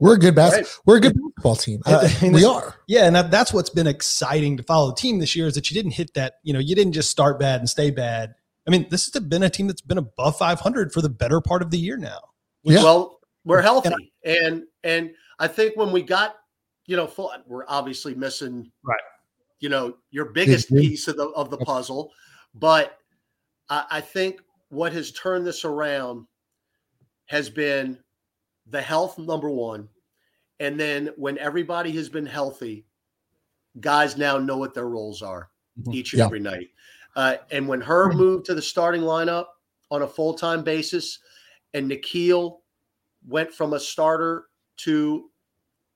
We're 0.00 0.14
a 0.14 0.18
good 0.18 0.34
bas- 0.34 0.52
right. 0.52 0.78
We're 0.86 0.96
a 0.96 1.00
good 1.00 1.14
basketball 1.14 1.56
team. 1.56 1.80
Uh, 1.86 2.08
we 2.22 2.44
are. 2.44 2.74
Yeah, 2.86 3.06
and 3.06 3.14
that, 3.16 3.30
that's 3.30 3.52
what's 3.52 3.70
been 3.70 3.86
exciting 3.86 4.56
to 4.56 4.62
follow 4.62 4.90
the 4.90 4.96
team 4.96 5.18
this 5.18 5.36
year 5.36 5.46
is 5.46 5.54
that 5.54 5.70
you 5.70 5.74
didn't 5.74 5.92
hit 5.92 6.14
that. 6.14 6.34
You 6.42 6.52
know, 6.52 6.58
you 6.58 6.74
didn't 6.74 6.92
just 6.92 7.10
start 7.10 7.38
bad 7.38 7.60
and 7.60 7.68
stay 7.68 7.90
bad. 7.90 8.34
I 8.66 8.70
mean, 8.70 8.86
this 8.90 9.12
has 9.12 9.22
been 9.22 9.42
a 9.42 9.50
team 9.50 9.66
that's 9.66 9.82
been 9.82 9.98
above 9.98 10.38
500 10.38 10.92
for 10.92 11.02
the 11.02 11.08
better 11.08 11.40
part 11.40 11.62
of 11.62 11.70
the 11.70 11.78
year 11.78 11.96
now. 11.96 12.20
Yeah. 12.62 12.82
Well, 12.82 13.20
we're 13.44 13.60
healthy, 13.60 13.90
and, 14.24 14.42
and 14.42 14.62
and 14.82 15.10
I 15.38 15.48
think 15.48 15.76
when 15.76 15.92
we 15.92 16.02
got, 16.02 16.34
you 16.86 16.96
know, 16.96 17.06
full, 17.06 17.30
we're 17.46 17.66
obviously 17.68 18.14
missing, 18.14 18.70
right? 18.82 18.98
You 19.60 19.68
know, 19.68 19.96
your 20.10 20.26
biggest 20.26 20.70
piece 20.70 21.08
of 21.08 21.18
the 21.18 21.28
of 21.28 21.50
the 21.50 21.58
puzzle, 21.58 22.10
but 22.54 22.98
I, 23.68 23.84
I 23.90 24.00
think 24.00 24.40
what 24.70 24.94
has 24.94 25.12
turned 25.12 25.46
this 25.46 25.64
around 25.64 26.26
has 27.26 27.50
been 27.50 27.98
the 28.68 28.80
health 28.80 29.18
number 29.18 29.50
one, 29.50 29.88
and 30.60 30.78
then 30.78 31.10
when 31.16 31.38
everybody 31.38 31.92
has 31.92 32.08
been 32.08 32.26
healthy, 32.26 32.86
guys 33.80 34.16
now 34.16 34.38
know 34.38 34.56
what 34.56 34.74
their 34.74 34.88
roles 34.88 35.22
are 35.22 35.50
mm-hmm. 35.78 35.92
each 35.92 36.12
and 36.12 36.20
yeah. 36.20 36.26
every 36.26 36.40
night. 36.40 36.68
Uh, 37.16 37.36
and 37.50 37.68
when 37.68 37.80
Herb 37.80 38.14
moved 38.14 38.46
to 38.46 38.54
the 38.54 38.62
starting 38.62 39.02
lineup 39.02 39.46
on 39.90 40.02
a 40.02 40.08
full 40.08 40.34
time 40.34 40.64
basis, 40.64 41.18
and 41.72 41.90
Nickeil 41.90 42.58
went 43.26 43.52
from 43.52 43.72
a 43.72 43.80
starter 43.80 44.46
to 44.78 45.30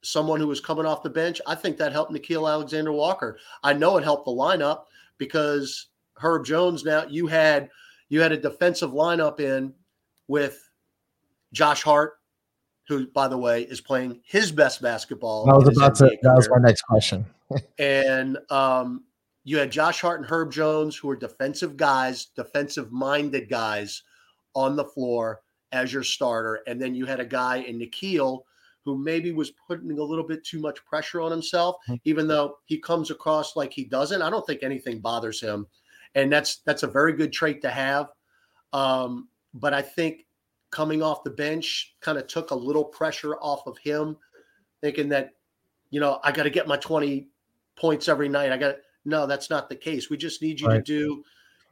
someone 0.02 0.40
who 0.40 0.46
was 0.46 0.60
coming 0.60 0.86
off 0.86 1.02
the 1.02 1.10
bench, 1.10 1.40
I 1.46 1.54
think 1.54 1.76
that 1.78 1.92
helped 1.92 2.12
Nickeil 2.12 2.50
Alexander 2.50 2.92
Walker. 2.92 3.38
I 3.62 3.72
know 3.72 3.96
it 3.96 4.04
helped 4.04 4.26
the 4.26 4.32
lineup 4.32 4.84
because 5.18 5.88
Herb 6.16 6.44
Jones 6.44 6.84
now 6.84 7.04
you 7.08 7.26
had 7.26 7.70
you 8.08 8.20
had 8.20 8.32
a 8.32 8.36
defensive 8.36 8.90
lineup 8.90 9.40
in 9.40 9.74
with 10.28 10.68
Josh 11.52 11.82
Hart, 11.82 12.17
who 12.88 13.06
by 13.08 13.28
the 13.28 13.38
way 13.38 13.62
is 13.62 13.80
playing 13.80 14.20
his 14.24 14.50
best 14.50 14.80
basketball. 14.80 15.48
I 15.50 15.54
was 15.56 15.76
about 15.76 15.94
to 15.96 16.18
that 16.22 16.34
was 16.34 16.48
my 16.48 16.58
next 16.58 16.82
question. 16.82 17.26
and 17.78 18.38
um, 18.50 19.04
you 19.44 19.58
had 19.58 19.70
Josh 19.70 20.00
Hart 20.00 20.20
and 20.20 20.28
Herb 20.28 20.52
Jones, 20.52 20.96
who 20.96 21.08
are 21.10 21.16
defensive 21.16 21.76
guys, 21.76 22.26
defensive 22.36 22.90
minded 22.90 23.48
guys 23.48 24.02
on 24.54 24.76
the 24.76 24.84
floor 24.84 25.40
as 25.72 25.92
your 25.92 26.02
starter. 26.02 26.60
And 26.66 26.80
then 26.80 26.94
you 26.94 27.06
had 27.06 27.20
a 27.20 27.24
guy 27.24 27.58
in 27.58 27.78
Nickeil 27.78 28.40
who 28.84 28.96
maybe 28.96 29.32
was 29.32 29.52
putting 29.66 29.90
a 29.98 30.02
little 30.02 30.26
bit 30.26 30.44
too 30.44 30.60
much 30.60 30.84
pressure 30.86 31.20
on 31.20 31.30
himself, 31.30 31.76
hmm. 31.86 31.94
even 32.04 32.26
though 32.26 32.56
he 32.64 32.78
comes 32.78 33.10
across 33.10 33.54
like 33.56 33.72
he 33.72 33.84
doesn't. 33.84 34.22
I 34.22 34.30
don't 34.30 34.46
think 34.46 34.62
anything 34.62 35.00
bothers 35.00 35.40
him. 35.40 35.66
And 36.14 36.32
that's 36.32 36.58
that's 36.64 36.84
a 36.84 36.88
very 36.88 37.12
good 37.12 37.32
trait 37.32 37.60
to 37.62 37.70
have. 37.70 38.08
Um, 38.72 39.28
but 39.54 39.74
I 39.74 39.82
think 39.82 40.26
coming 40.70 41.02
off 41.02 41.24
the 41.24 41.30
bench 41.30 41.94
kind 42.00 42.18
of 42.18 42.26
took 42.26 42.50
a 42.50 42.54
little 42.54 42.84
pressure 42.84 43.36
off 43.36 43.66
of 43.66 43.78
him, 43.78 44.16
thinking 44.80 45.08
that, 45.08 45.34
you 45.90 46.00
know, 46.00 46.20
I 46.22 46.32
got 46.32 46.44
to 46.44 46.50
get 46.50 46.68
my 46.68 46.76
20 46.76 47.28
points 47.76 48.08
every 48.08 48.28
night. 48.28 48.52
I 48.52 48.56
got 48.56 48.76
no, 49.04 49.26
that's 49.26 49.50
not 49.50 49.68
the 49.68 49.76
case. 49.76 50.10
We 50.10 50.16
just 50.16 50.42
need 50.42 50.60
you 50.60 50.68
right. 50.68 50.76
to 50.76 50.82
do, 50.82 51.24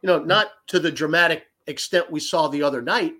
you 0.03 0.07
know, 0.07 0.19
not 0.19 0.53
to 0.69 0.79
the 0.79 0.91
dramatic 0.91 1.45
extent 1.67 2.11
we 2.11 2.21
saw 2.21 2.49
the 2.49 2.63
other 2.63 2.81
night, 2.81 3.15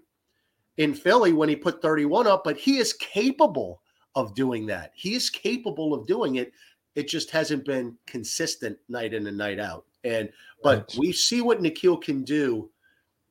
in 0.77 0.95
Philly 0.95 1.33
when 1.33 1.49
he 1.49 1.57
put 1.57 1.81
31 1.81 2.27
up, 2.27 2.45
but 2.45 2.57
he 2.57 2.79
is 2.79 2.93
capable 2.93 3.81
of 4.15 4.35
doing 4.35 4.67
that. 4.67 4.93
He 4.95 5.15
is 5.15 5.31
capable 5.31 5.95
of 5.95 6.07
doing 6.07 6.37
it. 6.37 6.53
It 6.95 7.09
just 7.09 7.31
hasn't 7.31 7.65
been 7.65 7.97
consistent 8.07 8.79
night 8.89 9.15
in 9.15 9.27
and 9.27 9.37
night 9.37 9.59
out. 9.59 9.85
And 10.05 10.31
but 10.63 10.79
right. 10.79 10.97
we 10.99 11.13
see 11.13 11.43
what 11.43 11.61
Nickeil 11.61 12.01
can 12.01 12.25
do. 12.25 12.71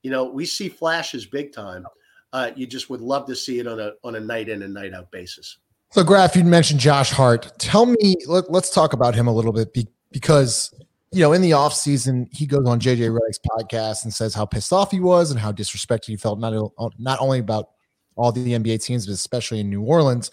You 0.04 0.12
know, 0.12 0.26
we 0.26 0.46
see 0.46 0.70
flashes 0.70 1.26
big 1.26 1.52
time. 1.52 1.86
Uh, 2.36 2.52
you 2.54 2.68
just 2.68 2.90
would 2.90 3.00
love 3.00 3.26
to 3.26 3.34
see 3.34 3.60
it 3.60 3.66
on 3.66 3.80
a 3.80 3.94
on 4.04 4.16
a 4.16 4.20
night 4.20 4.50
in 4.50 4.62
and 4.62 4.74
night 4.74 4.94
out 4.94 5.10
basis. 5.10 5.60
So, 5.92 6.04
Graf, 6.04 6.36
you 6.36 6.44
mentioned 6.44 6.82
Josh 6.82 7.10
Hart. 7.10 7.58
Tell 7.60 7.86
me, 7.86 8.18
let, 8.28 8.50
us 8.50 8.70
talk 8.70 8.92
about 8.92 9.16
him 9.16 9.28
a 9.28 9.34
little 9.34 9.54
bit 9.54 9.72
be, 9.74 9.88
because 10.12 10.74
you 11.14 11.22
know, 11.22 11.32
in 11.32 11.42
the 11.42 11.54
off 11.54 11.74
season, 11.74 12.28
he 12.34 12.46
goes 12.46 12.68
on 12.68 12.82
JJ 12.82 13.18
Redick's 13.18 13.40
podcast 13.40 14.04
and 14.04 14.14
says 14.14 14.34
how 14.34 14.46
pissed 14.46 14.74
off 14.74 14.92
he 14.92 15.00
was 15.00 15.32
and 15.32 15.40
how 15.40 15.54
disrespected 15.54 16.08
he 16.08 16.18
felt 16.18 16.38
not 16.38 16.74
not 17.00 17.22
only 17.22 17.40
about 17.40 17.70
all 18.18 18.34
the 18.34 18.52
NBA 18.52 18.84
teams, 18.84 19.06
but 19.06 19.14
especially 19.14 19.62
in 19.62 19.70
New 19.70 19.84
Orleans. 19.84 20.30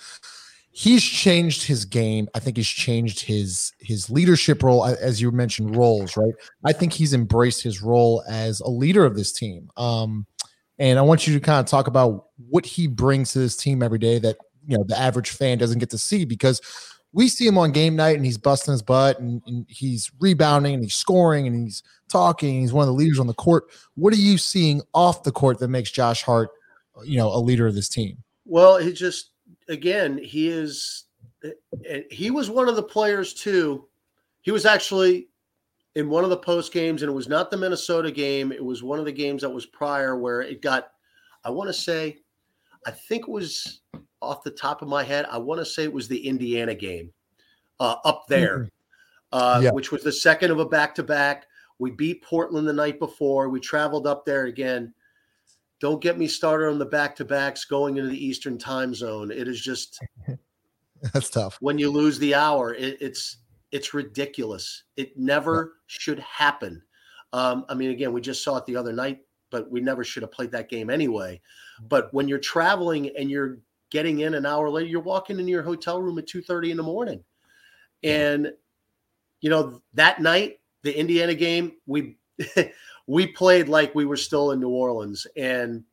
He's 0.72 1.04
changed 1.04 1.62
his 1.64 1.84
game. 1.84 2.28
I 2.34 2.40
think 2.40 2.56
he's 2.56 2.66
changed 2.66 3.20
his 3.20 3.74
his 3.78 4.10
leadership 4.10 4.64
role, 4.64 4.84
as 4.86 5.20
you 5.20 5.30
mentioned, 5.30 5.76
roles. 5.76 6.16
Right. 6.16 6.34
I 6.64 6.72
think 6.72 6.94
he's 6.94 7.14
embraced 7.14 7.62
his 7.62 7.80
role 7.80 8.24
as 8.28 8.58
a 8.58 8.68
leader 8.68 9.04
of 9.04 9.14
this 9.14 9.32
team. 9.32 9.70
Um, 9.76 10.26
and 10.82 10.98
I 10.98 11.02
want 11.02 11.28
you 11.28 11.34
to 11.34 11.40
kind 11.40 11.60
of 11.60 11.66
talk 11.66 11.86
about 11.86 12.26
what 12.48 12.66
he 12.66 12.88
brings 12.88 13.32
to 13.32 13.38
this 13.38 13.56
team 13.56 13.84
every 13.84 14.00
day 14.00 14.18
that 14.18 14.36
you 14.66 14.76
know 14.76 14.84
the 14.84 14.98
average 14.98 15.30
fan 15.30 15.56
doesn't 15.56 15.78
get 15.78 15.90
to 15.90 15.98
see 15.98 16.24
because 16.24 16.60
we 17.12 17.28
see 17.28 17.46
him 17.46 17.56
on 17.56 17.70
game 17.70 17.94
night 17.94 18.16
and 18.16 18.24
he's 18.24 18.36
busting 18.38 18.72
his 18.72 18.82
butt 18.82 19.20
and, 19.20 19.42
and, 19.46 19.66
he's 19.68 20.10
rebounding 20.18 20.74
and 20.74 20.82
he's 20.82 20.94
scoring 20.94 21.46
and 21.46 21.54
he's 21.54 21.82
talking. 22.08 22.62
he's 22.62 22.72
one 22.72 22.82
of 22.82 22.86
the 22.86 22.94
leaders 22.94 23.20
on 23.20 23.26
the 23.26 23.34
court. 23.34 23.64
What 23.94 24.12
are 24.12 24.16
you 24.16 24.38
seeing 24.38 24.80
off 24.92 25.22
the 25.22 25.30
court 25.30 25.58
that 25.58 25.68
makes 25.68 25.90
Josh 25.90 26.22
Hart, 26.22 26.50
you 27.04 27.18
know, 27.18 27.28
a 27.28 27.38
leader 27.38 27.66
of 27.66 27.74
this 27.74 27.88
team? 27.88 28.16
Well, 28.44 28.78
he 28.78 28.92
just 28.92 29.30
again, 29.68 30.18
he 30.18 30.48
is 30.48 31.04
eh, 31.44 31.50
eh, 31.86 32.00
he 32.10 32.32
was 32.32 32.50
one 32.50 32.68
of 32.68 32.74
the 32.74 32.82
players 32.82 33.34
too. 33.34 33.86
He 34.40 34.50
was 34.50 34.66
actually 34.66 35.28
in 35.94 36.08
one 36.08 36.24
of 36.24 36.30
the 36.30 36.36
post 36.36 36.72
games, 36.72 37.02
and 37.02 37.10
it 37.10 37.14
was 37.14 37.28
not 37.28 37.50
the 37.50 37.56
Minnesota 37.56 38.10
game. 38.10 38.52
It 38.52 38.64
was 38.64 38.82
one 38.82 38.98
of 38.98 39.04
the 39.04 39.12
games 39.12 39.42
that 39.42 39.50
was 39.50 39.66
prior 39.66 40.16
where 40.16 40.40
it 40.40 40.62
got, 40.62 40.88
I 41.44 41.50
want 41.50 41.68
to 41.68 41.74
say, 41.74 42.18
I 42.86 42.90
think 42.90 43.22
it 43.22 43.30
was 43.30 43.80
off 44.22 44.44
the 44.44 44.50
top 44.50 44.82
of 44.82 44.88
my 44.88 45.02
head, 45.02 45.26
I 45.30 45.38
want 45.38 45.60
to 45.60 45.64
say 45.64 45.84
it 45.84 45.92
was 45.92 46.08
the 46.08 46.26
Indiana 46.26 46.74
game 46.74 47.12
uh, 47.80 47.96
up 48.04 48.24
there, 48.28 48.58
mm-hmm. 48.58 48.68
uh, 49.32 49.60
yeah. 49.64 49.70
which 49.72 49.90
was 49.90 50.02
the 50.02 50.12
second 50.12 50.50
of 50.50 50.60
a 50.60 50.64
back 50.64 50.94
to 50.94 51.02
back. 51.02 51.46
We 51.78 51.90
beat 51.90 52.22
Portland 52.22 52.66
the 52.66 52.72
night 52.72 52.98
before. 53.00 53.48
We 53.48 53.60
traveled 53.60 54.06
up 54.06 54.24
there 54.24 54.44
again. 54.44 54.94
Don't 55.80 56.00
get 56.00 56.16
me 56.16 56.28
started 56.28 56.68
on 56.68 56.78
the 56.78 56.86
back 56.86 57.16
to 57.16 57.24
backs 57.24 57.64
going 57.64 57.96
into 57.96 58.08
the 58.08 58.24
Eastern 58.24 58.56
time 58.56 58.94
zone. 58.94 59.32
It 59.32 59.48
is 59.48 59.60
just 59.60 60.00
that's 61.12 61.28
tough. 61.28 61.58
When 61.60 61.78
you 61.78 61.90
lose 61.90 62.20
the 62.20 62.36
hour, 62.36 62.72
it, 62.74 62.98
it's 63.00 63.38
it's 63.72 63.94
ridiculous. 63.94 64.84
It 64.96 65.18
never 65.18 65.74
should 65.86 66.20
happen. 66.20 66.82
Um, 67.32 67.64
I 67.68 67.74
mean, 67.74 67.90
again, 67.90 68.12
we 68.12 68.20
just 68.20 68.44
saw 68.44 68.58
it 68.58 68.66
the 68.66 68.76
other 68.76 68.92
night, 68.92 69.20
but 69.50 69.70
we 69.70 69.80
never 69.80 70.04
should 70.04 70.22
have 70.22 70.32
played 70.32 70.52
that 70.52 70.68
game 70.68 70.90
anyway. 70.90 71.40
But 71.88 72.12
when 72.12 72.28
you're 72.28 72.38
traveling 72.38 73.10
and 73.16 73.30
you're 73.30 73.58
getting 73.90 74.20
in 74.20 74.34
an 74.34 74.46
hour 74.46 74.68
later, 74.70 74.88
you're 74.88 75.00
walking 75.00 75.38
into 75.38 75.50
your 75.50 75.62
hotel 75.62 76.00
room 76.00 76.18
at 76.18 76.26
2:30 76.26 76.70
in 76.70 76.76
the 76.76 76.82
morning. 76.82 77.24
And 78.02 78.52
you 79.40 79.50
know, 79.50 79.82
that 79.94 80.20
night, 80.20 80.60
the 80.82 80.96
Indiana 80.96 81.34
game, 81.34 81.72
we 81.86 82.16
we 83.06 83.26
played 83.26 83.68
like 83.68 83.94
we 83.94 84.04
were 84.04 84.16
still 84.16 84.52
in 84.52 84.60
New 84.60 84.68
Orleans. 84.68 85.26
And 85.36 85.84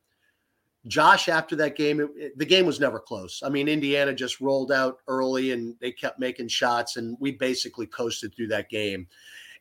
Josh, 0.88 1.28
after 1.28 1.56
that 1.58 1.76
game, 1.76 2.00
it, 2.00 2.10
it, 2.16 2.38
the 2.38 2.46
game 2.46 2.66
was 2.66 2.80
never 2.80 3.00
close. 3.00 3.42
I 3.44 3.50
mean, 3.50 3.68
Indiana 3.68 4.14
just 4.14 4.40
rolled 4.40 4.72
out 4.72 5.00
early 5.08 5.52
and 5.52 5.76
they 5.82 5.92
kept 5.92 6.20
making 6.20 6.48
shots, 6.48 6.96
and 6.96 7.18
we 7.20 7.32
basically 7.32 7.86
coasted 7.86 8.34
through 8.34 8.48
that 8.48 8.70
game. 8.70 9.08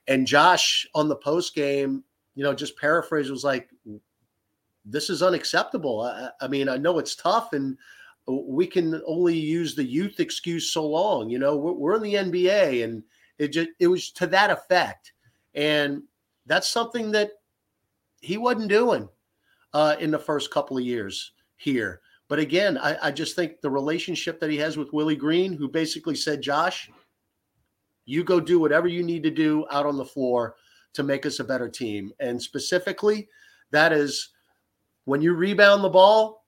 And 0.07 0.26
Josh 0.26 0.87
on 0.94 1.09
the 1.09 1.16
post 1.16 1.54
game, 1.54 2.04
you 2.35 2.44
know, 2.44 2.54
just 2.54 2.78
paraphrase 2.78 3.31
was 3.31 3.44
like, 3.44 3.68
"This 4.85 5.11
is 5.11 5.22
unacceptable." 5.22 6.02
I, 6.02 6.31
I 6.40 6.48
mean, 6.48 6.68
I 6.68 6.76
know 6.76 6.98
it's 6.98 7.16
tough, 7.16 7.52
and 7.52 7.76
we 8.26 8.66
can 8.66 9.02
only 9.07 9.37
use 9.37 9.74
the 9.74 9.85
youth 9.85 10.20
excuse 10.20 10.72
so 10.72 10.87
long. 10.87 11.31
You 11.31 11.40
know, 11.40 11.57
we're, 11.57 11.72
we're 11.72 11.96
in 11.96 12.02
the 12.02 12.14
NBA, 12.14 12.85
and 12.85 13.02
it 13.38 13.48
just 13.48 13.70
it 13.81 13.88
was 13.88 14.12
to 14.12 14.28
that 14.28 14.50
effect, 14.50 15.12
and 15.54 16.04
that's 16.46 16.68
something 16.68 17.11
that 17.11 17.33
he 18.20 18.38
wasn't 18.38 18.68
doing 18.68 19.09
uh, 19.74 19.96
in 20.00 20.11
the 20.11 20.18
first 20.18 20.50
couple 20.50 20.76
of 20.76 20.85
years 20.85 21.33
here. 21.57 22.00
But 22.28 22.38
again, 22.38 22.76
I, 22.78 23.09
I 23.09 23.11
just 23.11 23.35
think 23.35 23.61
the 23.61 23.70
relationship 23.70 24.38
that 24.40 24.50
he 24.50 24.59
has 24.59 24.76
with 24.76 24.92
Willie 24.92 25.16
Green, 25.16 25.52
who 25.52 25.68
basically 25.68 26.14
said, 26.14 26.42
"Josh, 26.42 26.90
you 28.04 28.24
go 28.24 28.40
do 28.40 28.59
whatever 28.59 28.88
you 28.88 29.02
need 29.02 29.22
to 29.22 29.31
do 29.31 29.66
out 29.70 29.87
on 29.87 29.96
the 29.96 30.04
floor 30.04 30.57
to 30.94 31.02
make 31.02 31.24
us 31.24 31.40
a 31.40 31.44
better 31.44 31.68
team," 31.68 32.12
and 32.20 32.40
specifically, 32.40 33.28
that 33.70 33.92
is 33.92 34.31
when 35.04 35.22
you 35.22 35.35
rebound 35.35 35.83
the 35.83 35.88
ball 35.88 36.38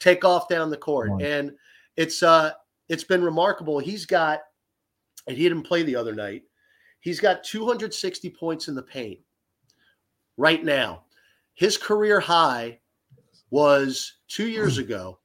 take 0.00 0.24
off 0.24 0.48
down 0.48 0.70
the 0.70 0.76
court. 0.76 1.10
And 1.22 1.52
it's 1.96 2.22
uh 2.22 2.52
it's 2.88 3.04
been 3.04 3.22
remarkable. 3.22 3.78
He's 3.78 4.06
got 4.06 4.40
and 5.26 5.36
he 5.36 5.44
didn't 5.44 5.64
play 5.64 5.82
the 5.82 5.96
other 5.96 6.14
night. 6.14 6.42
He's 7.00 7.20
got 7.20 7.44
260 7.44 8.30
points 8.30 8.68
in 8.68 8.74
the 8.74 8.82
paint 8.82 9.20
right 10.36 10.64
now. 10.64 11.04
His 11.62 11.78
career 11.78 12.18
high 12.18 12.80
was 13.50 14.14
two 14.26 14.48
years 14.48 14.78
hmm. 14.78 14.82
ago 14.82 15.20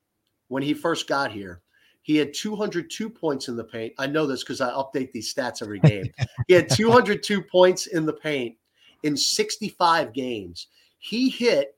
when 0.50 0.62
he 0.62 0.76
first 0.76 1.08
got 1.08 1.32
here. 1.32 1.64
He 2.04 2.16
had 2.16 2.32
202 2.32 3.10
points 3.10 3.48
in 3.48 3.56
the 3.56 3.64
paint. 3.64 3.94
I 3.98 4.06
know 4.06 4.28
this 4.28 4.44
because 4.44 4.62
I 4.62 4.70
update 4.70 5.12
these 5.12 5.34
stats 5.34 5.64
every 5.64 5.80
game. 5.90 6.06
he 6.48 6.54
had 6.54 6.70
202 6.70 7.42
points 7.42 7.88
in 7.88 8.06
the 8.06 8.14
paint 8.14 8.56
in 9.02 9.18
65 9.18 10.14
games. 10.14 10.68
He 11.00 11.28
hit 11.28 11.76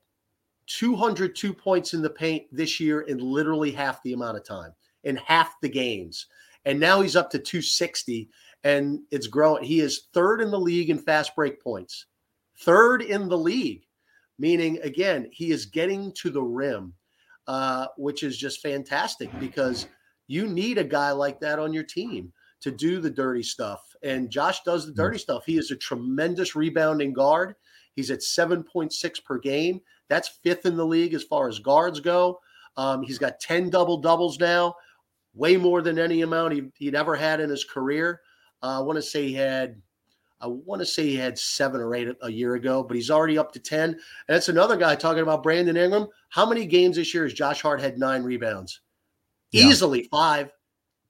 202 0.66 1.54
points 1.54 1.94
in 1.94 2.02
the 2.02 2.10
paint 2.10 2.44
this 2.52 2.78
year 2.78 3.00
in 3.00 3.16
literally 3.16 3.70
half 3.70 4.02
the 4.02 4.12
amount 4.12 4.36
of 4.36 4.44
time. 4.44 4.74
in 5.04 5.16
half 5.16 5.58
the 5.62 5.70
games. 5.70 6.26
And 6.66 6.78
now 6.78 7.00
he's 7.00 7.16
up 7.16 7.30
to 7.30 7.38
260 7.38 8.28
and 8.64 9.00
it's 9.10 9.26
growing. 9.26 9.64
He 9.64 9.80
is 9.80 10.08
third 10.12 10.42
in 10.42 10.50
the 10.50 10.60
league 10.60 10.90
in 10.90 10.98
fast 10.98 11.34
break 11.34 11.64
points. 11.64 12.04
Third 12.58 13.00
in 13.00 13.30
the 13.30 13.38
league, 13.38 13.86
meaning 14.40 14.80
again, 14.82 15.28
he 15.30 15.52
is 15.52 15.66
getting 15.66 16.12
to 16.14 16.30
the 16.30 16.42
rim, 16.42 16.94
uh, 17.46 17.86
which 17.96 18.22
is 18.22 18.36
just 18.36 18.62
fantastic 18.62 19.30
because 19.38 19.86
you 20.26 20.46
need 20.46 20.78
a 20.78 20.84
guy 20.84 21.12
like 21.12 21.38
that 21.40 21.58
on 21.58 21.72
your 21.72 21.84
team 21.84 22.32
to 22.62 22.70
do 22.70 23.00
the 23.00 23.10
dirty 23.10 23.42
stuff. 23.42 23.82
And 24.02 24.30
Josh 24.30 24.62
does 24.64 24.86
the 24.86 24.92
dirty 24.92 25.18
stuff. 25.18 25.44
He 25.44 25.58
is 25.58 25.70
a 25.70 25.76
tremendous 25.76 26.56
rebounding 26.56 27.12
guard. 27.12 27.54
He's 27.94 28.10
at 28.10 28.20
7.6 28.20 29.24
per 29.24 29.38
game. 29.38 29.80
That's 30.08 30.38
fifth 30.42 30.66
in 30.66 30.76
the 30.76 30.86
league 30.86 31.14
as 31.14 31.22
far 31.22 31.48
as 31.48 31.58
guards 31.58 32.00
go. 32.00 32.40
Um, 32.76 33.02
he's 33.02 33.18
got 33.18 33.40
10 33.40 33.70
double 33.70 33.98
doubles 33.98 34.38
now, 34.38 34.74
way 35.34 35.56
more 35.56 35.82
than 35.82 35.98
any 35.98 36.22
amount 36.22 36.54
he, 36.54 36.86
would 36.86 36.94
ever 36.94 37.14
had 37.14 37.40
in 37.40 37.50
his 37.50 37.64
career. 37.64 38.20
Uh, 38.62 38.78
I 38.78 38.82
want 38.82 38.96
to 38.96 39.02
say 39.02 39.26
he 39.26 39.34
had, 39.34 39.80
I 40.40 40.46
want 40.46 40.80
to 40.80 40.86
say 40.86 41.06
he 41.06 41.16
had 41.16 41.38
seven 41.38 41.80
or 41.80 41.94
eight 41.94 42.08
a 42.22 42.30
year 42.30 42.54
ago, 42.54 42.82
but 42.82 42.96
he's 42.96 43.10
already 43.10 43.36
up 43.36 43.52
to 43.52 43.60
10. 43.60 43.90
And 43.90 43.98
that's 44.26 44.48
another 44.48 44.76
guy 44.76 44.94
talking 44.94 45.22
about 45.22 45.42
Brandon 45.42 45.76
Ingram. 45.76 46.08
How 46.30 46.48
many 46.48 46.66
games 46.66 46.96
this 46.96 47.12
year 47.12 47.24
has 47.24 47.34
Josh 47.34 47.60
Hart 47.60 47.80
had 47.80 47.98
nine 47.98 48.22
rebounds? 48.22 48.80
Yeah. 49.50 49.64
Easily 49.64 50.04
five, 50.10 50.52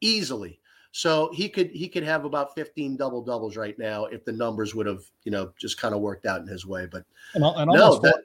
easily. 0.01 0.61
So 0.93 1.31
he 1.33 1.49
could 1.49 1.71
he 1.71 1.89
could 1.89 2.03
have 2.03 2.25
about 2.25 2.55
15 2.55 2.97
double 2.97 3.23
doubles 3.23 3.57
right 3.57 3.79
now 3.79 4.07
if 4.07 4.25
the 4.25 4.33
numbers 4.33 4.75
would 4.75 4.87
have 4.87 5.03
you 5.23 5.31
know 5.31 5.53
just 5.57 5.79
kind 5.79 5.95
of 5.95 6.01
worked 6.01 6.27
out 6.27 6.41
in 6.41 6.49
his 6.49 6.67
way. 6.67 6.87
But 6.91 7.05
and, 7.35 7.45
and 7.45 7.71
no, 7.71 7.83
almost 7.83 8.03
that, 8.03 8.15
four, 8.15 8.23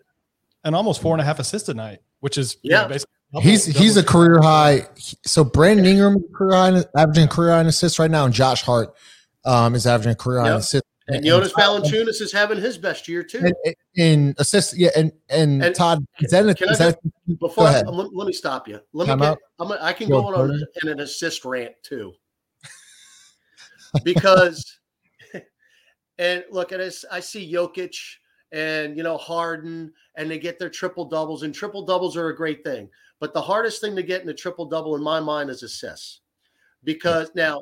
and 0.64 0.76
almost 0.76 1.02
four 1.02 1.14
and 1.14 1.22
a 1.22 1.26
half 1.26 1.38
assists 1.38 1.70
a 1.70 1.76
night, 1.76 2.00
which 2.22 2.40
is 2.40 2.58
yeah. 2.64 2.82
know, 2.84 2.88
basically 2.88 3.16
he's 3.42 3.66
he's 3.66 3.98
a 3.98 4.04
career 4.04 4.40
high. 4.42 4.88
So 5.26 5.44
Brandon 5.44 5.86
Ingram 5.86 6.18
is 6.18 6.24
career 6.34 6.56
high, 6.56 6.84
averaging 6.98 7.28
career 7.28 7.52
high 7.52 7.62
in 7.62 7.68
assists 7.68 8.00
right 8.00 8.10
now, 8.10 8.26
and 8.26 8.34
Josh 8.34 8.64
Hart 8.64 8.96
um, 9.46 9.76
is 9.76 9.86
averaging 9.86 10.14
a 10.14 10.16
career 10.16 10.42
high 10.42 10.50
yep. 10.50 10.60
assists. 10.60 10.90
And, 11.08 11.18
and 11.18 11.26
Jonas 11.26 11.54
Valanciunas 11.54 12.20
is 12.20 12.32
having 12.32 12.60
his 12.60 12.80
best 12.80 13.08
year 13.08 13.22
too. 13.22 13.52
In 13.96 14.34
assists, 14.40 14.76
yeah, 14.76 14.90
and 14.96 15.12
and, 15.30 15.64
and 15.64 15.76
Todd, 15.76 16.04
is 16.20 16.32
that, 16.32 16.46
a, 16.46 16.70
is 16.70 16.80
that 16.80 17.00
before 17.40 17.68
I, 17.68 17.82
let, 17.82 18.14
let, 18.14 18.26
me 18.26 18.34
stop 18.34 18.68
you. 18.68 18.80
Let 18.92 19.08
me 19.08 19.24
get. 19.24 19.38
I'm, 19.60 19.72
I 19.72 19.94
can 19.94 20.10
go, 20.10 20.22
go 20.24 20.36
on 20.36 20.60
in 20.82 20.90
an 20.90 21.02
assist 21.02 21.46
rant 21.46 21.76
too 21.84 22.14
because 24.04 24.80
and 26.18 26.44
look 26.50 26.72
at 26.72 26.80
this. 26.80 27.06
I 27.12 27.20
see 27.20 27.52
Jokic 27.52 27.96
and 28.52 28.98
you 28.98 29.04
know 29.04 29.18
Harden, 29.18 29.94
and 30.16 30.30
they 30.30 30.40
get 30.40 30.58
their 30.58 30.70
triple 30.70 31.06
doubles, 31.06 31.44
and 31.44 31.54
triple 31.54 31.86
doubles 31.86 32.18
are 32.18 32.30
a 32.30 32.36
great 32.36 32.64
thing. 32.64 32.90
But 33.20 33.34
the 33.34 33.42
hardest 33.42 33.80
thing 33.80 33.96
to 33.96 34.04
get 34.04 34.24
in 34.24 34.30
a 34.30 34.34
triple 34.34 34.66
double, 34.66 34.96
in 34.96 35.04
my 35.04 35.20
mind, 35.20 35.50
is 35.50 35.64
assists, 35.64 36.22
because 36.84 37.30
now 37.36 37.62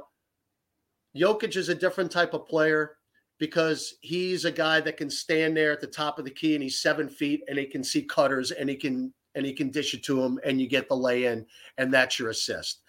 Jokic 1.15 1.55
is 1.55 1.69
a 1.69 1.75
different 1.75 2.11
type 2.11 2.33
of 2.33 2.47
player 2.47 2.95
because 3.43 3.95
he's 3.99 4.45
a 4.45 4.51
guy 4.53 4.79
that 4.79 4.95
can 4.95 5.09
stand 5.09 5.57
there 5.57 5.73
at 5.73 5.81
the 5.81 5.85
top 5.85 6.17
of 6.17 6.23
the 6.23 6.31
key 6.31 6.53
and 6.53 6.63
he's 6.63 6.79
seven 6.79 7.09
feet 7.09 7.43
and 7.49 7.59
he 7.59 7.65
can 7.65 7.83
see 7.83 8.01
cutters 8.01 8.51
and 8.51 8.69
he 8.69 8.75
can 8.77 9.13
and 9.35 9.45
he 9.45 9.51
can 9.51 9.69
dish 9.69 9.93
it 9.93 10.01
to 10.01 10.23
him 10.23 10.39
and 10.45 10.61
you 10.61 10.65
get 10.65 10.87
the 10.87 10.95
lay 10.95 11.25
in 11.25 11.45
and 11.77 11.93
that's 11.93 12.17
your 12.17 12.29
assist. 12.29 12.83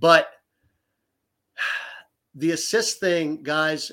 But 0.00 0.26
the 2.34 2.50
assist 2.50 2.98
thing, 2.98 3.44
guys, 3.44 3.92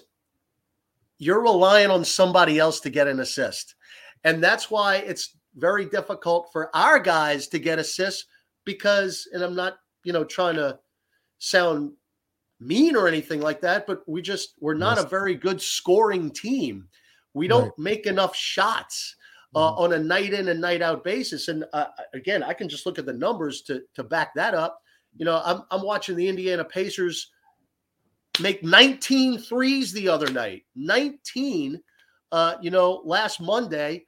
you're 1.20 1.44
relying 1.44 1.92
on 1.92 2.04
somebody 2.04 2.58
else 2.58 2.80
to 2.80 2.90
get 2.90 3.08
an 3.08 3.20
assist. 3.20 3.76
And 4.24 4.44
that's 4.44 4.72
why 4.72 4.96
it's 4.96 5.38
very 5.58 5.86
difficult 5.86 6.50
for 6.52 6.76
our 6.76 6.98
guys 6.98 7.48
to 7.50 7.60
get 7.60 7.78
assists 7.78 8.26
because, 8.66 9.28
and 9.32 9.44
I'm 9.44 9.56
not, 9.56 9.78
you 10.04 10.14
know, 10.14 10.24
trying 10.24 10.56
to 10.56 10.80
sound 11.38 11.92
mean 12.60 12.96
or 12.96 13.08
anything 13.08 13.42
like 13.42 13.62
that, 13.62 13.88
but 13.88 14.08
we 14.08 14.22
just, 14.22 14.54
we're 14.60 14.74
not 14.74 14.98
yes. 14.98 15.06
a 15.06 15.10
very 15.10 15.36
good 15.36 15.62
scoring 15.62 16.30
team. 16.32 16.88
We 17.34 17.48
don't 17.48 17.66
right. 17.66 17.80
make 17.80 18.06
enough 18.06 18.36
shots. 18.36 19.16
Uh, 19.56 19.72
mm-hmm. 19.72 19.82
on 19.82 19.94
a 19.94 19.98
night 19.98 20.32
in 20.32 20.50
and 20.50 20.62
night 20.62 20.84
out 20.84 21.04
basis, 21.04 21.48
and 21.48 21.66
uh, 21.74 21.86
again, 22.14 22.44
I 22.44 22.54
can 22.54 22.70
just 22.70 22.86
look 22.86 23.00
at 23.00 23.08
the 23.08 23.14
numbers 23.14 23.64
to 23.64 23.82
to 23.96 24.04
back 24.04 24.36
that 24.36 24.54
up. 24.54 24.80
You 25.18 25.26
know, 25.26 25.42
I'm 25.44 25.64
I'm 25.72 25.82
watching 25.82 26.16
the 26.16 26.28
Indiana 26.28 26.64
Pacers 26.64 27.32
make 28.40 28.64
19 28.64 29.38
threes 29.40 29.92
the 29.92 30.08
other 30.08 30.32
night. 30.32 30.64
19, 30.76 31.82
uh, 32.32 32.56
you 32.62 32.72
know, 32.72 33.02
last 33.04 33.42
Monday, 33.42 34.06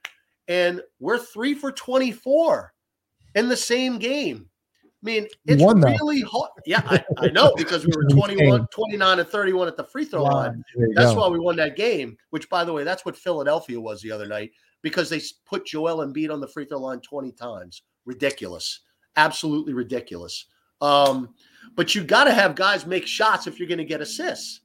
and 0.48 0.80
we're 1.00 1.18
three 1.18 1.54
for 1.54 1.72
24 1.72 2.72
in 3.34 3.48
the 3.48 3.56
same 3.56 3.98
game. 3.98 4.48
I 5.02 5.04
mean, 5.04 5.26
it's 5.46 5.62
really 5.62 6.20
hard. 6.20 6.50
Yeah, 6.64 6.82
I, 6.86 7.04
I, 7.18 7.28
know 7.28 7.52
because 7.56 7.84
we 7.84 7.92
were 7.96 8.04
21, 8.10 8.68
29 8.68 9.18
and 9.18 9.28
31 9.28 9.66
at 9.66 9.76
the 9.76 9.82
free 9.84 10.04
throw 10.04 10.22
line. 10.22 10.62
That's 10.94 11.12
go. 11.12 11.20
why 11.20 11.28
we 11.28 11.40
won 11.40 11.56
that 11.56 11.76
game, 11.76 12.16
which, 12.30 12.48
by 12.48 12.62
the 12.64 12.72
way, 12.72 12.84
that's 12.84 13.04
what 13.04 13.16
Philadelphia 13.16 13.80
was 13.80 14.00
the 14.00 14.12
other 14.12 14.28
night 14.28 14.52
because 14.80 15.10
they 15.10 15.20
put 15.44 15.66
Joel 15.66 16.06
Embiid 16.06 16.32
on 16.32 16.40
the 16.40 16.46
free 16.46 16.66
throw 16.66 16.78
line 16.78 17.00
20 17.00 17.32
times. 17.32 17.82
Ridiculous. 18.04 18.80
Absolutely 19.16 19.72
ridiculous. 19.72 20.46
Um, 20.80 21.34
but 21.74 21.94
you 21.94 22.04
got 22.04 22.24
to 22.24 22.32
have 22.32 22.54
guys 22.54 22.86
make 22.86 23.06
shots 23.06 23.46
if 23.46 23.58
you're 23.58 23.68
going 23.68 23.78
to 23.78 23.84
get 23.84 24.00
assists. 24.00 24.60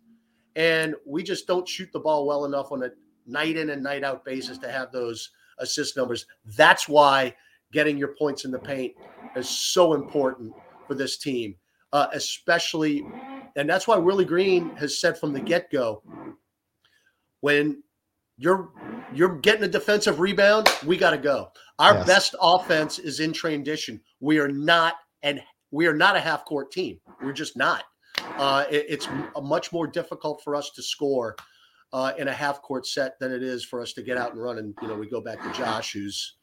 And 0.56 0.96
we 1.06 1.24
just 1.24 1.48
don't 1.48 1.68
shoot 1.68 1.90
the 1.94 2.00
ball 2.00 2.28
well 2.28 2.46
enough 2.46 2.72
on 2.72 2.84
a 2.84 2.90
night 3.26 3.58
in 3.58 3.70
and 3.72 3.84
night 3.84 4.04
out 4.04 4.26
basis 4.26 4.58
to 4.60 4.72
have 4.72 4.92
those 4.92 5.32
assist 5.60 5.98
numbers. 5.98 6.26
That's 6.46 6.88
why 6.88 7.36
getting 7.72 7.98
your 7.98 8.16
points 8.20 8.46
in 8.46 8.52
the 8.52 8.60
paint 8.60 8.94
is 9.36 9.50
so 9.50 9.94
important 9.94 10.54
for 10.88 10.96
this 10.96 11.18
team, 11.18 11.56
uh, 11.94 12.08
especially. 12.14 13.06
And 13.56 13.70
that's 13.70 13.88
why 13.88 13.98
Willie 13.98 14.26
Green 14.26 14.76
has 14.78 15.00
said 15.00 15.18
from 15.18 15.34
the 15.34 15.40
get 15.40 15.72
go 15.72 16.02
when 17.42 17.82
you're 18.38 18.70
you're 19.14 19.38
getting 19.40 19.64
a 19.64 19.68
defensive 19.68 20.20
rebound, 20.20 20.70
we 20.86 20.98
got 20.98 21.12
to 21.12 21.18
go. 21.18 21.50
Our 21.80 21.96
yes. 21.96 22.08
best 22.08 22.36
offense 22.42 23.00
is 23.00 23.20
in 23.20 23.34
transition. 23.34 24.02
We 24.20 24.40
are 24.40 24.50
not 24.50 24.96
and 25.24 25.42
we 25.72 25.88
are 25.88 25.94
not 25.94 26.16
a 26.16 26.20
half 26.20 26.46
court 26.46 26.72
team. 26.72 27.00
We're 27.22 27.34
just 27.34 27.58
not. 27.58 27.84
Uh, 28.38 28.66
it, 28.70 28.86
it's 28.90 29.08
much 29.42 29.72
more 29.72 29.88
difficult 29.88 30.42
for 30.44 30.56
us 30.56 30.72
to 30.72 30.84
score 30.84 31.36
uh, 31.94 32.14
in 32.18 32.28
a 32.28 32.34
half 32.34 32.62
court 32.62 32.86
set 32.86 33.20
than 33.20 33.32
it 33.32 33.44
is 33.44 33.64
for 33.64 33.82
us 33.82 33.94
to 33.94 34.02
get 34.02 34.18
out 34.18 34.34
and 34.34 34.42
run. 34.42 34.58
And 34.58 34.76
you 34.82 34.88
know, 34.88 34.96
we 34.96 35.10
go 35.10 35.22
back 35.22 35.42
to 35.42 35.52
Josh, 35.54 35.94
who's 35.94 36.37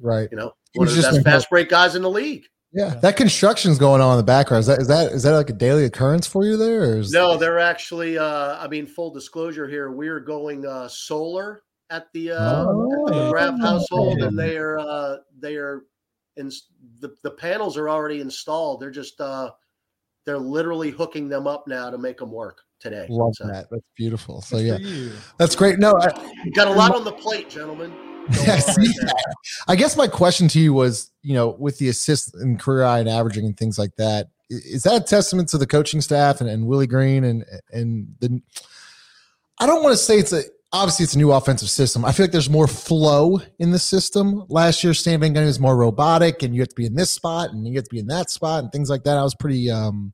right. 0.00 0.28
You 0.30 0.38
know, 0.38 0.52
one 0.74 0.88
of 0.88 0.94
the 0.94 1.02
best 1.02 1.22
fast 1.22 1.50
break 1.50 1.68
guys 1.68 1.94
in 1.94 2.02
the 2.02 2.10
league. 2.10 2.44
Yeah, 2.72 2.94
that 2.96 3.16
construction's 3.16 3.78
going 3.78 4.02
on 4.02 4.12
in 4.12 4.16
the 4.18 4.24
background. 4.24 4.60
Is 4.60 4.66
that 4.66 4.80
is 4.80 4.88
that 4.88 5.12
is 5.12 5.22
that 5.22 5.32
like 5.32 5.48
a 5.48 5.54
daily 5.54 5.84
occurrence 5.84 6.26
for 6.26 6.44
you 6.44 6.56
there? 6.56 7.02
no, 7.10 7.36
they're 7.36 7.58
actually. 7.58 8.18
Uh, 8.18 8.58
I 8.58 8.68
mean, 8.68 8.86
full 8.86 9.10
disclosure 9.10 9.66
here, 9.66 9.90
we're 9.90 10.20
going 10.20 10.66
uh, 10.66 10.88
solar 10.88 11.62
at 11.90 12.12
the, 12.12 12.32
uh, 12.32 12.64
oh, 12.68 13.08
at 13.08 13.14
the 13.14 13.30
Graf 13.30 13.58
household, 13.60 14.20
and 14.20 14.38
they 14.38 14.58
are 14.58 14.78
uh, 14.78 15.16
they 15.38 15.56
are 15.56 15.84
and 16.38 16.52
the, 17.00 17.14
the 17.22 17.30
panels 17.30 17.76
are 17.76 17.90
already 17.90 18.20
installed. 18.20 18.80
They're 18.80 18.90
just 18.90 19.20
uh, 19.20 19.50
they're 20.24 20.38
literally 20.38 20.90
hooking 20.90 21.28
them 21.28 21.46
up 21.46 21.66
now 21.66 21.90
to 21.90 21.98
make 21.98 22.18
them 22.18 22.32
work 22.32 22.62
today. 22.80 23.06
Love 23.10 23.34
so. 23.34 23.46
that. 23.46 23.66
That's 23.70 23.84
beautiful. 23.96 24.40
So 24.40 24.58
yeah, 24.58 24.78
that's 25.36 25.56
great. 25.56 25.78
No, 25.78 25.94
I, 26.00 26.10
got 26.54 26.68
a 26.68 26.72
lot 26.72 26.94
on 26.94 27.04
the 27.04 27.12
plate, 27.12 27.50
gentlemen. 27.50 28.07
Yeah, 28.30 28.60
I 29.68 29.76
guess 29.76 29.96
my 29.96 30.06
question 30.06 30.48
to 30.48 30.60
you 30.60 30.72
was, 30.72 31.10
you 31.22 31.34
know, 31.34 31.56
with 31.58 31.78
the 31.78 31.88
assist 31.88 32.34
and 32.34 32.58
career 32.58 32.84
high 32.84 33.00
and 33.00 33.08
averaging 33.08 33.44
and 33.46 33.56
things 33.56 33.78
like 33.78 33.96
that, 33.96 34.28
is 34.50 34.82
that 34.84 35.02
a 35.02 35.04
testament 35.04 35.48
to 35.50 35.58
the 35.58 35.66
coaching 35.66 36.00
staff 36.00 36.40
and, 36.40 36.48
and 36.48 36.66
Willie 36.66 36.86
Green 36.86 37.24
and 37.24 37.44
and 37.72 38.14
the? 38.20 38.40
I 39.60 39.66
don't 39.66 39.82
want 39.82 39.92
to 39.92 39.98
say 39.98 40.18
it's 40.18 40.32
a 40.32 40.42
obviously 40.72 41.04
it's 41.04 41.14
a 41.14 41.18
new 41.18 41.32
offensive 41.32 41.70
system. 41.70 42.04
I 42.04 42.12
feel 42.12 42.24
like 42.24 42.32
there's 42.32 42.50
more 42.50 42.66
flow 42.66 43.40
in 43.58 43.70
the 43.70 43.78
system. 43.78 44.44
Last 44.48 44.84
year, 44.84 44.94
Stan 44.94 45.20
Van 45.20 45.34
Gundy 45.34 45.46
was 45.46 45.60
more 45.60 45.76
robotic, 45.76 46.42
and 46.42 46.54
you 46.54 46.60
have 46.60 46.68
to 46.68 46.74
be 46.74 46.86
in 46.86 46.94
this 46.94 47.10
spot 47.10 47.50
and 47.50 47.66
you 47.66 47.74
have 47.76 47.84
to 47.84 47.90
be 47.90 47.98
in 47.98 48.06
that 48.08 48.30
spot 48.30 48.62
and 48.62 48.72
things 48.72 48.90
like 48.90 49.04
that. 49.04 49.16
I 49.16 49.22
was 49.22 49.34
pretty, 49.34 49.70
um, 49.70 50.12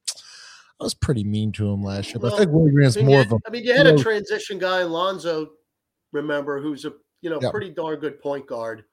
I 0.80 0.84
was 0.84 0.94
pretty 0.94 1.24
mean 1.24 1.52
to 1.52 1.70
him 1.70 1.82
last 1.82 2.08
year. 2.08 2.18
But 2.20 2.32
well, 2.32 2.34
I 2.34 2.38
think 2.38 2.52
Willie 2.52 2.72
Green 2.72 2.86
is 2.86 2.96
more 2.96 3.18
had, 3.18 3.26
of 3.26 3.32
a. 3.32 3.38
I 3.46 3.50
mean, 3.50 3.64
you 3.64 3.74
had 3.74 3.86
a 3.86 3.98
transition 3.98 4.58
guy, 4.58 4.82
Lonzo. 4.82 5.50
Remember, 6.12 6.60
who's 6.60 6.84
a 6.84 6.92
you 7.24 7.30
know 7.30 7.40
pretty 7.50 7.70
darn 7.70 7.98
good 7.98 8.20
point 8.20 8.46
guard. 8.46 8.84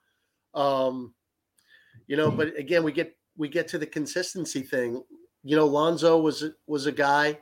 Um, 0.53 1.13
you 2.07 2.15
know, 2.15 2.31
but 2.31 2.57
again, 2.57 2.81
we 2.81 2.93
get 2.93 3.13
we 3.37 3.49
get 3.49 3.67
to 3.69 3.77
the 3.77 3.85
consistency 3.85 4.61
thing. 4.61 5.03
You 5.43 5.57
know, 5.57 5.65
Lonzo 5.67 6.17
was 6.17 6.45
was 6.65 6.85
a 6.85 6.93
guy 6.93 7.37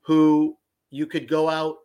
who 0.00 0.56
you 0.90 1.06
could 1.06 1.28
go 1.28 1.48
out 1.48 1.76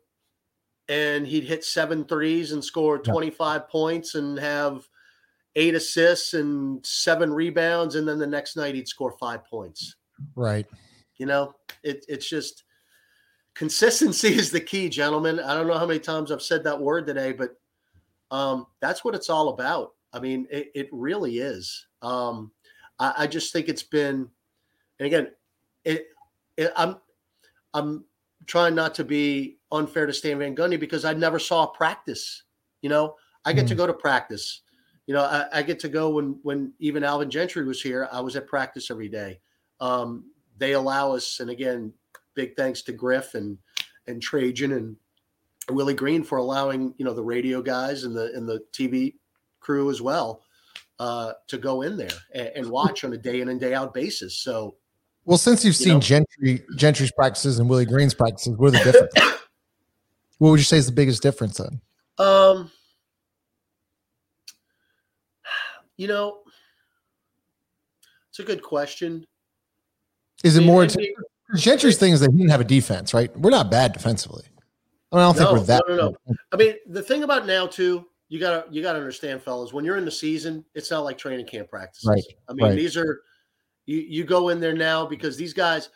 and 0.89 1.27
he'd 1.27 1.43
hit 1.43 1.63
seven 1.63 2.03
threes 2.03 2.51
and 2.51 2.63
score 2.63 2.97
25 2.97 3.61
yeah. 3.61 3.65
points 3.71 4.15
and 4.15 4.39
have 4.39 4.87
eight 5.55 5.75
assists 5.75 6.33
and 6.33 6.83
seven 6.83 7.31
rebounds. 7.31 7.95
And 7.95 8.07
then 8.07 8.17
the 8.17 8.27
next 8.27 8.55
night 8.55 8.75
he'd 8.75 8.87
score 8.87 9.15
five 9.19 9.45
points. 9.45 9.95
Right. 10.35 10.65
You 11.17 11.27
know, 11.27 11.53
it, 11.83 12.05
it's 12.07 12.27
just 12.27 12.63
consistency 13.53 14.29
is 14.35 14.49
the 14.49 14.59
key, 14.59 14.89
gentlemen. 14.89 15.39
I 15.39 15.53
don't 15.53 15.67
know 15.67 15.77
how 15.77 15.85
many 15.85 15.99
times 15.99 16.31
I've 16.31 16.41
said 16.41 16.63
that 16.63 16.79
word 16.79 17.05
today, 17.05 17.33
but 17.33 17.55
um, 18.31 18.65
that's 18.79 19.03
what 19.03 19.13
it's 19.13 19.29
all 19.29 19.49
about. 19.49 19.91
I 20.13 20.19
mean, 20.19 20.47
it, 20.49 20.71
it 20.73 20.89
really 20.91 21.39
is. 21.39 21.87
Um, 22.01 22.51
I, 22.99 23.13
I 23.19 23.27
just 23.27 23.53
think 23.53 23.69
it's 23.69 23.83
been, 23.83 24.29
and 24.99 25.05
again, 25.05 25.27
it, 25.85 26.07
it 26.57 26.71
I'm 26.75 26.97
I'm 27.73 28.05
trying 28.45 28.75
not 28.75 28.95
to 28.95 29.03
be 29.03 29.59
unfair 29.71 30.05
to 30.05 30.13
Stan 30.13 30.39
Van 30.39 30.55
Gundy 30.55 30.79
because 30.79 31.05
I 31.05 31.13
never 31.13 31.39
saw 31.39 31.65
practice. 31.65 32.43
You 32.81 32.89
know, 32.89 33.15
I 33.45 33.53
get 33.53 33.65
mm. 33.65 33.69
to 33.69 33.75
go 33.75 33.87
to 33.87 33.93
practice. 33.93 34.61
You 35.07 35.15
know, 35.15 35.23
I, 35.23 35.45
I, 35.51 35.61
get 35.63 35.79
to 35.79 35.89
go 35.89 36.09
when 36.11 36.39
when 36.43 36.73
even 36.79 37.03
Alvin 37.03 37.29
Gentry 37.29 37.65
was 37.65 37.81
here. 37.81 38.07
I 38.11 38.21
was 38.21 38.35
at 38.35 38.47
practice 38.47 38.89
every 38.89 39.09
day. 39.09 39.39
Um, 39.79 40.25
they 40.57 40.73
allow 40.73 41.13
us, 41.13 41.39
and 41.39 41.49
again, 41.49 41.91
big 42.35 42.55
thanks 42.55 42.81
to 42.83 42.93
Griff 42.93 43.33
and 43.33 43.57
and 44.07 44.21
Trajan 44.21 44.73
and 44.73 44.95
Willie 45.73 45.93
Green 45.93 46.23
for 46.23 46.37
allowing 46.37 46.93
you 46.97 47.05
know 47.05 47.13
the 47.13 47.23
radio 47.23 47.61
guys 47.61 48.03
and 48.03 48.15
the 48.15 48.31
and 48.33 48.47
the 48.47 48.63
TV 48.73 49.15
crew 49.59 49.89
as 49.89 50.01
well 50.01 50.43
uh, 50.99 51.33
to 51.47 51.57
go 51.57 51.81
in 51.81 51.97
there 51.97 52.09
and, 52.33 52.51
and 52.55 52.69
watch 52.71 53.03
on 53.03 53.13
a 53.13 53.17
day 53.17 53.41
in 53.41 53.49
and 53.49 53.59
day 53.59 53.73
out 53.73 53.93
basis. 53.93 54.37
So 54.37 54.75
well, 55.25 55.37
since 55.37 55.63
you've 55.63 55.75
you 55.79 55.85
seen 55.85 55.93
know? 55.95 55.99
Gentry 55.99 56.63
Gentry's 56.75 57.11
practices 57.11 57.59
and 57.59 57.69
Willie 57.69 57.85
Green's 57.85 58.13
practices, 58.13 58.57
what 58.57 58.67
are 58.67 58.83
the 58.83 58.91
difference? 58.91 59.13
what 60.37 60.51
would 60.51 60.59
you 60.59 60.65
say 60.65 60.77
is 60.77 60.85
the 60.85 60.91
biggest 60.91 61.21
difference 61.21 61.57
then? 61.57 61.81
Um, 62.17 62.71
you 65.97 66.07
know, 66.07 66.39
it's 68.29 68.39
a 68.39 68.43
good 68.43 68.63
question. 68.63 69.25
Is 70.43 70.57
it 70.57 70.63
more? 70.63 70.87
Gentry's 71.55 71.97
thing 71.97 72.13
is 72.13 72.21
that 72.21 72.31
he 72.31 72.37
didn't 72.37 72.51
have 72.51 72.61
a 72.61 72.65
defense, 72.65 73.13
right? 73.13 73.35
We're 73.37 73.49
not 73.51 73.69
bad 73.69 73.93
defensively. 73.93 74.45
I, 75.11 75.17
don't 75.17 75.35
no, 75.35 75.39
think 75.39 75.51
we're 75.51 75.65
that. 75.65 75.83
No, 75.87 75.95
no, 75.95 76.15
no. 76.27 76.35
I 76.51 76.55
mean, 76.55 76.75
the 76.87 77.01
thing 77.01 77.23
about 77.23 77.45
now 77.45 77.67
too, 77.67 78.05
you 78.29 78.39
gotta 78.39 78.65
you 78.71 78.81
gotta 78.81 78.99
understand, 78.99 79.41
fellas. 79.41 79.73
When 79.73 79.83
you're 79.83 79.97
in 79.97 80.05
the 80.05 80.11
season, 80.11 80.63
it's 80.73 80.89
not 80.89 81.03
like 81.03 81.17
training 81.17 81.45
camp 81.47 81.69
practices. 81.69 82.07
Right. 82.07 82.23
I 82.47 82.53
mean, 82.53 82.67
right. 82.67 82.75
these 82.75 82.95
are 82.95 83.21
you 83.85 83.97
you 83.97 84.23
go 84.23 84.49
in 84.49 84.59
there 84.59 84.75
now 84.75 85.05
because 85.05 85.37
these 85.37 85.53
guys. 85.53 85.89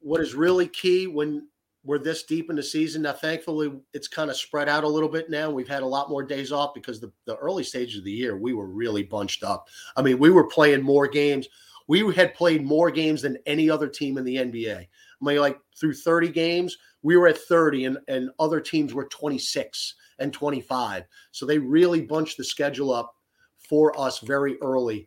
What 0.00 0.20
is 0.20 0.34
really 0.34 0.68
key 0.68 1.08
when 1.08 1.48
we're 1.84 1.98
this 1.98 2.22
deep 2.22 2.50
in 2.50 2.56
the 2.56 2.62
season 2.62 3.02
now? 3.02 3.12
Thankfully, 3.12 3.72
it's 3.92 4.06
kind 4.06 4.30
of 4.30 4.36
spread 4.36 4.68
out 4.68 4.84
a 4.84 4.88
little 4.88 5.08
bit 5.08 5.28
now. 5.28 5.50
We've 5.50 5.68
had 5.68 5.82
a 5.82 5.86
lot 5.86 6.08
more 6.08 6.22
days 6.22 6.52
off 6.52 6.72
because 6.72 7.00
the 7.00 7.12
the 7.24 7.36
early 7.36 7.64
stages 7.64 7.98
of 7.98 8.04
the 8.04 8.12
year 8.12 8.36
we 8.36 8.54
were 8.54 8.68
really 8.68 9.02
bunched 9.02 9.42
up. 9.42 9.66
I 9.96 10.02
mean, 10.02 10.18
we 10.18 10.30
were 10.30 10.46
playing 10.46 10.82
more 10.82 11.08
games. 11.08 11.48
We 11.88 12.14
had 12.14 12.34
played 12.34 12.64
more 12.64 12.90
games 12.90 13.22
than 13.22 13.38
any 13.46 13.68
other 13.68 13.88
team 13.88 14.18
in 14.18 14.24
the 14.24 14.36
NBA. 14.36 14.76
I 14.76 15.24
mean, 15.24 15.38
like 15.38 15.58
through 15.74 15.94
30 15.94 16.28
games, 16.28 16.78
we 17.02 17.16
were 17.16 17.28
at 17.28 17.38
30 17.38 17.84
and, 17.84 17.98
and 18.08 18.30
other 18.38 18.60
teams 18.60 18.94
were 18.94 19.06
26 19.06 19.94
and 20.18 20.32
25. 20.32 21.04
So 21.30 21.46
they 21.46 21.58
really 21.58 22.02
bunched 22.02 22.36
the 22.36 22.44
schedule 22.44 22.92
up 22.92 23.14
for 23.56 23.98
us 23.98 24.18
very 24.20 24.60
early. 24.60 25.06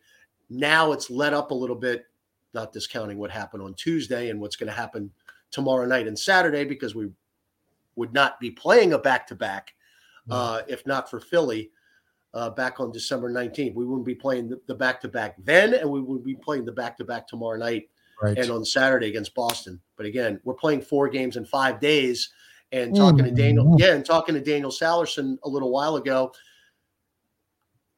Now 0.49 0.91
it's 0.91 1.09
let 1.09 1.33
up 1.33 1.51
a 1.51 1.55
little 1.55 1.75
bit, 1.75 2.05
not 2.53 2.73
discounting 2.73 3.17
what 3.17 3.31
happened 3.31 3.63
on 3.63 3.73
Tuesday 3.73 4.29
and 4.29 4.39
what's 4.39 4.55
going 4.55 4.69
to 4.69 4.75
happen 4.75 5.11
tomorrow 5.51 5.85
night 5.85 6.07
and 6.07 6.17
Saturday 6.17 6.63
because 6.63 6.95
we 6.95 7.09
would 7.95 8.13
not 8.13 8.39
be 8.39 8.51
playing 8.51 8.93
a 8.93 8.97
back 8.97 9.27
to 9.27 9.35
back 9.35 9.73
if 10.67 10.85
not 10.85 11.09
for 11.09 11.19
Philly 11.19 11.71
uh, 12.33 12.49
back 12.49 12.79
on 12.79 12.91
December 12.91 13.31
19th. 13.31 13.73
We 13.75 13.85
wouldn't 13.85 14.05
be 14.05 14.15
playing 14.15 14.53
the 14.67 14.75
back 14.75 15.01
to 15.01 15.07
back 15.07 15.35
then, 15.43 15.73
and 15.73 15.89
we 15.89 16.01
would 16.01 16.23
be 16.23 16.35
playing 16.35 16.65
the 16.65 16.71
back 16.71 16.97
to 16.97 17.05
back 17.05 17.27
tomorrow 17.27 17.57
night 17.57 17.89
right. 18.21 18.37
and 18.37 18.49
on 18.49 18.63
Saturday 18.63 19.07
against 19.07 19.33
Boston. 19.35 19.79
But 19.97 20.05
again, 20.05 20.39
we're 20.43 20.53
playing 20.53 20.81
four 20.81 21.09
games 21.09 21.37
in 21.37 21.45
five 21.45 21.79
days. 21.79 22.29
And 22.73 22.95
talking 22.95 23.25
mm-hmm. 23.25 23.35
to 23.35 23.41
Daniel, 23.41 23.75
yeah, 23.77 23.93
and 23.95 24.05
talking 24.05 24.33
to 24.33 24.39
Daniel 24.39 24.71
Sallerson 24.71 25.37
a 25.43 25.49
little 25.49 25.71
while 25.71 25.97
ago, 25.97 26.31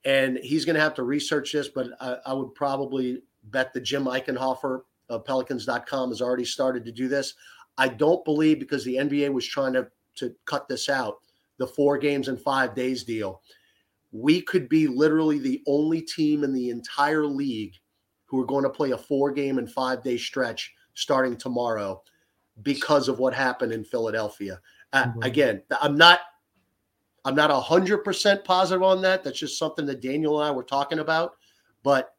and 0.04 0.38
he's 0.38 0.66
going 0.66 0.76
to 0.76 0.82
have 0.82 0.96
to 0.96 1.04
research 1.04 1.52
this, 1.52 1.68
but 1.68 1.90
I, 2.02 2.18
I, 2.26 2.34
would 2.34 2.56
probably 2.56 3.22
bet 3.44 3.72
the 3.72 3.80
Jim 3.80 4.06
Eichenhofer 4.06 4.82
of 5.10 5.26
Pelicans.com 5.26 6.10
has 6.10 6.24
already 6.24 6.46
started 6.46 6.84
to 6.86 6.92
do 6.92 7.08
this. 7.08 7.36
I 7.78 7.88
don't 7.88 8.26
believe 8.26 8.60
because 8.60 8.84
the 8.84 8.96
NBA 8.96 9.32
was 9.32 9.46
trying 9.46 9.74
to 9.74 9.88
to 10.16 10.34
cut 10.46 10.68
this 10.68 10.90
out, 10.90 11.20
the 11.58 11.68
four 11.68 11.98
games 11.98 12.28
in 12.28 12.38
five 12.38 12.76
days 12.76 13.04
deal. 13.04 13.42
We 14.12 14.42
could 14.42 14.70
be 14.70 14.88
literally 14.88 15.40
the 15.40 15.62
only 15.66 16.02
team 16.02 16.44
in 16.44 16.54
the 16.54 16.70
entire 16.70 17.26
league 17.26 17.74
who 18.34 18.42
are 18.42 18.48
going 18.48 18.64
to 18.64 18.70
play 18.70 18.90
a 18.90 18.98
four 18.98 19.32
game 19.32 19.60
and 19.60 19.72
five 19.72 20.02
day 20.02 20.18
stretch 20.18 20.74
starting 20.96 21.38
tomorrow 21.38 22.02
because 22.64 23.08
of 23.08 23.20
what 23.20 23.32
happened 23.32 23.72
in 23.72 23.84
Philadelphia. 23.84 24.60
Uh, 24.92 25.04
mm-hmm. 25.04 25.22
Again, 25.22 25.62
I'm 25.80 25.96
not 25.96 26.22
I'm 27.26 27.36
not 27.36 27.52
100% 27.52 28.44
positive 28.44 28.82
on 28.82 29.04
that. 29.04 29.24
That's 29.24 29.38
just 29.38 29.60
something 29.60 29.86
that 29.86 30.02
Daniel 30.02 30.42
and 30.42 30.50
I 30.50 30.52
were 30.52 30.64
talking 30.64 30.98
about. 30.98 31.36
But 31.84 32.16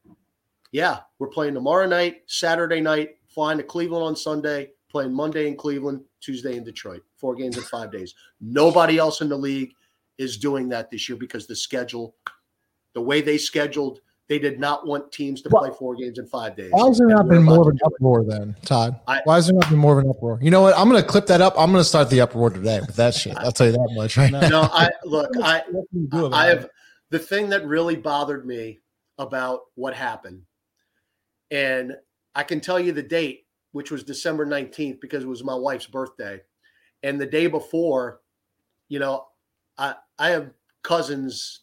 yeah, 0.71 1.01
we're 1.19 1.27
playing 1.27 1.55
tomorrow 1.55 1.89
night, 1.89 2.23
Saturday 2.27 2.81
night, 2.81 3.17
flying 3.27 3.59
to 3.59 3.65
Cleveland 3.65 4.05
on 4.05 4.15
Sunday, 4.15 4.71
playing 4.89 5.13
Monday 5.13 5.49
in 5.49 5.57
Cleveland, 5.57 6.01
Tuesday 6.21 6.57
in 6.57 6.63
Detroit. 6.63 7.03
Four 7.17 7.35
games 7.35 7.57
in 7.57 7.65
five 7.65 7.91
days. 7.91 8.15
Nobody 8.41 8.99
else 8.99 9.21
in 9.21 9.29
the 9.29 9.37
league 9.37 9.73
is 10.17 10.37
doing 10.37 10.69
that 10.69 10.93
this 10.93 11.09
year 11.09 11.19
because 11.19 11.49
the 11.49 11.57
schedule, 11.57 12.15
the 12.93 13.03
way 13.03 13.21
they 13.21 13.37
scheduled 13.37 14.01
they 14.29 14.39
did 14.39 14.59
not 14.59 14.87
want 14.87 15.13
teams 15.13 15.43
to 15.43 15.51
play 15.51 15.71
four 15.79 15.95
games 15.95 16.19
in 16.19 16.27
five 16.27 16.57
days. 16.57 16.71
Why 16.73 16.87
has 16.89 16.99
there 16.99 17.09
not 17.09 17.29
been 17.29 17.43
more 17.43 17.61
of 17.61 17.69
an 17.69 17.79
uproar 17.85 18.25
then, 18.25 18.57
Todd? 18.65 18.99
I, 19.07 19.21
Why 19.25 19.35
has 19.35 19.47
there 19.47 19.55
not 19.55 19.69
been 19.69 19.79
more 19.79 19.99
of 19.99 20.05
an 20.05 20.11
uproar? 20.11 20.39
You 20.41 20.51
know 20.51 20.63
what? 20.63 20.77
I'm 20.79 20.89
going 20.89 21.03
to 21.03 21.07
clip 21.07 21.27
that 21.27 21.43
up. 21.43 21.55
I'm 21.59 21.71
going 21.71 21.83
to 21.83 21.89
start 21.89 22.09
the 22.09 22.23
uproar 22.23 22.49
today 22.51 22.81
with 22.81 22.97
that 22.97 23.15
shit. 23.15 23.37
I'll 23.37 23.53
tell 23.53 23.67
you 23.67 23.73
that 23.73 23.93
much 23.95 24.17
right 24.17 24.33
now. 24.33 24.49
No, 24.49 24.63
I 24.73 24.91
look. 25.05 25.31
I 25.43 25.63
I 26.33 26.47
have 26.47 26.71
the 27.11 27.19
thing 27.19 27.51
that 27.51 27.67
really 27.67 27.97
bothered 27.97 28.47
me 28.47 28.81
about 29.19 29.61
what 29.75 29.95
happened, 29.95 30.43
and 31.51 31.95
I 32.35 32.45
can 32.45 32.61
tell 32.61 32.81
you 32.81 32.93
the 32.93 33.03
date, 33.03 33.47
which 33.73 33.91
was 33.91 34.05
December 34.05 34.47
19th, 34.47 35.01
because 35.03 35.23
it 35.23 35.29
was 35.29 35.45
my 35.45 35.55
wife's 35.55 35.87
birthday, 35.87 36.41
and 37.03 37.21
the 37.21 37.27
day 37.27 37.47
before, 37.47 38.21
you 38.89 39.01
know, 39.01 39.27
I 39.77 39.97
I 40.19 40.31
have 40.31 40.51
cousins, 40.83 41.61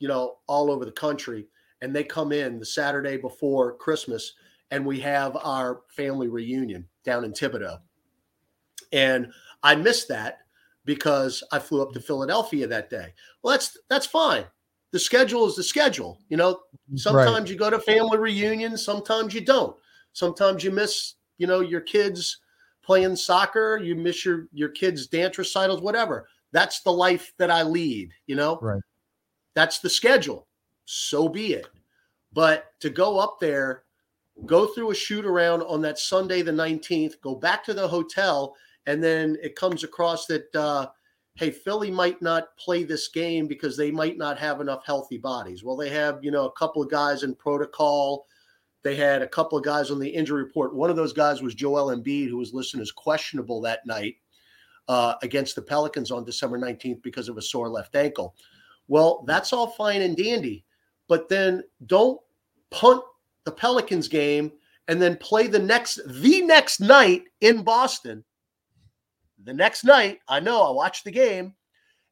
you 0.00 0.08
know, 0.08 0.38
all 0.48 0.72
over 0.72 0.84
the 0.84 0.90
country 0.90 1.46
and 1.82 1.94
they 1.94 2.04
come 2.04 2.32
in 2.32 2.58
the 2.58 2.66
Saturday 2.66 3.16
before 3.16 3.76
Christmas, 3.76 4.34
and 4.70 4.84
we 4.84 5.00
have 5.00 5.36
our 5.42 5.82
family 5.88 6.28
reunion 6.28 6.86
down 7.04 7.24
in 7.24 7.32
Thibodaux. 7.32 7.78
And 8.92 9.32
I 9.62 9.74
missed 9.74 10.08
that 10.08 10.38
because 10.84 11.42
I 11.52 11.58
flew 11.58 11.82
up 11.82 11.92
to 11.92 12.00
Philadelphia 12.00 12.66
that 12.66 12.90
day. 12.90 13.14
Well, 13.42 13.52
that's 13.52 13.76
that's 13.88 14.06
fine. 14.06 14.44
The 14.92 14.98
schedule 14.98 15.46
is 15.46 15.56
the 15.56 15.62
schedule. 15.62 16.18
You 16.28 16.36
know, 16.36 16.60
sometimes 16.96 17.40
right. 17.40 17.48
you 17.48 17.56
go 17.56 17.70
to 17.70 17.78
family 17.78 18.18
reunions, 18.18 18.84
sometimes 18.84 19.34
you 19.34 19.40
don't. 19.40 19.76
Sometimes 20.12 20.64
you 20.64 20.72
miss, 20.72 21.14
you 21.38 21.46
know, 21.46 21.60
your 21.60 21.80
kids 21.80 22.38
playing 22.82 23.16
soccer, 23.16 23.78
you 23.78 23.94
miss 23.94 24.24
your 24.24 24.48
your 24.52 24.70
kids' 24.70 25.06
dance 25.06 25.38
recitals, 25.38 25.80
whatever. 25.80 26.26
That's 26.52 26.80
the 26.80 26.92
life 26.92 27.32
that 27.38 27.50
I 27.50 27.62
lead, 27.62 28.10
you 28.26 28.34
know? 28.34 28.58
Right. 28.60 28.82
That's 29.54 29.78
the 29.78 29.90
schedule 29.90 30.48
so 30.90 31.28
be 31.28 31.52
it. 31.52 31.68
But 32.32 32.72
to 32.80 32.90
go 32.90 33.18
up 33.18 33.38
there, 33.40 33.84
go 34.44 34.66
through 34.66 34.90
a 34.90 34.94
shoot 34.94 35.24
around 35.24 35.62
on 35.62 35.80
that 35.82 36.00
Sunday, 36.00 36.42
the 36.42 36.50
19th, 36.50 37.20
go 37.20 37.36
back 37.36 37.62
to 37.64 37.74
the 37.74 37.86
hotel, 37.86 38.56
and 38.86 39.02
then 39.02 39.36
it 39.40 39.54
comes 39.54 39.84
across 39.84 40.26
that, 40.26 40.52
uh, 40.56 40.88
hey, 41.36 41.52
Philly 41.52 41.92
might 41.92 42.20
not 42.20 42.56
play 42.56 42.82
this 42.82 43.06
game 43.06 43.46
because 43.46 43.76
they 43.76 43.92
might 43.92 44.18
not 44.18 44.36
have 44.38 44.60
enough 44.60 44.84
healthy 44.84 45.16
bodies. 45.16 45.62
Well, 45.62 45.76
they 45.76 45.90
have, 45.90 46.24
you 46.24 46.32
know, 46.32 46.46
a 46.46 46.52
couple 46.52 46.82
of 46.82 46.90
guys 46.90 47.22
in 47.22 47.36
protocol. 47.36 48.26
They 48.82 48.96
had 48.96 49.22
a 49.22 49.28
couple 49.28 49.56
of 49.58 49.64
guys 49.64 49.92
on 49.92 50.00
the 50.00 50.08
injury 50.08 50.42
report. 50.42 50.74
One 50.74 50.90
of 50.90 50.96
those 50.96 51.12
guys 51.12 51.40
was 51.40 51.54
Joel 51.54 51.94
Embiid, 51.94 52.28
who 52.28 52.38
was 52.38 52.52
listed 52.52 52.80
as 52.80 52.90
questionable 52.90 53.60
that 53.60 53.86
night 53.86 54.16
uh, 54.88 55.14
against 55.22 55.54
the 55.54 55.62
Pelicans 55.62 56.10
on 56.10 56.24
December 56.24 56.58
19th 56.58 57.00
because 57.02 57.28
of 57.28 57.38
a 57.38 57.42
sore 57.42 57.68
left 57.68 57.94
ankle. 57.94 58.34
Well, 58.88 59.22
that's 59.28 59.52
all 59.52 59.68
fine 59.68 60.02
and 60.02 60.16
dandy 60.16 60.64
but 61.10 61.28
then 61.28 61.64
don't 61.86 62.20
punt 62.70 63.02
the 63.44 63.50
Pelicans 63.50 64.06
game 64.06 64.52
and 64.86 65.02
then 65.02 65.16
play 65.16 65.48
the 65.48 65.58
next 65.58 66.00
the 66.06 66.40
next 66.42 66.80
night 66.80 67.24
in 67.40 67.62
Boston. 67.62 68.24
The 69.42 69.52
next 69.52 69.82
night, 69.84 70.20
I 70.28 70.38
know 70.38 70.62
I 70.62 70.70
watched 70.70 71.04
the 71.04 71.10
game, 71.10 71.54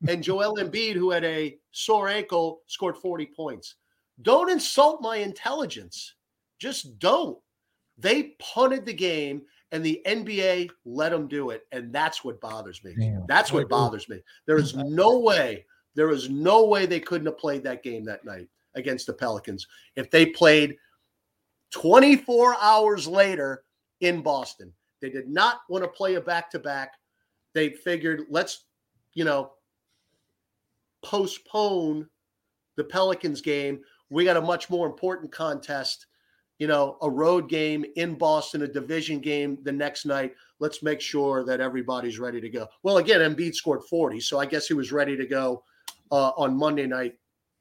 and 0.09 0.23
Joel 0.23 0.57
Embiid, 0.57 0.95
who 0.95 1.11
had 1.11 1.25
a 1.25 1.59
sore 1.71 2.09
ankle, 2.09 2.63
scored 2.67 2.97
40 2.97 3.27
points. 3.37 3.77
Don't 4.23 4.51
insult 4.51 5.01
my 5.01 5.19
intelligence. 5.19 6.15
Just 6.59 6.99
don't. 6.99 7.39
They 7.99 8.35
punted 8.41 8.85
the 8.85 8.95
game, 8.95 9.43
and 9.71 9.85
the 9.85 10.01
NBA 10.07 10.71
let 10.85 11.11
them 11.11 11.29
do 11.29 11.51
it, 11.51 11.67
and 11.71 11.93
that's 11.93 12.25
what 12.25 12.41
bothers 12.41 12.83
me. 12.83 12.95
Damn. 12.99 13.27
That's 13.29 13.53
what 13.53 13.69
bothers 13.69 14.09
me. 14.09 14.23
There 14.47 14.59
is 14.59 14.75
no 14.75 15.19
way. 15.19 15.67
There 15.95 16.11
is 16.11 16.31
no 16.31 16.65
way 16.65 16.87
they 16.87 17.01
couldn't 17.01 17.27
have 17.27 17.39
played 17.39 17.63
that 17.65 17.85
game 17.85 18.05
that 18.07 18.25
night 18.25 18.49
against 18.79 19.07
the 19.07 19.12
Pelicans 19.12 19.66
if 19.97 20.11
they 20.11 20.26
played 20.26 20.76
24 21.72 22.57
hours 22.61 23.07
later 23.07 23.64
in 24.01 24.22
Boston. 24.22 24.72
They 25.01 25.11
did 25.11 25.29
not 25.29 25.61
want 25.68 25.85
to 25.85 25.89
play 25.89 26.14
a 26.14 26.20
back 26.20 26.51
to 26.53 26.59
back. 26.59 26.93
They 27.55 27.70
figured, 27.70 28.24
let's, 28.31 28.64
you 29.14 29.24
know, 29.24 29.53
postpone 31.03 32.09
the 32.76 32.85
Pelicans 32.85 33.41
game. 33.41 33.81
We 34.11 34.24
got 34.24 34.37
a 34.37 34.41
much 34.41 34.70
more 34.70 34.87
important 34.87 35.31
contest 35.31 36.07
you 36.59 36.66
know, 36.66 36.97
a 37.03 37.11
road 37.11 37.49
game 37.49 37.85
in 37.97 38.16
Boston, 38.16 38.62
a 38.62 38.68
division 38.68 39.20
game 39.20 39.59
the 39.62 39.72
next 39.72 40.05
night. 40.05 40.35
Let's 40.59 40.83
make 40.83 41.01
sure 41.01 41.45
that 41.45 41.61
everybody's 41.61 42.18
ready 42.18 42.41
to 42.41 42.49
go. 42.49 42.66
Well, 42.83 42.99
again, 42.99 43.20
Embiid 43.20 43.55
scored 43.55 43.85
40, 43.85 44.20
so 44.20 44.41
I 44.41 44.47
guess 44.47 44.66
he 44.66 44.74
was 44.74 44.91
ready 44.91 45.16
to 45.16 45.26
go 45.26 45.62
uh, 46.11 46.31
on 46.37 46.57
Monday 46.57 46.87
night. 46.87 47.14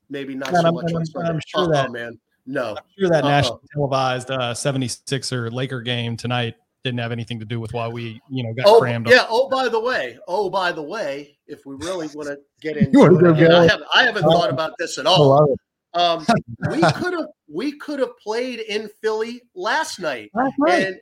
Maybe 0.10 0.36
not 0.36 0.51
Man, 0.51 0.62
so 0.62 0.66
I'm- 0.68 0.74
much 0.76 0.93
I'm- 0.93 1.03
on 1.16 1.26
I'm 1.26 1.41
sure 1.47 1.68
that- 1.72 1.91
man. 1.91 2.20
No. 2.45 2.76
I'm 2.78 2.84
sure 2.97 3.10
that 3.10 3.24
Uh-uh. 3.26 3.30
national 3.30 3.62
televised 3.74 4.32
uh, 4.32 4.53
76er 4.53 5.51
Laker 5.51 5.82
game 5.82 6.16
tonight 6.16 6.55
didn't 6.84 6.99
have 7.01 7.12
anything 7.12 7.39
to 7.39 7.45
do 7.45 7.60
with 7.60 7.74
why 7.74 7.89
we, 7.89 8.22
you 8.30 8.41
know, 8.43 8.53
got 8.53 8.66
Oh, 8.68 8.80
crammed. 8.80 9.10
yeah. 9.10 9.26
Oh, 9.28 9.49
by 9.49 9.68
the 9.68 9.80
way. 9.80 10.18
Oh, 10.30 10.49
by 10.49 10.72
the 10.72 10.82
way, 10.82 11.38
if 11.47 11.66
we 11.66 11.76
really 11.76 12.08
want 12.14 12.30
to 12.30 12.38
get 12.62 12.78
into 12.78 12.91
You 12.93 12.99
wanna 12.99 13.20
go 13.20 13.34
it, 13.34 13.47
go? 13.49 13.60
I 13.60 13.68
haven't, 13.68 13.88
I 13.93 14.03
haven't 14.03 14.24
thought 14.24 14.49
about 14.49 14.74
this 14.80 14.97
at 14.97 15.05
all. 15.05 15.55
Um, 15.93 16.26
we 16.72 16.80
could 16.93 17.14
have 17.14 17.28
we 17.49 17.78
could 17.80 17.99
have 17.99 18.18
played 18.20 18.60
in 18.60 18.89
Philly 19.01 19.41
last 19.55 19.99
night, 19.99 20.30
right. 20.34 20.88
and 20.88 20.99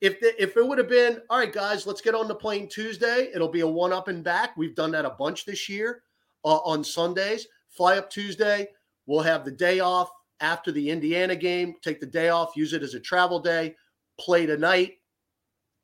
if 0.00 0.18
the, 0.20 0.40
if 0.42 0.56
it 0.56 0.66
would 0.66 0.78
have 0.78 0.88
been 0.88 1.20
all 1.28 1.38
right, 1.38 1.52
guys, 1.52 1.86
let's 1.86 2.00
get 2.00 2.14
on 2.14 2.26
the 2.26 2.34
plane 2.34 2.68
Tuesday. 2.68 3.28
It'll 3.34 3.48
be 3.48 3.60
a 3.60 3.66
one 3.68 3.92
up 3.92 4.08
and 4.08 4.24
back. 4.24 4.56
We've 4.56 4.74
done 4.74 4.90
that 4.92 5.04
a 5.04 5.10
bunch 5.10 5.44
this 5.44 5.68
year 5.68 6.02
uh, 6.44 6.56
on 6.58 6.82
Sundays. 6.82 7.46
Fly 7.70 7.96
up 7.98 8.10
Tuesday. 8.10 8.68
We'll 9.06 9.20
have 9.22 9.44
the 9.44 9.50
day 9.50 9.80
off 9.80 10.10
after 10.40 10.70
the 10.72 10.90
Indiana 10.90 11.34
game. 11.36 11.74
Take 11.82 12.00
the 12.00 12.06
day 12.06 12.28
off. 12.28 12.56
Use 12.56 12.72
it 12.72 12.82
as 12.82 12.94
a 12.94 13.00
travel 13.00 13.40
day. 13.40 13.74
Play 14.18 14.46
tonight. 14.46 14.98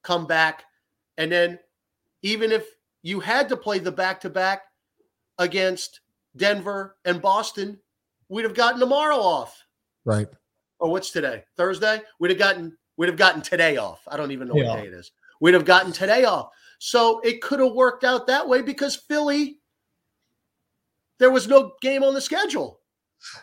Come 0.02 0.26
back, 0.26 0.64
and 1.18 1.32
then 1.32 1.58
even 2.22 2.52
if 2.52 2.64
you 3.02 3.18
had 3.18 3.48
to 3.48 3.56
play 3.56 3.78
the 3.80 3.90
back 3.90 4.20
to 4.20 4.30
back 4.30 4.62
against 5.38 6.00
Denver 6.36 6.96
and 7.04 7.20
Boston, 7.20 7.78
we'd 8.28 8.44
have 8.44 8.54
gotten 8.54 8.78
tomorrow 8.78 9.16
off. 9.16 9.64
Right. 10.04 10.28
Or 10.78 10.90
what's 10.90 11.10
today? 11.10 11.44
Thursday? 11.56 12.02
We'd 12.20 12.30
have 12.30 12.38
gotten 12.38 12.76
we'd 12.96 13.08
have 13.08 13.16
gotten 13.16 13.42
today 13.42 13.76
off. 13.76 14.02
I 14.08 14.16
don't 14.16 14.30
even 14.30 14.48
know 14.48 14.54
Yeah. 14.56 14.68
what 14.74 14.82
day 14.82 14.86
it 14.86 14.94
is. 14.94 15.10
We'd 15.40 15.54
have 15.54 15.64
gotten 15.64 15.92
today 15.92 16.24
off. 16.24 16.50
So 16.78 17.20
it 17.20 17.42
could 17.42 17.60
have 17.60 17.72
worked 17.72 18.04
out 18.04 18.26
that 18.26 18.46
way 18.46 18.62
because 18.62 18.96
Philly, 18.96 19.58
there 21.18 21.30
was 21.30 21.48
no 21.48 21.72
game 21.80 22.02
on 22.02 22.14
the 22.14 22.20
schedule. 22.20 22.80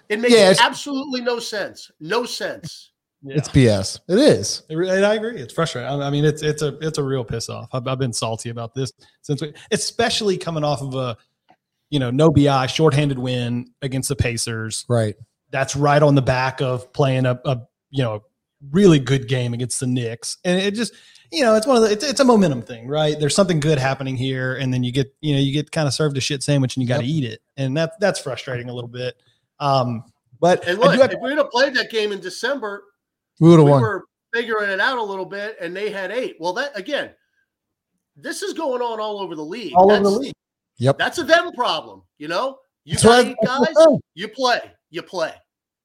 It 0.09 0.19
makes 0.19 0.33
Yeah, 0.33 0.53
absolutely 0.59 1.21
no 1.21 1.39
sense. 1.39 1.91
No 1.99 2.25
sense. 2.25 2.91
Yeah. 3.23 3.37
It's 3.37 3.49
BS. 3.49 3.99
It 4.09 4.19
is. 4.19 4.63
It 4.69 4.75
re- 4.75 4.89
And 4.89 5.05
I 5.05 5.15
agree. 5.15 5.37
It's 5.39 5.53
frustrating. 5.53 5.89
I 5.89 6.07
I 6.07 6.09
mean, 6.09 6.25
it's 6.25 6.41
it's 6.41 6.61
a 6.61 6.77
it's 6.79 6.97
a 6.97 7.03
real 7.03 7.23
piss 7.23 7.49
off. 7.49 7.69
I've, 7.71 7.87
I've 7.87 7.99
been 7.99 8.11
salty 8.13 8.49
about 8.49 8.75
this 8.75 8.91
since 9.21 9.41
we, 9.41 9.53
especially 9.71 10.37
coming 10.37 10.63
off 10.63 10.81
of 10.81 10.93
a, 10.95 11.17
you 11.89 11.99
know, 11.99 12.11
no 12.11 12.29
BI 12.29 12.67
shorthanded 12.67 13.17
win 13.17 13.71
against 13.81 14.09
the 14.09 14.15
Pacers. 14.15 14.85
Right. 14.89 15.15
That's 15.51 15.75
right 15.75 16.01
on 16.03 16.15
the 16.15 16.21
back 16.21 16.61
of 16.61 16.91
playing 16.91 17.25
a, 17.25 17.39
a 17.45 17.61
you 17.91 18.03
know 18.03 18.23
really 18.71 18.99
good 18.99 19.27
game 19.27 19.53
against 19.53 19.79
the 19.79 19.87
Knicks, 19.87 20.37
and 20.43 20.59
it 20.59 20.73
just 20.73 20.93
you 21.33 21.43
know 21.43 21.55
it's 21.55 21.65
one 21.67 21.75
of 21.75 21.83
the 21.83 21.91
it's, 21.91 22.03
it's 22.03 22.19
a 22.19 22.23
momentum 22.25 22.61
thing, 22.61 22.87
right? 22.87 23.19
There's 23.19 23.35
something 23.35 23.59
good 23.59 23.77
happening 23.79 24.15
here, 24.15 24.55
and 24.55 24.73
then 24.73 24.83
you 24.83 24.91
get 24.91 25.13
you 25.21 25.33
know 25.33 25.39
you 25.41 25.51
get 25.51 25.71
kind 25.71 25.87
of 25.87 25.93
served 25.93 26.15
a 26.17 26.21
shit 26.21 26.43
sandwich, 26.43 26.75
and 26.75 26.81
you 26.83 26.87
got 26.87 26.99
to 26.99 27.05
Yep. 27.05 27.15
eat 27.15 27.23
it, 27.33 27.41
and 27.57 27.75
that 27.77 27.93
that's 27.99 28.19
frustrating 28.19 28.69
a 28.69 28.73
little 28.73 28.87
bit. 28.89 29.15
Um, 29.59 30.03
but 30.39 30.67
And 30.67 30.77
look, 30.79 30.99
have- 30.99 31.11
if 31.11 31.19
we'd 31.21 31.37
have 31.37 31.49
played 31.49 31.73
that 31.75 31.89
game 31.89 32.11
in 32.11 32.19
December, 32.19 32.83
We 33.39 33.49
would 33.49 33.59
have 33.59 33.65
we 33.65 33.71
won. 33.71 33.81
were 33.81 34.05
figuring 34.33 34.69
it 34.69 34.79
out 34.79 34.97
a 34.97 35.03
little 35.03 35.25
bit, 35.25 35.57
and 35.59 35.75
they 35.75 35.89
had 35.89 36.11
eight. 36.11 36.35
Well, 36.39 36.53
that 36.53 36.77
again, 36.77 37.11
this 38.15 38.41
is 38.43 38.53
going 38.53 38.81
on 38.81 38.99
all 38.99 39.19
over 39.19 39.35
the 39.35 39.43
league. 39.45 39.73
all 39.75 39.91
over 39.91 40.03
the 40.03 40.09
league. 40.09 40.33
Yep. 40.77 40.97
That's 40.97 41.17
a 41.17 41.23
them 41.23 41.51
problem, 41.53 42.03
you 42.17 42.27
know. 42.27 42.57
You 42.85 42.93
That's 42.93 43.03
got 43.03 43.25
eight 43.25 43.35
guys, 43.45 43.67
you 44.15 44.27
play, 44.27 44.59
you 44.89 45.01
play. 45.01 45.33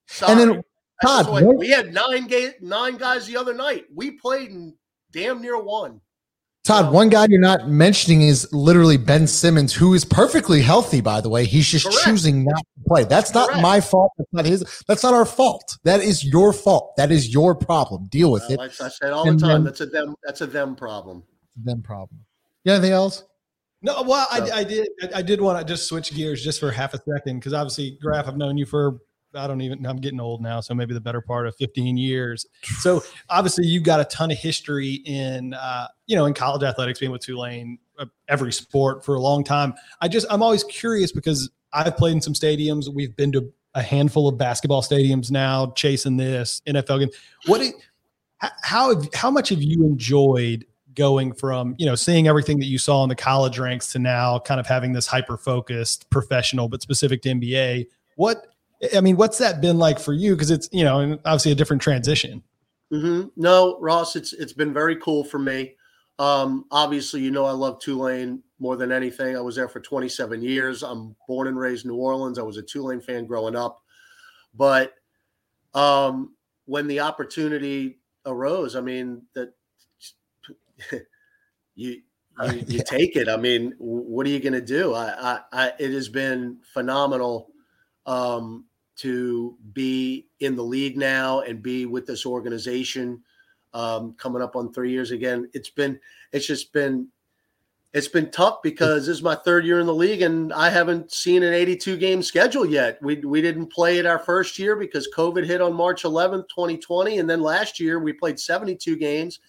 Sorry. 0.09 0.33
And 0.33 0.41
then, 0.41 0.63
Todd, 1.05 1.27
the 1.27 1.33
way- 1.33 1.43
we 1.45 1.69
had 1.69 1.93
nine 1.95 2.27
ga- 2.27 2.57
nine 2.61 2.97
guys 2.97 3.27
the 3.27 3.37
other 3.37 3.55
night. 3.55 3.85
We 3.95 4.13
played 4.13 4.51
and 4.51 4.75
damn 5.23 5.41
near 5.43 5.61
won. 5.61 6.01
Todd, 6.65 6.93
one 6.93 7.09
guy 7.09 7.27
you're 7.31 7.41
not 7.41 7.69
mentioning 7.69 8.21
is 8.23 8.47
literally 8.53 8.99
Ben 8.99 9.27
Simmons, 9.27 9.73
who 9.73 9.95
is 9.95 10.05
perfectly 10.05 10.61
healthy, 10.61 11.01
by 11.01 11.21
the 11.21 11.29
way. 11.31 11.47
He's 11.47 11.67
just 11.67 11.87
Correct. 11.87 12.05
choosing 12.05 12.45
not 12.45 12.59
to 12.59 12.85
play. 12.87 13.05
That's 13.05 13.33
not 13.33 13.49
Correct. 13.49 13.63
my 13.63 13.81
fault. 13.81 14.13
That's 14.19 14.33
not 14.33 14.45
his. 14.45 14.83
That's 14.87 15.03
not 15.03 15.15
our 15.15 15.25
fault. 15.25 15.79
That 15.85 16.01
is 16.03 16.25
your 16.25 16.53
fault. 16.53 16.95
That 16.99 17.11
is 17.11 17.33
your 17.33 17.55
problem. 17.55 18.07
Deal 18.11 18.31
with 18.31 18.43
Well, 18.43 18.53
it. 18.53 18.59
like 18.59 18.81
I 18.83 18.89
said 18.89 19.13
all 19.13 19.25
the 19.25 19.39
time, 19.39 19.41
then- 19.41 19.65
that's 19.65 19.81
a 19.81 19.87
them. 19.87 20.15
That's 20.25 20.41
a 20.43 20.47
them 20.47 20.77
problem. 20.77 21.23
Them 21.57 21.81
problem. 21.81 22.21
You 22.65 22.71
got 22.71 22.75
anything 22.77 22.93
else? 22.93 23.25
No, 23.81 24.03
well, 24.03 24.27
So- 24.31 24.45
I, 24.53 24.59
I 24.59 24.65
did. 24.65 24.89
I, 25.03 25.09
I 25.19 25.23
did 25.23 25.41
want 25.41 25.59
to 25.59 25.65
just 25.65 25.87
switch 25.89 26.13
gears 26.15 26.45
just 26.45 26.61
for 26.61 26.71
half 26.71 26.93
a 26.93 26.99
second 26.99 27.39
because 27.39 27.55
obviously, 27.55 27.97
Graf, 28.03 28.27
I've 28.29 28.37
known 28.37 28.59
you 28.59 28.67
for 28.67 28.99
I 29.35 29.47
don't 29.47 29.61
even. 29.61 29.85
I'm 29.87 29.99
getting 29.99 30.21
old 30.21 30.43
now, 30.43 30.61
so 30.61 30.75
maybe 30.75 30.95
the 30.95 31.01
better 31.01 31.21
part 31.21 31.47
of 31.47 31.57
15 31.57 31.97
years. 31.97 32.47
So 32.81 33.03
obviously, 33.29 33.67
you've 33.67 33.83
got 33.83 34.01
a 34.01 34.05
ton 34.05 34.31
of 34.31 34.39
history 34.39 35.03
in 35.05 35.55
uh, 35.55 35.89
you 36.07 36.17
know 36.17 36.27
in 36.27 36.35
college 36.35 36.63
athletics, 36.63 36.99
being 36.99 37.13
with 37.13 37.23
Tulane, 37.23 37.79
uh, 37.99 38.07
every 38.29 38.53
sport 38.53 39.05
for 39.05 39.15
a 39.15 39.21
long 39.21 39.45
time. 39.45 39.75
I 40.01 40.09
just 40.09 40.27
I'm 40.31 40.43
always 40.43 40.65
curious 40.65 41.13
because 41.13 41.51
I've 41.73 41.97
played 41.97 42.13
in 42.13 42.21
some 42.21 42.35
stadiums. 42.35 42.89
We've 42.89 43.15
been 43.15 43.33
to 43.33 43.53
a 43.75 43.83
handful 43.83 44.29
of 44.29 44.39
basketball 44.39 44.83
stadiums 44.83 45.31
now, 45.31 45.73
chasing 45.77 46.17
this 46.17 46.63
NFL 46.67 47.01
game. 47.01 47.11
What? 47.47 47.75
h- 48.43 48.51
how 48.63 49.01
how 49.15 49.31
much 49.31 49.49
have 49.51 49.63
you 49.63 49.85
enjoyed 49.85 50.65
going 50.95 51.33
from 51.33 51.75
you 51.79 51.87
know 51.87 51.95
seeing 51.95 52.27
everything 52.27 52.59
that 52.59 52.67
you 52.67 52.79
saw 52.79 53.03
in 53.03 53.09
the 53.09 53.15
college 53.15 53.59
ranks 53.59 53.93
to 53.93 53.99
now 53.99 54.39
kind 54.39 54.59
of 54.59 54.67
having 54.67 54.93
this 54.93 55.07
hyper 55.07 55.37
focused 55.37 56.09
professional 56.11 56.69
but 56.69 56.83
specific 56.83 57.23
to 57.23 57.31
NBA 57.31 57.87
what 58.17 58.47
I 58.97 59.01
mean 59.01 59.17
what's 59.17 59.39
that 59.39 59.61
been 59.61 59.79
like 59.79 59.99
for 59.99 60.13
you 60.13 60.35
because 60.35 60.51
it's 60.51 60.69
you 60.73 60.85
know 60.85 61.19
obviously 61.25 61.53
a 61.53 61.55
different 61.55 61.83
transition 61.83 62.43
hmm 62.91 63.25
No, 63.37 63.79
Ross, 63.81 64.17
it's 64.17 64.33
it's 64.33 64.53
been 64.53 64.73
very 64.73 64.97
cool 64.97 65.25
for 65.25 65.39
me. 65.39 65.75
Um, 66.19 66.65
obviously, 66.71 67.21
you 67.21 67.31
know 67.31 67.45
I 67.45 67.53
love 67.53 67.81
Tulane 67.81 68.43
more 68.59 68.77
than 68.77 68.91
anything. 68.91 69.37
I 69.37 69.41
was 69.41 69.55
there 69.57 69.69
for 69.69 69.81
27 69.81 70.43
years. 70.43 70.83
I'm 70.83 71.15
born 71.29 71.49
and 71.49 71.59
raised 71.59 71.85
in 71.85 71.91
New 71.93 71.99
Orleans. 71.99 72.39
I 72.39 72.43
was 72.43 72.57
a 72.57 72.63
Tulane 72.63 73.01
fan 73.01 73.27
growing 73.27 73.55
up, 73.55 73.81
but 74.55 74.95
um, 75.75 76.35
when 76.65 76.87
the 76.87 77.01
opportunity 77.01 78.01
arose, 78.27 78.75
I 78.75 78.81
mean 78.81 79.23
that 79.35 79.53
you 81.75 82.03
you, 82.45 82.65
you 82.67 82.79
Yeah. 82.79 82.83
take 82.85 83.17
it. 83.17 83.29
I 83.29 83.37
mean, 83.37 83.75
what 83.79 84.27
are 84.27 84.31
you 84.31 84.41
going 84.41 84.53
to 84.53 84.61
do? 84.61 84.95
I, 84.95 85.33
I, 85.33 85.41
I, 85.53 85.73
it 85.79 85.93
has 85.93 86.09
been 86.09 86.59
phenomenal 86.73 87.51
um, 88.07 88.65
to 88.99 89.57
be 89.73 90.27
in 90.41 90.57
the 90.57 90.63
league 90.63 90.97
now 90.97 91.41
and 91.41 91.63
be 91.63 91.87
with 91.87 92.07
this 92.07 92.27
organization 92.27 93.23
um, 93.73 94.15
coming 94.15 94.43
up 94.43 94.57
on 94.57 94.73
three 94.73 94.91
years 94.91 95.13
again. 95.13 95.49
It's 95.55 95.71
been, 95.71 95.99
it's 96.33 96.47
just 96.47 96.73
been, 96.73 97.09
it's 97.95 98.09
been 98.09 98.31
tough 98.31 98.61
because 98.63 99.07
this 99.07 99.17
is 99.17 99.23
my 99.23 99.37
third 99.37 99.65
year 99.65 99.81
in 99.81 99.87
the 99.87 99.95
league 99.95 100.23
and 100.23 100.53
I 100.53 100.69
haven't 100.69 101.13
seen 101.13 101.43
an 101.43 101.55
82 101.55 101.97
game 101.97 102.23
schedule 102.23 102.67
yet. 102.67 102.99
We, 103.01 103.17
we 103.17 103.41
didn't 103.41 103.73
play 103.73 103.99
it 103.99 104.07
our 104.07 104.19
first 104.19 104.59
year 104.59 104.77
because 104.77 105.09
COVID 105.17 105.47
hit 105.47 105.63
on 105.63 105.73
March 105.73 106.03
11th, 106.03 106.49
2020. 106.49 107.19
And 107.19 107.31
then 107.31 107.41
last 107.41 107.81
year 107.81 107.99
we 107.99 108.13
played 108.13 108.39
72 108.39 108.97
games 108.97 109.41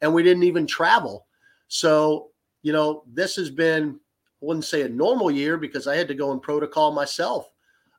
and 0.00 0.12
we 0.12 0.22
didn't 0.22 0.44
even 0.44 0.66
travel. 0.66 1.26
So, 1.68 2.28
you 2.62 2.72
know, 2.72 3.04
this 3.12 3.36
has 3.36 3.50
been, 3.50 3.98
I 4.42 4.46
wouldn't 4.46 4.64
say 4.64 4.82
a 4.82 4.88
normal 4.88 5.30
year 5.30 5.56
because 5.56 5.86
I 5.86 5.96
had 5.96 6.08
to 6.08 6.14
go 6.14 6.32
in 6.32 6.40
protocol 6.40 6.92
myself 6.92 7.48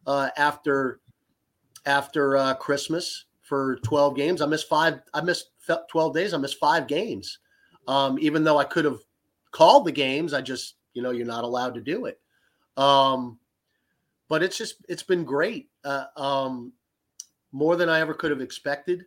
uh, 0.09 0.29
after 0.37 1.01
after 1.85 2.35
uh, 2.35 2.55
Christmas 2.55 3.25
for 3.41 3.77
12 3.83 4.15
games. 4.15 4.41
I 4.41 4.47
missed 4.47 4.67
five. 4.67 5.01
I 5.13 5.21
missed 5.21 5.51
12 5.89 6.13
days. 6.13 6.33
I 6.33 6.37
missed 6.37 6.57
five 6.57 6.87
games. 6.87 7.37
Um, 7.87 8.17
even 8.19 8.43
though 8.43 8.57
I 8.57 8.63
could 8.63 8.85
have 8.85 8.99
called 9.51 9.85
the 9.85 9.91
games, 9.91 10.33
I 10.33 10.41
just, 10.41 10.75
you 10.93 11.01
know, 11.01 11.11
you're 11.11 11.27
not 11.27 11.43
allowed 11.43 11.75
to 11.75 11.81
do 11.81 12.05
it. 12.05 12.19
Um, 12.75 13.39
but 14.27 14.43
it's 14.43 14.57
just, 14.57 14.75
it's 14.89 15.03
been 15.03 15.23
great. 15.23 15.69
Uh, 15.83 16.05
um, 16.17 16.73
more 17.51 17.75
than 17.75 17.89
I 17.89 17.99
ever 17.99 18.13
could 18.13 18.31
have 18.31 18.41
expected. 18.41 19.05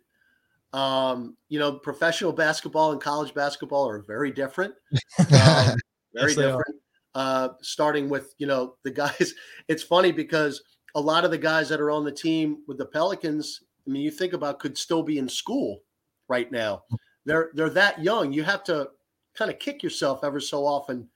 Um, 0.71 1.37
you 1.49 1.59
know, 1.59 1.73
professional 1.73 2.33
basketball 2.33 2.93
and 2.93 3.01
college 3.01 3.33
basketball 3.33 3.87
are 3.87 3.99
very 3.99 4.31
different. 4.31 4.73
Um, 5.19 5.77
very 6.13 6.35
different. 6.35 6.75
Uh, 7.15 7.49
starting 7.61 8.09
with 8.09 8.33
you 8.37 8.47
know 8.47 8.75
the 8.83 8.91
guys. 8.91 9.33
It's 9.67 9.83
funny 9.83 10.11
because 10.11 10.61
a 10.95 11.01
lot 11.01 11.25
of 11.25 11.31
the 11.31 11.37
guys 11.37 11.69
that 11.69 11.81
are 11.81 11.91
on 11.91 12.03
the 12.03 12.11
team 12.11 12.59
with 12.67 12.77
the 12.77 12.85
Pelicans. 12.85 13.61
I 13.87 13.91
mean, 13.91 14.03
you 14.03 14.11
think 14.11 14.33
about 14.33 14.59
could 14.59 14.77
still 14.77 15.03
be 15.03 15.17
in 15.17 15.27
school 15.27 15.81
right 16.27 16.51
now. 16.51 16.83
They're 17.25 17.51
they're 17.53 17.69
that 17.71 18.03
young. 18.03 18.33
You 18.33 18.43
have 18.43 18.63
to 18.65 18.89
kind 19.35 19.51
of 19.51 19.59
kick 19.59 19.81
yourself 19.81 20.23
ever 20.23 20.39
so 20.39 20.65
often 20.65 21.07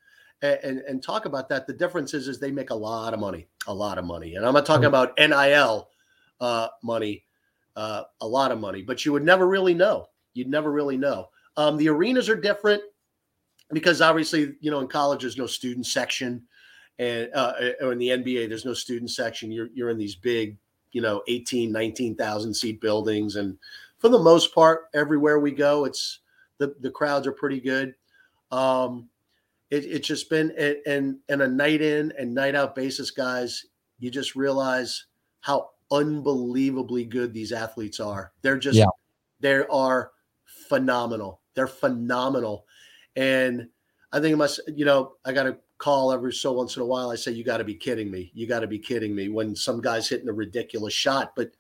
and, 0.41 0.59
and 0.63 0.79
and 0.79 1.03
talk 1.03 1.25
about 1.25 1.49
that. 1.49 1.67
The 1.67 1.73
difference 1.73 2.13
is 2.13 2.27
is 2.27 2.39
they 2.39 2.51
make 2.51 2.69
a 2.69 2.75
lot 2.75 3.13
of 3.13 3.19
money, 3.19 3.47
a 3.67 3.73
lot 3.73 3.97
of 3.97 4.05
money, 4.05 4.35
and 4.35 4.45
I'm 4.45 4.53
not 4.53 4.65
talking 4.65 4.85
about 4.85 5.17
NIL 5.17 5.89
uh, 6.39 6.67
money, 6.83 7.23
uh, 7.75 8.03
a 8.21 8.27
lot 8.27 8.51
of 8.51 8.59
money. 8.59 8.81
But 8.81 9.05
you 9.05 9.13
would 9.13 9.23
never 9.23 9.47
really 9.47 9.73
know. 9.73 10.07
You'd 10.33 10.49
never 10.49 10.71
really 10.71 10.97
know. 10.97 11.29
Um, 11.57 11.77
the 11.77 11.89
arenas 11.89 12.29
are 12.29 12.35
different 12.35 12.81
because 13.71 14.01
obviously, 14.01 14.55
you 14.61 14.71
know, 14.71 14.79
in 14.79 14.87
college 14.87 15.21
there's 15.21 15.37
no 15.37 15.47
student 15.47 15.85
section, 15.85 16.43
and 16.99 17.29
uh, 17.33 17.53
or 17.81 17.91
in 17.91 17.99
the 17.99 18.09
NBA 18.09 18.49
there's 18.49 18.65
no 18.65 18.73
student 18.73 19.11
section. 19.11 19.51
You're 19.51 19.69
you're 19.73 19.89
in 19.89 19.97
these 19.97 20.15
big 20.15 20.57
you 20.91 21.01
know 21.01 21.21
18 21.27 21.71
19,000 21.71 22.53
seat 22.53 22.81
buildings. 22.81 23.35
And 23.35 23.57
for 23.99 24.09
the 24.09 24.19
most 24.19 24.53
part 24.53 24.89
everywhere 24.93 25.39
we 25.39 25.51
go 25.51 25.85
it's 25.85 26.19
the 26.57 26.75
the 26.79 26.91
crowds 26.91 27.27
are 27.27 27.31
pretty 27.31 27.59
good. 27.59 27.93
Um 28.51 29.09
it, 29.69 29.83
it's 29.85 30.07
just 30.07 30.29
been 30.29 30.51
and 30.85 31.17
and 31.29 31.41
a 31.41 31.47
night 31.47 31.81
in 31.81 32.13
and 32.17 32.33
night 32.33 32.55
out 32.55 32.75
basis 32.75 33.11
guys 33.11 33.65
you 33.99 34.09
just 34.09 34.35
realize 34.35 35.05
how 35.41 35.69
unbelievably 35.91 37.05
good 37.05 37.33
these 37.33 37.51
athletes 37.51 37.99
are. 37.99 38.31
They're 38.41 38.57
just 38.57 38.77
yeah. 38.77 38.85
they 39.39 39.63
are 39.69 40.11
phenomenal. 40.69 41.41
They're 41.53 41.67
phenomenal. 41.67 42.65
And 43.15 43.69
i 44.13 44.19
think 44.19 44.33
it 44.33 44.37
must 44.37 44.61
you 44.73 44.85
know 44.85 45.13
i 45.25 45.33
got 45.33 45.43
to 45.43 45.57
call 45.77 46.11
every 46.11 46.33
so 46.33 46.53
once 46.53 46.75
in 46.75 46.81
a 46.81 46.85
while. 46.85 47.11
I 47.11 47.15
say, 47.15 47.31
you 47.31 47.43
got 47.43 47.57
to 47.57 47.63
be 47.63 47.75
kidding 47.75 48.09
me. 48.09 48.31
You 48.33 48.47
got 48.47 48.61
to 48.61 48.67
be 48.67 48.79
kidding 48.79 49.13
me 49.13 49.29
when 49.29 49.55
some 49.55 49.81
guy's 49.81 50.09
hitting 50.09 50.29
a 50.29 50.33
ridiculous 50.33 50.93
shot. 50.93 51.33
But 51.35 51.51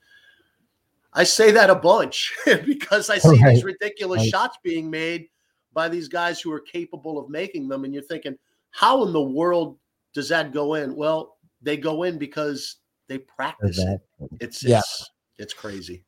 I 1.13 1.23
say 1.23 1.51
that 1.51 1.69
a 1.69 1.75
bunch 1.75 2.33
because 2.65 3.09
I 3.09 3.17
see 3.17 3.41
right. 3.41 3.53
these 3.53 3.63
ridiculous 3.63 4.21
right. 4.21 4.29
shots 4.29 4.57
being 4.63 4.89
made 4.89 5.27
by 5.73 5.89
these 5.89 6.07
guys 6.07 6.41
who 6.41 6.51
are 6.51 6.59
capable 6.59 7.19
of 7.19 7.29
making 7.29 7.67
them. 7.67 7.83
And 7.83 7.93
you're 7.93 8.03
thinking, 8.03 8.37
how 8.71 9.03
in 9.05 9.13
the 9.13 9.21
world 9.21 9.77
does 10.13 10.29
that 10.29 10.51
go 10.51 10.73
in? 10.73 10.95
Well, 10.95 11.37
they 11.61 11.77
go 11.77 12.03
in 12.03 12.17
because 12.17 12.77
they 13.07 13.19
practice 13.19 13.77
it. 13.79 14.01
It's, 14.39 14.63
yeah. 14.63 14.79
it's, 14.79 15.11
it's 15.37 15.53
crazy. 15.53 16.03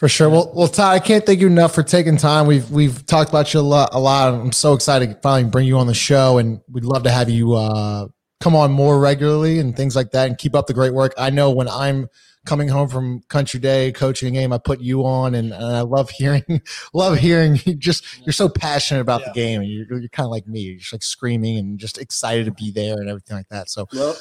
For 0.00 0.08
sure. 0.08 0.30
Well, 0.30 0.50
well, 0.54 0.66
Ty, 0.66 0.94
I 0.94 0.98
can't 0.98 1.26
thank 1.26 1.40
you 1.40 1.46
enough 1.46 1.74
for 1.74 1.82
taking 1.82 2.16
time. 2.16 2.46
We've 2.46 2.68
we've 2.70 3.04
talked 3.04 3.28
about 3.28 3.52
you 3.52 3.60
a 3.60 3.62
lot. 3.62 3.90
A 3.92 4.00
lot. 4.00 4.32
I'm 4.32 4.50
so 4.50 4.72
excited 4.72 5.10
to 5.10 5.20
finally 5.20 5.50
bring 5.50 5.66
you 5.66 5.76
on 5.76 5.86
the 5.86 5.92
show, 5.92 6.38
and 6.38 6.62
we'd 6.72 6.86
love 6.86 7.02
to 7.02 7.10
have 7.10 7.28
you 7.28 7.52
uh, 7.52 8.06
come 8.40 8.56
on 8.56 8.72
more 8.72 8.98
regularly 8.98 9.58
and 9.58 9.76
things 9.76 9.94
like 9.94 10.12
that, 10.12 10.26
and 10.26 10.38
keep 10.38 10.54
up 10.54 10.66
the 10.68 10.72
great 10.72 10.94
work. 10.94 11.12
I 11.18 11.28
know 11.28 11.50
when 11.50 11.68
I'm 11.68 12.08
coming 12.46 12.66
home 12.66 12.88
from 12.88 13.20
Country 13.28 13.60
Day 13.60 13.92
coaching 13.92 14.34
a 14.34 14.40
game, 14.40 14.54
I 14.54 14.58
put 14.58 14.80
you 14.80 15.04
on, 15.04 15.34
and, 15.34 15.52
and 15.52 15.76
I 15.76 15.82
love 15.82 16.08
hearing, 16.08 16.62
love 16.94 17.18
hearing 17.18 17.60
you. 17.66 17.74
Just 17.74 18.02
you're 18.24 18.32
so 18.32 18.48
passionate 18.48 19.02
about 19.02 19.20
yeah. 19.20 19.26
the 19.26 19.34
game, 19.34 19.60
and 19.60 19.70
you're, 19.70 19.98
you're 19.98 20.08
kind 20.08 20.24
of 20.24 20.30
like 20.30 20.46
me. 20.46 20.60
You're 20.60 20.78
just 20.78 20.94
like 20.94 21.02
screaming 21.02 21.58
and 21.58 21.78
just 21.78 21.98
excited 21.98 22.46
to 22.46 22.52
be 22.52 22.70
there 22.70 22.94
and 22.94 23.10
everything 23.10 23.36
like 23.36 23.50
that. 23.50 23.68
So. 23.68 23.86
Well, 23.92 24.16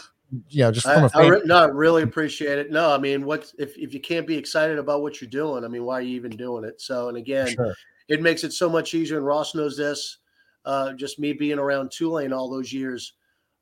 you 0.50 0.64
know, 0.64 0.72
just 0.72 0.86
from 0.86 1.04
I, 1.04 1.06
a 1.06 1.10
fan. 1.10 1.26
I 1.26 1.28
re- 1.28 1.42
no, 1.46 1.58
I 1.58 1.66
really 1.66 2.04
appreciate 2.04 2.60
it. 2.60 2.72
No, 2.72 2.92
I 2.94 2.98
mean, 2.98 3.26
what 3.26 3.52
if 3.58 3.78
if 3.78 3.94
you 3.94 4.00
can't 4.00 4.28
be 4.28 4.38
excited 4.38 4.78
about 4.78 5.02
what 5.02 5.22
you're 5.22 5.30
doing? 5.30 5.64
I 5.64 5.68
mean, 5.68 5.84
why 5.84 5.96
are 5.96 6.02
you 6.02 6.16
even 6.16 6.32
doing 6.32 6.64
it? 6.64 6.80
So, 6.82 7.10
and 7.10 7.18
again, 7.18 7.48
sure. 7.48 7.74
it 8.08 8.22
makes 8.22 8.44
it 8.44 8.54
so 8.54 8.70
much 8.70 8.94
easier. 8.94 9.18
And 9.18 9.26
Ross 9.26 9.56
knows 9.56 9.78
this. 9.78 10.18
Uh, 10.66 10.94
just 10.94 11.20
me 11.20 11.34
being 11.34 11.58
around 11.58 11.90
Tulane 11.90 12.34
all 12.34 12.50
those 12.50 12.72
years, 12.72 13.14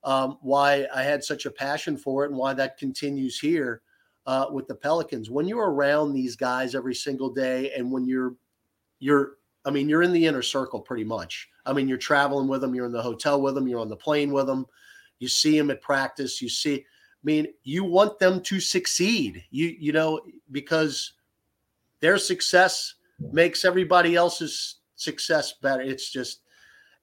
um, 0.03 0.38
why 0.41 0.88
I 0.93 1.03
had 1.03 1.24
such 1.24 1.45
a 1.45 1.51
passion 1.51 1.95
for 1.95 2.26
it, 2.26 2.30
and 2.30 2.38
why 2.38 2.53
that 2.53 2.78
continues 2.78 3.39
here 3.39 3.82
uh, 4.26 4.47
with 4.51 4.68
the 4.68 4.76
Pelicans. 4.76 5.30
When 5.30 5.47
you're 5.47 5.72
around 5.72 6.13
these 6.13 6.36
guys 6.36 6.76
every 6.76 6.95
single 6.95 7.30
day, 7.30 7.72
and 7.74 7.91
when 7.91 8.05
you're 8.05 8.36
you're 8.99 9.38
I 9.68 9.70
mean, 9.70 9.89
you're 9.89 10.03
in 10.03 10.13
the 10.13 10.26
inner 10.26 10.41
circle 10.41 10.80
pretty 10.80 11.03
much. 11.03 11.49
I 11.65 11.74
mean, 11.74 11.89
you're 11.89 11.97
traveling 11.97 12.47
with 12.47 12.61
them, 12.61 12.74
you're 12.74 12.86
in 12.86 12.93
the 12.93 13.01
hotel 13.01 13.41
with 13.41 13.53
them, 13.53 13.68
you're 13.68 13.82
on 13.82 13.89
the 13.89 13.97
plane 13.97 14.32
with 14.32 14.47
them. 14.47 14.65
You 15.20 15.28
see 15.28 15.57
them 15.57 15.72
at 15.72 15.82
practice. 15.82 16.41
You 16.41 16.49
see, 16.49 16.76
I 16.76 17.24
mean, 17.24 17.47
you 17.63 17.84
want 17.84 18.20
them 18.20 18.41
to 18.41 18.59
succeed. 18.59 19.43
You 19.49 19.76
you 19.80 19.91
know 19.91 20.22
because 20.51 21.13
their 21.99 22.18
success 22.18 22.95
makes 23.32 23.65
everybody 23.65 24.15
else's 24.15 24.76
success 24.95 25.53
better. 25.61 25.82
It's 25.82 26.11
just 26.11 26.41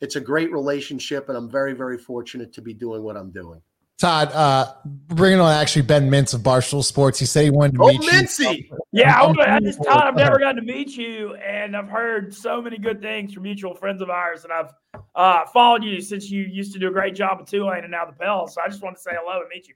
it's 0.00 0.16
a 0.16 0.20
great 0.20 0.52
relationship, 0.52 1.28
and 1.28 1.36
I'm 1.36 1.50
very 1.50 1.72
very 1.72 1.98
fortunate 1.98 2.52
to 2.54 2.62
be 2.62 2.74
doing 2.74 3.02
what 3.02 3.16
I'm 3.16 3.30
doing. 3.30 3.60
Todd, 3.98 4.32
uh, 4.32 4.74
bringing 4.84 5.38
on 5.38 5.52
actually 5.52 5.82
Ben 5.82 6.10
Mintz 6.10 6.34
of 6.34 6.40
Barstool 6.40 6.82
Sports. 6.82 7.18
He 7.18 7.26
said 7.26 7.44
he 7.44 7.50
wanted 7.50 7.74
to 7.74 7.82
oh, 7.84 7.86
meet 7.88 8.00
Mintzy. 8.00 8.58
you. 8.58 8.78
Yeah, 8.90 9.20
I, 9.20 9.56
I 9.56 9.60
just 9.60 9.82
Todd, 9.84 10.02
I've 10.02 10.16
never 10.16 10.38
gotten 10.38 10.56
to 10.56 10.62
meet 10.62 10.96
you, 10.96 11.34
and 11.36 11.76
I've 11.76 11.88
heard 11.88 12.34
so 12.34 12.60
many 12.60 12.76
good 12.76 13.00
things 13.00 13.32
from 13.32 13.44
mutual 13.44 13.74
friends 13.74 14.02
of 14.02 14.10
ours, 14.10 14.42
and 14.44 14.52
I've 14.52 14.72
uh, 15.14 15.46
followed 15.52 15.84
you 15.84 16.00
since 16.00 16.28
you 16.28 16.42
used 16.42 16.72
to 16.72 16.80
do 16.80 16.88
a 16.88 16.90
great 16.90 17.14
job 17.14 17.38
at 17.40 17.46
Tulane 17.46 17.84
and 17.84 17.90
now 17.92 18.04
the 18.04 18.12
Pels. 18.12 18.54
So 18.54 18.62
I 18.62 18.68
just 18.68 18.82
wanted 18.82 18.96
to 18.96 19.02
say 19.02 19.12
hello 19.14 19.40
and 19.40 19.48
meet 19.48 19.68
you. 19.68 19.74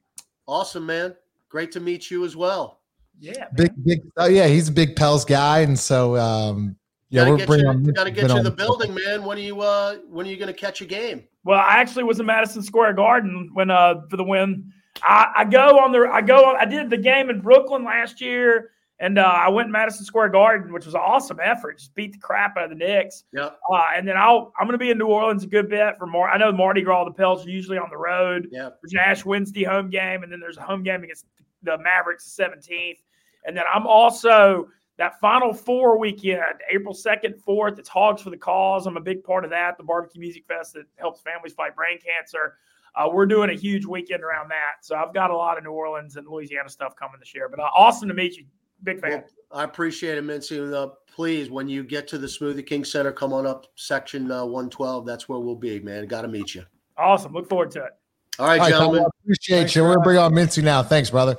Awesome, 0.49 0.87
man. 0.87 1.15
Great 1.49 1.71
to 1.73 1.81
meet 1.81 2.11
you 2.11 2.25
as 2.25 2.35
well. 2.35 2.81
Yeah, 3.21 3.33
man. 3.39 3.49
big, 3.55 3.85
big. 3.85 4.01
Oh 4.17 4.27
yeah, 4.27 4.49
he's 4.49 4.69
a 4.69 4.73
big 4.73 4.97
Pels 4.97 5.25
guy, 5.25 5.61
and 5.61 5.79
so 5.79 6.17
um, 6.17 6.77
yeah, 7.11 7.25
gotta 7.25 7.37
we're 7.37 7.47
bringing. 7.47 7.85
You, 7.85 7.93
got 7.93 8.05
to 8.05 8.11
get 8.11 8.29
you 8.29 8.37
in 8.37 8.45
the 8.45 8.51
building, 8.51 8.95
man. 8.95 9.25
When 9.25 9.39
are 9.39 9.41
you? 9.41 9.61
Uh, 9.61 9.97
when 10.09 10.27
are 10.27 10.31
you 10.31 10.37
going 10.37 10.53
to 10.53 10.59
catch 10.59 10.81
a 10.81 10.87
game? 10.87 11.25
Well, 11.45 11.59
I 11.59 11.77
actually 11.79 12.05
was 12.05 12.21
in 12.21 12.27
Madison 12.27 12.63
Square 12.63 12.95
Garden 12.95 13.51
when 13.55 13.71
uh 13.71 14.03
for 14.11 14.17
the 14.17 14.25
win. 14.25 14.73
I, 15.03 15.33
I 15.37 15.45
go 15.45 15.79
on 15.79 15.93
the 15.93 16.09
I 16.13 16.21
go 16.21 16.45
on, 16.45 16.57
I 16.57 16.65
did 16.65 16.91
the 16.91 16.99
game 16.99 17.31
in 17.31 17.41
Brooklyn 17.41 17.85
last 17.85 18.21
year, 18.21 18.73
and 19.01 19.19
uh, 19.19 19.23
I 19.23 19.49
went 19.49 19.71
Madison 19.71 20.05
Square 20.05 20.31
Garden, 20.31 20.73
which 20.73 20.85
was 20.85 20.95
an 20.95 21.01
awesome 21.01 21.39
effort. 21.43 21.79
Just 21.79 21.95
beat 21.95 22.13
the 22.13 22.19
crap 22.19 22.57
out 22.57 22.65
of 22.65 22.71
the 22.71 22.77
Knicks. 22.77 23.25
Yeah. 23.33 23.51
Uh, 23.71 23.83
and 23.95 24.07
then 24.07 24.17
I'll 24.17 24.53
I'm 24.59 24.67
going 24.67 24.73
to 24.73 24.79
be 24.79 24.91
in 24.91 24.99
New 24.99 25.07
Orleans 25.07 25.45
a 25.45 25.47
good 25.47 25.71
bit 25.71 25.95
for 25.99 26.07
more. 26.07 26.29
I 26.29 26.37
know 26.37 26.53
Mardi 26.53 26.83
Gras, 26.83 27.05
the 27.05 27.13
Pels 27.13 27.47
are 27.47 27.51
usually 27.51 27.79
on 27.79 27.89
the 27.91 27.97
road. 27.97 28.49
Yeah. 28.51 28.71
There's 28.83 28.93
an 28.93 28.99
Ash 28.99 29.25
Wednesday 29.25 29.65
home 29.65 29.89
game, 29.89 30.23
and 30.25 30.33
then 30.33 30.41
there's 30.41 30.59
a 30.59 30.63
home 30.63 30.83
game 30.83 31.05
against 31.05 31.27
the 31.63 31.79
Mavericks 31.79 32.37
the 32.37 32.45
17th. 32.45 32.99
And 33.45 33.57
then 33.57 33.65
I'm 33.73 33.87
also 33.87 34.69
that 34.99 35.19
Final 35.21 35.55
Four 35.55 35.99
weekend, 35.99 36.43
April 36.71 36.93
2nd, 36.93 37.43
4th, 37.43 37.79
it's 37.79 37.89
Hogs 37.89 38.21
for 38.21 38.31
the 38.31 38.37
Cause. 38.37 38.87
I'm 38.87 38.97
a 38.97 39.01
big 39.01 39.25
part 39.25 39.45
of 39.45 39.51
that, 39.51 39.79
the 39.79 39.85
barbecue 39.85 40.21
music 40.21 40.45
fest 40.47 40.75
that 40.75 40.85
helps 40.97 41.21
families 41.23 41.55
fight 41.55 41.75
brain 41.75 41.99
cancer. 42.05 42.57
Uh, 42.95 43.09
we're 43.13 43.27
doing 43.27 43.51
a 43.51 43.55
huge 43.55 43.87
weekend 43.87 44.25
around 44.25 44.49
that. 44.49 44.83
So 44.85 44.97
I've 44.97 45.15
got 45.15 45.31
a 45.31 45.37
lot 45.37 45.57
of 45.57 45.63
New 45.63 45.71
Orleans 45.71 46.17
and 46.17 46.27
Louisiana 46.27 46.69
stuff 46.69 46.97
coming 46.97 47.21
this 47.21 47.33
year. 47.35 47.49
But 47.49 47.61
uh, 47.61 47.71
awesome 47.75 48.09
to 48.09 48.15
meet 48.15 48.37
you. 48.37 48.45
Big 48.83 49.01
fan. 49.01 49.11
Well, 49.11 49.25
I 49.53 49.65
appreciate 49.65 50.19
it, 50.19 50.25
Mintzy. 50.25 50.73
Uh, 50.73 50.89
please, 51.15 51.49
when 51.51 51.69
you 51.69 51.85
get 51.85 52.09
to 52.09 52.19
the 52.19 52.27
Smoothie 52.27 52.67
King 52.67 52.85
Center, 52.85 53.13
come 53.13 53.33
on 53.33 53.47
up 53.47 53.67
section 53.77 54.31
uh, 54.31 54.45
112. 54.45 55.07
That's 55.07 55.29
where 55.29 55.39
we'll 55.39 55.55
be, 55.55 55.79
man. 55.81 56.07
Got 56.07 56.23
to 56.23 56.29
meet 56.29 56.55
you. 56.55 56.65
Awesome. 56.97 57.33
Look 57.33 57.49
forward 57.49 57.71
to 57.73 57.85
it. 57.85 57.93
All 58.39 58.47
right, 58.47 58.59
All 58.59 58.67
right 58.67 58.71
gentlemen. 58.71 59.05
appreciate 59.23 59.59
Thanks 59.59 59.77
you. 59.77 59.83
We're 59.83 59.95
going 59.95 60.01
to 60.01 60.05
bring 60.05 60.19
on 60.19 60.33
Mintzy 60.33 60.63
now. 60.63 60.83
Thanks, 60.83 61.11
brother. 61.11 61.37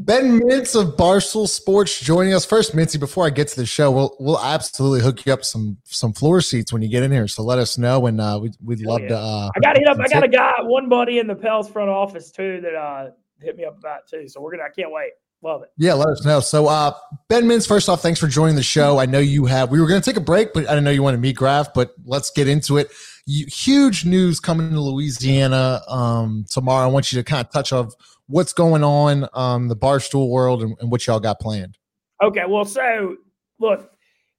Ben 0.00 0.38
Mintz 0.40 0.80
of 0.80 0.96
Barstool 0.96 1.48
Sports 1.48 1.98
joining 1.98 2.32
us 2.32 2.44
first. 2.44 2.72
Mintzy, 2.72 3.00
before 3.00 3.26
I 3.26 3.30
get 3.30 3.48
to 3.48 3.56
the 3.56 3.66
show, 3.66 3.90
we'll 3.90 4.16
we'll 4.20 4.38
absolutely 4.38 5.00
hook 5.00 5.26
you 5.26 5.32
up 5.32 5.44
some 5.44 5.76
some 5.82 6.12
floor 6.12 6.40
seats 6.40 6.72
when 6.72 6.82
you 6.82 6.88
get 6.88 7.02
in 7.02 7.10
here. 7.10 7.26
So 7.26 7.42
let 7.42 7.58
us 7.58 7.76
know, 7.78 8.06
and 8.06 8.20
uh, 8.20 8.38
we'd 8.40 8.54
we'd 8.62 8.80
love 8.80 9.00
yeah. 9.00 9.08
to. 9.08 9.18
Uh, 9.18 9.50
I 9.56 9.58
got 9.58 9.76
hit 9.76 9.88
up. 9.88 9.98
I 9.98 10.06
got 10.06 10.22
a 10.22 10.28
guy, 10.28 10.52
one 10.60 10.88
buddy 10.88 11.18
in 11.18 11.26
the 11.26 11.34
Pels 11.34 11.68
front 11.68 11.90
office 11.90 12.30
too 12.30 12.60
that 12.60 12.76
uh, 12.76 13.10
hit 13.42 13.56
me 13.56 13.64
up 13.64 13.76
about 13.76 14.06
too. 14.06 14.28
So 14.28 14.40
we're 14.40 14.52
gonna. 14.52 14.62
I 14.62 14.70
can't 14.70 14.92
wait. 14.92 15.10
Love 15.42 15.62
it. 15.62 15.70
Yeah, 15.76 15.94
let 15.94 16.08
us 16.08 16.24
know. 16.24 16.40
So 16.40 16.66
uh, 16.66 16.92
Ben 17.28 17.44
Mintz, 17.44 17.66
first 17.66 17.88
off, 17.88 18.02
thanks 18.02 18.18
for 18.18 18.26
joining 18.26 18.56
the 18.56 18.62
show. 18.62 18.98
I 18.98 19.06
know 19.06 19.20
you 19.20 19.46
have. 19.46 19.70
We 19.70 19.80
were 19.80 19.86
going 19.86 20.00
to 20.00 20.04
take 20.04 20.16
a 20.16 20.24
break, 20.24 20.52
but 20.52 20.64
I 20.66 20.70
didn't 20.70 20.84
know 20.84 20.90
you 20.90 21.02
wanted 21.02 21.18
to 21.18 21.22
meet 21.22 21.36
Graf. 21.36 21.72
But 21.72 21.94
let's 22.04 22.30
get 22.30 22.48
into 22.48 22.76
it. 22.76 22.90
You, 23.24 23.46
huge 23.46 24.04
news 24.04 24.40
coming 24.40 24.70
to 24.70 24.80
Louisiana 24.80 25.80
um, 25.86 26.44
tomorrow. 26.50 26.84
I 26.88 26.90
want 26.90 27.12
you 27.12 27.18
to 27.18 27.22
kind 27.22 27.46
of 27.46 27.52
touch 27.52 27.72
of 27.72 27.94
what's 28.28 28.52
going 28.52 28.84
on 28.84 29.26
um 29.32 29.68
the 29.68 29.76
barstool 29.76 30.28
world 30.28 30.62
and, 30.62 30.76
and 30.80 30.90
what 30.90 31.06
y'all 31.06 31.18
got 31.18 31.40
planned 31.40 31.76
okay 32.22 32.44
well 32.46 32.64
so 32.64 33.16
look 33.58 33.90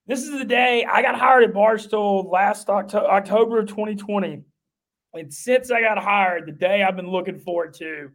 this 0.07 0.23
is 0.23 0.31
the 0.31 0.45
day 0.45 0.85
i 0.85 1.01
got 1.01 1.17
hired 1.17 1.43
at 1.43 1.53
barstool 1.53 2.31
last 2.31 2.69
october, 2.69 3.07
october 3.07 3.59
of 3.59 3.67
2020 3.67 4.43
and 5.15 5.33
since 5.33 5.71
i 5.71 5.81
got 5.81 5.97
hired 5.97 6.47
the 6.47 6.51
day 6.51 6.83
i've 6.83 6.95
been 6.95 7.09
looking 7.09 7.39
forward 7.39 7.73
to 7.73 8.09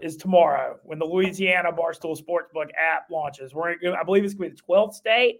is 0.00 0.16
tomorrow 0.16 0.78
when 0.82 0.98
the 0.98 1.04
louisiana 1.04 1.70
barstool 1.72 2.18
sportsbook 2.18 2.68
app 2.78 3.08
launches 3.10 3.54
we're 3.54 3.74
i 3.98 4.02
believe 4.02 4.24
it's 4.24 4.34
going 4.34 4.50
to 4.50 4.54
be 4.54 4.60
the 4.66 4.72
12th 4.72 4.94
state 4.94 5.38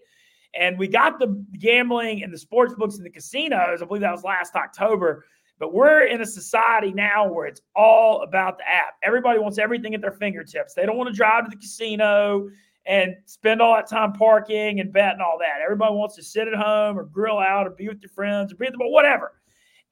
and 0.53 0.77
we 0.79 0.87
got 0.87 1.19
the 1.19 1.43
gambling 1.59 2.23
and 2.23 2.33
the 2.33 2.37
sports 2.37 2.73
books 2.75 2.95
and 2.95 3.05
the 3.05 3.09
casinos 3.09 3.81
i 3.81 3.85
believe 3.85 4.01
that 4.01 4.11
was 4.11 4.23
last 4.23 4.55
october 4.55 5.25
but 5.59 5.73
we're 5.73 6.05
in 6.05 6.21
a 6.21 6.25
society 6.25 6.93
now 6.93 7.27
where 7.27 7.47
it's 7.47 7.61
all 7.75 8.21
about 8.21 8.59
the 8.59 8.67
app. 8.67 8.95
Everybody 9.01 9.39
wants 9.39 9.57
everything 9.57 9.95
at 9.95 10.01
their 10.01 10.11
fingertips. 10.11 10.73
They 10.73 10.85
don't 10.85 10.97
want 10.97 11.09
to 11.09 11.15
drive 11.15 11.45
to 11.45 11.49
the 11.49 11.57
casino 11.57 12.49
and 12.85 13.15
spend 13.25 13.61
all 13.61 13.75
that 13.75 13.89
time 13.89 14.13
parking 14.13 14.79
and 14.79 14.93
bet 14.93 15.13
and 15.13 15.21
all 15.21 15.37
that. 15.39 15.61
Everybody 15.63 15.95
wants 15.95 16.15
to 16.15 16.23
sit 16.23 16.47
at 16.47 16.53
home 16.53 16.97
or 16.97 17.03
grill 17.03 17.39
out 17.39 17.67
or 17.67 17.71
be 17.71 17.87
with 17.87 18.01
your 18.01 18.11
friends 18.11 18.53
or 18.53 18.55
be 18.55 18.67
at 18.67 18.73
the 18.73 18.77
whatever. 18.79 19.33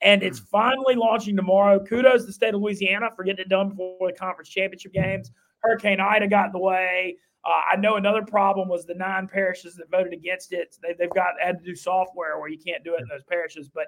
And 0.02 0.24
it's 0.24 0.40
hmm. 0.40 0.46
finally 0.46 0.96
launching 0.96 1.36
tomorrow. 1.36 1.84
Kudos 1.84 2.22
to 2.22 2.28
the 2.28 2.34
state 2.34 2.54
of 2.54 2.62
Louisiana 2.62 3.10
for 3.16 3.24
getting 3.24 3.46
it 3.46 3.50
done 3.50 3.70
before 3.70 4.08
the 4.08 4.18
conference 4.18 4.50
championship 4.50 4.94
games. 4.94 5.32
Hurricane 5.60 6.00
Ida 6.00 6.28
got 6.28 6.48
in 6.48 6.52
the 6.52 6.60
way. 6.60 7.18
Uh, 7.44 7.62
I 7.74 7.76
know 7.76 7.96
another 7.96 8.24
problem 8.24 8.68
was 8.68 8.86
the 8.86 8.96
nine 8.96 9.28
parishes 9.28 9.76
that 9.76 9.90
voted 9.92 10.14
against 10.14 10.52
it. 10.52 10.78
They, 10.82 10.96
have 11.00 11.14
got 11.14 11.34
had 11.40 11.60
to 11.60 11.66
do 11.66 11.76
software 11.76 12.40
where 12.40 12.50
you 12.50 12.58
can't 12.58 12.84
do 12.84 12.96
it 12.96 13.02
in 13.02 13.08
those 13.08 13.24
parishes. 13.24 13.70
But 13.70 13.88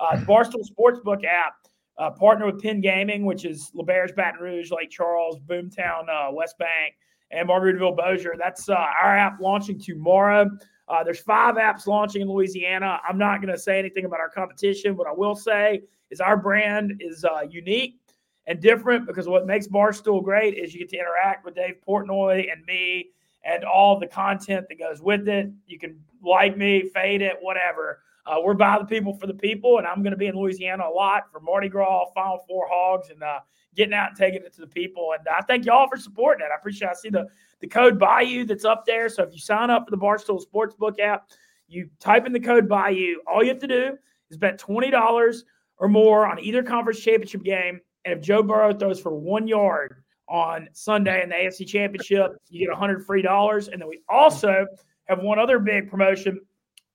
uh, 0.00 0.16
the 0.16 0.26
Barstool 0.26 0.64
Sportsbook 0.66 1.24
app, 1.24 1.54
uh, 1.98 2.10
partner 2.10 2.46
with 2.46 2.62
Penn 2.62 2.80
Gaming, 2.80 3.24
which 3.24 3.44
is 3.44 3.70
L'Auberge, 3.74 4.16
Baton 4.16 4.40
Rouge, 4.40 4.70
Lake 4.70 4.90
Charles, 4.90 5.38
Boomtown, 5.40 6.08
uh, 6.08 6.32
West 6.32 6.56
Bank, 6.58 6.94
and 7.30 7.48
Margaritaville, 7.48 7.96
Bossier. 7.96 8.34
That's 8.38 8.68
uh, 8.68 8.74
our 8.74 9.16
app 9.16 9.38
launching 9.40 9.78
tomorrow. 9.78 10.50
Uh, 10.88 11.02
there's 11.02 11.20
five 11.20 11.54
apps 11.54 11.86
launching 11.86 12.22
in 12.22 12.28
Louisiana. 12.28 13.00
I'm 13.08 13.18
not 13.18 13.40
going 13.40 13.52
to 13.52 13.58
say 13.58 13.78
anything 13.78 14.04
about 14.04 14.20
our 14.20 14.28
competition. 14.28 14.96
What 14.96 15.06
I 15.06 15.12
will 15.12 15.34
say 15.34 15.82
is 16.10 16.20
our 16.20 16.36
brand 16.36 17.00
is 17.00 17.24
uh, 17.24 17.42
unique 17.48 18.00
and 18.46 18.60
different 18.60 19.06
because 19.06 19.26
what 19.26 19.46
makes 19.46 19.66
Barstool 19.66 20.22
great 20.22 20.58
is 20.58 20.74
you 20.74 20.80
get 20.80 20.90
to 20.90 20.98
interact 20.98 21.44
with 21.44 21.54
Dave 21.54 21.76
Portnoy 21.86 22.52
and 22.52 22.64
me 22.66 23.10
and 23.44 23.64
all 23.64 23.98
the 23.98 24.06
content 24.06 24.66
that 24.68 24.78
goes 24.78 25.00
with 25.00 25.28
it. 25.28 25.50
You 25.66 25.78
can 25.78 25.98
like 26.22 26.56
me, 26.56 26.88
fade 26.94 27.22
it, 27.22 27.36
whatever. 27.40 28.00
Uh, 28.26 28.36
we're 28.42 28.54
by 28.54 28.78
the 28.78 28.84
people 28.84 29.14
for 29.14 29.26
the 29.26 29.34
people, 29.34 29.78
and 29.78 29.86
I'm 29.86 30.02
going 30.02 30.12
to 30.12 30.16
be 30.16 30.26
in 30.26 30.36
Louisiana 30.36 30.84
a 30.88 30.90
lot 30.90 31.30
for 31.30 31.40
Mardi 31.40 31.68
Gras, 31.68 32.06
Final 32.14 32.38
Four 32.48 32.66
Hogs, 32.70 33.10
and 33.10 33.22
uh, 33.22 33.40
getting 33.76 33.92
out 33.92 34.10
and 34.10 34.16
taking 34.16 34.42
it 34.42 34.54
to 34.54 34.62
the 34.62 34.66
people. 34.66 35.14
And 35.18 35.26
I 35.28 35.42
thank 35.42 35.66
y'all 35.66 35.88
for 35.88 35.98
supporting 35.98 36.44
it. 36.44 36.50
I 36.50 36.56
appreciate. 36.56 36.88
It. 36.88 36.90
I 36.92 36.94
see 36.94 37.10
the 37.10 37.26
the 37.60 37.66
code 37.66 37.98
Bayou 37.98 38.44
that's 38.44 38.64
up 38.64 38.84
there. 38.86 39.08
So 39.08 39.22
if 39.22 39.32
you 39.32 39.38
sign 39.38 39.70
up 39.70 39.84
for 39.84 39.90
the 39.90 39.98
Barstool 39.98 40.42
Sportsbook 40.42 40.98
app, 41.00 41.28
you 41.68 41.88
type 42.00 42.26
in 42.26 42.32
the 42.32 42.40
code 42.40 42.68
Bayou. 42.68 43.16
All 43.26 43.42
you 43.42 43.50
have 43.50 43.58
to 43.60 43.66
do 43.66 43.98
is 44.30 44.38
bet 44.38 44.58
twenty 44.58 44.90
dollars 44.90 45.44
or 45.76 45.88
more 45.88 46.26
on 46.26 46.38
either 46.38 46.62
conference 46.62 47.00
championship 47.00 47.42
game, 47.42 47.80
and 48.04 48.14
if 48.14 48.24
Joe 48.24 48.42
Burrow 48.42 48.72
throws 48.72 49.00
for 49.00 49.14
one 49.14 49.46
yard 49.46 50.02
on 50.28 50.68
Sunday 50.72 51.22
in 51.22 51.28
the 51.28 51.34
AFC 51.34 51.66
Championship, 51.66 52.32
you 52.48 52.60
get 52.60 52.70
100 52.70 53.04
free 53.04 53.22
dollars. 53.22 53.68
And 53.68 53.80
then 53.80 53.88
we 53.88 54.00
also 54.08 54.66
have 55.04 55.20
one 55.20 55.38
other 55.38 55.58
big 55.58 55.90
promotion 55.90 56.40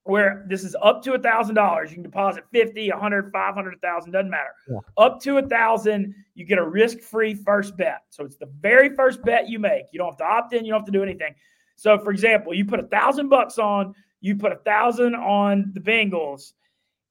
where 0.09 0.43
this 0.47 0.63
is 0.63 0.75
up 0.81 1.03
to 1.03 1.13
a 1.13 1.19
thousand 1.19 1.55
dollars. 1.55 1.91
You 1.91 1.95
can 1.95 2.03
deposit 2.03 2.43
50, 2.51 2.89
100, 2.89 3.31
500, 3.31 3.69
1000, 3.81 4.11
doesn't 4.11 4.29
matter. 4.29 4.49
Yeah. 4.67 4.79
Up 4.97 5.21
to 5.21 5.37
a 5.37 5.47
thousand, 5.47 6.15
you 6.33 6.45
get 6.45 6.57
a 6.57 6.67
risk-free 6.67 7.35
first 7.35 7.77
bet. 7.77 8.01
So 8.09 8.25
it's 8.25 8.37
the 8.37 8.49
very 8.59 8.95
first 8.95 9.23
bet 9.23 9.47
you 9.47 9.59
make. 9.59 9.85
You 9.91 9.99
don't 9.99 10.09
have 10.09 10.17
to 10.17 10.25
opt 10.25 10.53
in, 10.53 10.65
you 10.65 10.71
don't 10.71 10.81
have 10.81 10.87
to 10.87 10.91
do 10.91 11.03
anything. 11.03 11.35
So 11.75 11.97
for 11.99 12.11
example, 12.11 12.53
you 12.53 12.65
put 12.65 12.79
a 12.79 12.87
thousand 12.87 13.29
bucks 13.29 13.59
on, 13.59 13.93
you 14.19 14.35
put 14.35 14.51
a 14.51 14.57
thousand 14.57 15.15
on 15.15 15.71
the 15.73 15.79
Bengals. 15.79 16.53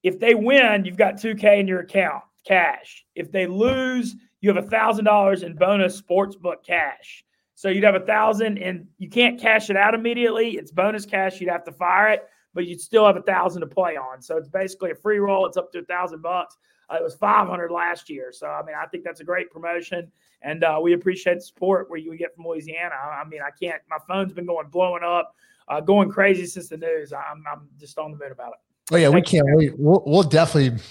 If 0.03 0.19
they 0.19 0.35
win, 0.35 0.85
you've 0.85 0.97
got 0.97 1.15
2K 1.15 1.61
in 1.61 1.69
your 1.69 1.81
account, 1.81 2.25
cash. 2.47 3.05
If 3.15 3.31
they 3.33 3.47
lose, 3.47 4.17
you 4.41 4.53
have 4.53 4.63
a 4.63 4.69
thousand 4.69 5.05
dollars 5.05 5.43
in 5.43 5.55
bonus 5.55 6.01
sportsbook 6.01 6.65
cash. 6.67 7.25
So 7.55 7.69
you'd 7.69 7.85
have 7.85 7.97
a 7.97 8.07
thousand 8.07 8.59
and 8.59 8.87
you 8.99 9.09
can't 9.09 9.41
cash 9.41 9.69
it 9.71 9.77
out 9.77 9.95
immediately. 9.95 10.51
It's 10.51 10.71
bonus 10.71 11.05
cash. 11.05 11.41
You'd 11.41 11.51
have 11.51 11.65
to 11.65 11.73
fire 11.73 12.09
it 12.11 12.29
but 12.59 12.67
you'd 12.67 12.81
still 12.81 13.07
have 13.07 13.15
a 13.15 13.23
thousand 13.23 13.61
to 13.61 13.69
play 13.69 13.97
on. 13.97 14.21
So 14.21 14.37
it's 14.37 14.49
basically 14.49 14.91
a 14.91 14.95
free 14.97 15.21
roll. 15.21 15.47
It's 15.47 15.57
up 15.57 15.71
to 15.71 15.79
a 15.79 15.85
thousand 15.85 16.23
bucks. 16.23 16.57
Uh, 16.91 16.97
it 16.97 17.05
was 17.05 17.15
500 17.15 17.71
last 17.71 18.11
year. 18.11 18.33
So, 18.33 18.49
I 18.49 18.65
mean, 18.65 18.75
I 18.75 18.85
think 18.87 19.05
that's 19.05 19.21
a 19.21 19.25
great 19.25 19.49
promotion. 19.49 20.11
And 20.43 20.65
uh, 20.65 20.81
we 20.83 20.95
appreciate 20.95 21.35
the 21.35 21.41
support 21.43 21.89
where 21.89 22.01
you 22.01 22.17
get 22.19 22.35
from 22.35 22.47
Louisiana. 22.47 22.97
I, 23.01 23.21
I 23.21 23.25
mean, 23.29 23.43
I 23.47 23.51
can't, 23.51 23.81
my 23.89 23.99
phone's 24.09 24.33
been 24.33 24.45
going 24.45 24.67
blowing 24.71 25.05
up, 25.05 25.37
uh, 25.69 25.81
going 25.81 26.11
crazy 26.11 26.47
since 26.47 26.69
the 26.69 26.79
news. 26.79 27.13
I'm, 27.13 27.45
I'm 27.49 27.69
just 27.79 27.97
on 27.97 28.11
the 28.11 28.19
moon 28.19 28.33
about 28.33 28.49
it. 28.49 28.59
Oh 28.91 28.97
yeah, 28.97 29.11
Thank 29.11 29.27
we 29.27 29.31
can't 29.31 29.47
wait. 29.51 29.79
We'll, 29.79 30.03
we'll 30.05 30.23
definitely 30.25 30.83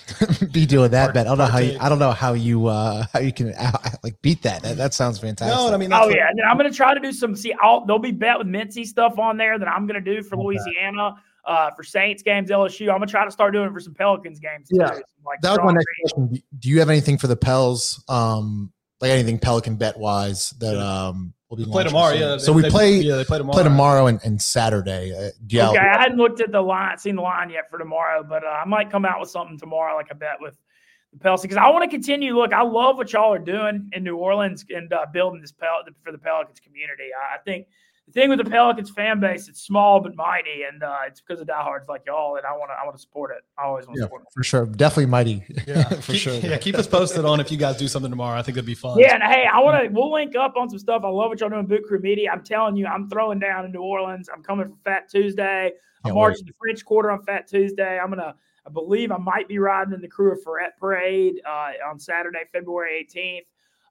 be 0.53 0.65
doing 0.65 0.91
that 0.91 1.13
bet. 1.13 1.25
I 1.25 1.29
don't 1.29 1.39
know 1.39 1.45
how 1.47 1.57
you, 1.57 1.77
I 1.81 1.89
don't 1.89 1.99
know 1.99 2.11
how 2.11 2.33
you 2.33 2.67
uh 2.67 3.07
how 3.11 3.19
you 3.19 3.33
can 3.33 3.55
uh, 3.55 3.71
like 4.03 4.21
beat 4.21 4.43
that. 4.43 4.61
That, 4.61 4.77
that 4.77 4.93
sounds 4.93 5.17
fantastic. 5.17 5.57
No, 5.57 5.73
I 5.73 5.77
mean, 5.77 5.91
oh 5.91 6.07
yeah, 6.07 6.29
and 6.29 6.39
I'm 6.47 6.57
gonna 6.57 6.71
try 6.71 6.93
to 6.93 6.99
do 6.99 7.11
some. 7.11 7.35
See, 7.35 7.53
I'll, 7.59 7.87
there'll 7.87 7.97
be 7.97 8.11
bet 8.11 8.37
with 8.37 8.45
Mintzy 8.45 8.85
stuff 8.85 9.17
on 9.17 9.37
there 9.37 9.57
that 9.57 9.67
I'm 9.67 9.87
gonna 9.87 9.99
do 9.99 10.21
for 10.21 10.35
okay. 10.35 10.45
Louisiana 10.45 11.15
uh, 11.47 11.71
for 11.71 11.83
Saints 11.83 12.21
games, 12.21 12.49
LSU. 12.49 12.89
I'm 12.89 12.97
gonna 12.97 13.07
try 13.07 13.25
to 13.25 13.31
start 13.31 13.53
doing 13.53 13.69
it 13.69 13.73
for 13.73 13.79
some 13.79 13.93
Pelicans 13.93 14.39
games. 14.39 14.67
Yeah, 14.69 14.99
like 15.25 15.41
that 15.41 15.51
was 15.51 15.59
my 15.63 15.71
next 15.71 15.87
question. 16.01 16.43
Do 16.59 16.69
you 16.69 16.79
have 16.79 16.89
anything 16.89 17.17
for 17.17 17.27
the 17.27 17.37
Pels? 17.37 18.03
Um, 18.09 18.71
like 18.99 19.11
anything 19.11 19.39
Pelican 19.39 19.77
bet 19.77 19.97
wise 19.97 20.51
that 20.59 20.77
um 20.77 21.33
will 21.49 21.57
be 21.57 21.65
play 21.65 21.85
tomorrow? 21.85 22.13
Yeah, 22.13 22.37
so 22.37 22.51
they, 22.51 22.55
we 22.55 22.61
they, 22.63 22.69
play. 22.69 22.95
Yeah, 22.97 23.15
they 23.15 23.23
play 23.23 23.37
tomorrow. 23.37 23.53
Play 23.55 23.63
tomorrow 23.63 24.07
and, 24.07 24.19
and 24.23 24.41
Saturday. 24.41 25.13
Uh, 25.13 25.31
yeah, 25.47 25.69
okay, 25.69 25.79
I 25.79 26.01
hadn't 26.01 26.17
looked 26.17 26.41
at 26.41 26.51
the 26.51 26.61
line, 26.61 26.97
seen 26.97 27.15
the 27.15 27.21
line 27.21 27.49
yet 27.49 27.69
for 27.69 27.79
tomorrow, 27.79 28.23
but 28.23 28.43
uh, 28.43 28.47
I 28.47 28.65
might 28.65 28.91
come 28.91 29.05
out 29.05 29.19
with 29.19 29.29
something 29.29 29.57
tomorrow, 29.57 29.95
like 29.95 30.11
a 30.11 30.15
bet 30.15 30.35
with 30.41 30.57
the 31.13 31.19
Pels, 31.19 31.41
because 31.41 31.57
I 31.57 31.69
want 31.69 31.83
to 31.83 31.89
continue. 31.89 32.35
Look, 32.35 32.51
I 32.51 32.61
love 32.61 32.97
what 32.97 33.13
y'all 33.13 33.33
are 33.33 33.39
doing 33.39 33.89
in 33.93 34.03
New 34.03 34.17
Orleans 34.17 34.65
and 34.69 34.91
uh, 34.91 35.05
building 35.13 35.39
this 35.39 35.53
Pel- 35.53 35.85
for 36.03 36.11
the 36.11 36.17
Pelicans 36.17 36.59
community. 36.59 37.09
I 37.33 37.37
think 37.45 37.67
the 38.07 38.13
thing 38.13 38.29
with 38.29 38.39
the 38.39 38.49
Pelicans 38.49 38.89
fan 38.89 39.19
base, 39.19 39.49
it's 39.49 39.61
small 39.61 39.99
but 39.99 40.15
mighty, 40.15 40.63
and 40.63 40.81
uh, 40.81 40.99
it's 41.05 41.19
because 41.19 41.41
of 41.41 41.47
diehards 41.47 41.89
like 41.89 42.03
y'all, 42.05 42.37
and 42.37 42.45
I 42.45 42.53
want 42.53 42.71
to 42.71 42.73
I 42.73 42.85
want 42.85 42.95
to 42.95 43.01
support 43.01 43.31
it. 43.31 43.43
I 43.57 43.65
always 43.65 43.85
want 43.85 43.97
to 43.97 44.01
yeah, 44.01 44.05
support 44.05 44.21
it 44.21 44.27
for 44.33 44.43
sure. 44.43 44.65
Definitely 44.65 45.07
mighty. 45.07 45.43
Yeah, 45.67 45.83
for 45.89 46.13
keep, 46.13 46.21
sure. 46.21 46.33
Yeah, 46.35 46.57
keep 46.57 46.75
us 46.75 46.87
posted 46.87 47.25
on 47.25 47.41
if 47.41 47.51
you 47.51 47.57
guys 47.57 47.75
do 47.75 47.87
something 47.89 48.09
tomorrow. 48.09 48.39
I 48.39 48.43
think 48.43 48.57
it'd 48.57 48.65
be 48.65 48.75
fun. 48.75 48.97
Yeah, 48.97 49.15
and 49.15 49.23
hey, 49.23 49.45
I 49.51 49.59
want 49.59 49.83
to. 49.83 49.89
We'll 49.89 50.11
link 50.11 50.37
up 50.37 50.55
on 50.55 50.69
some 50.69 50.79
stuff. 50.79 51.01
I 51.03 51.09
love 51.09 51.29
what 51.29 51.41
y'all 51.41 51.49
doing, 51.49 51.65
Boot 51.65 51.83
Crew 51.85 51.99
Media. 51.99 52.31
I'm 52.31 52.43
telling 52.43 52.77
you, 52.77 52.85
I'm 52.87 53.09
throwing 53.09 53.39
down 53.39 53.65
in 53.65 53.73
New 53.73 53.81
Orleans. 53.81 54.29
I'm 54.33 54.41
coming 54.41 54.69
for 54.69 54.77
Fat 54.85 55.09
Tuesday. 55.09 55.73
I'm 56.05 56.13
marching 56.13 56.45
the 56.45 56.53
French 56.57 56.85
Quarter 56.85 57.11
on 57.11 57.23
Fat 57.23 57.47
Tuesday. 57.47 57.99
I'm 57.99 58.09
gonna. 58.09 58.35
I 58.65 58.69
believe 58.69 59.11
I 59.11 59.17
might 59.17 59.49
be 59.49 59.59
riding 59.59 59.93
in 59.93 60.01
the 60.01 60.09
Krewe 60.09 60.33
of 60.33 60.43
Freret 60.43 60.77
Parade 60.77 61.41
uh, 61.45 61.71
on 61.89 61.99
Saturday, 61.99 62.43
February 62.53 63.07
18th 63.13 63.45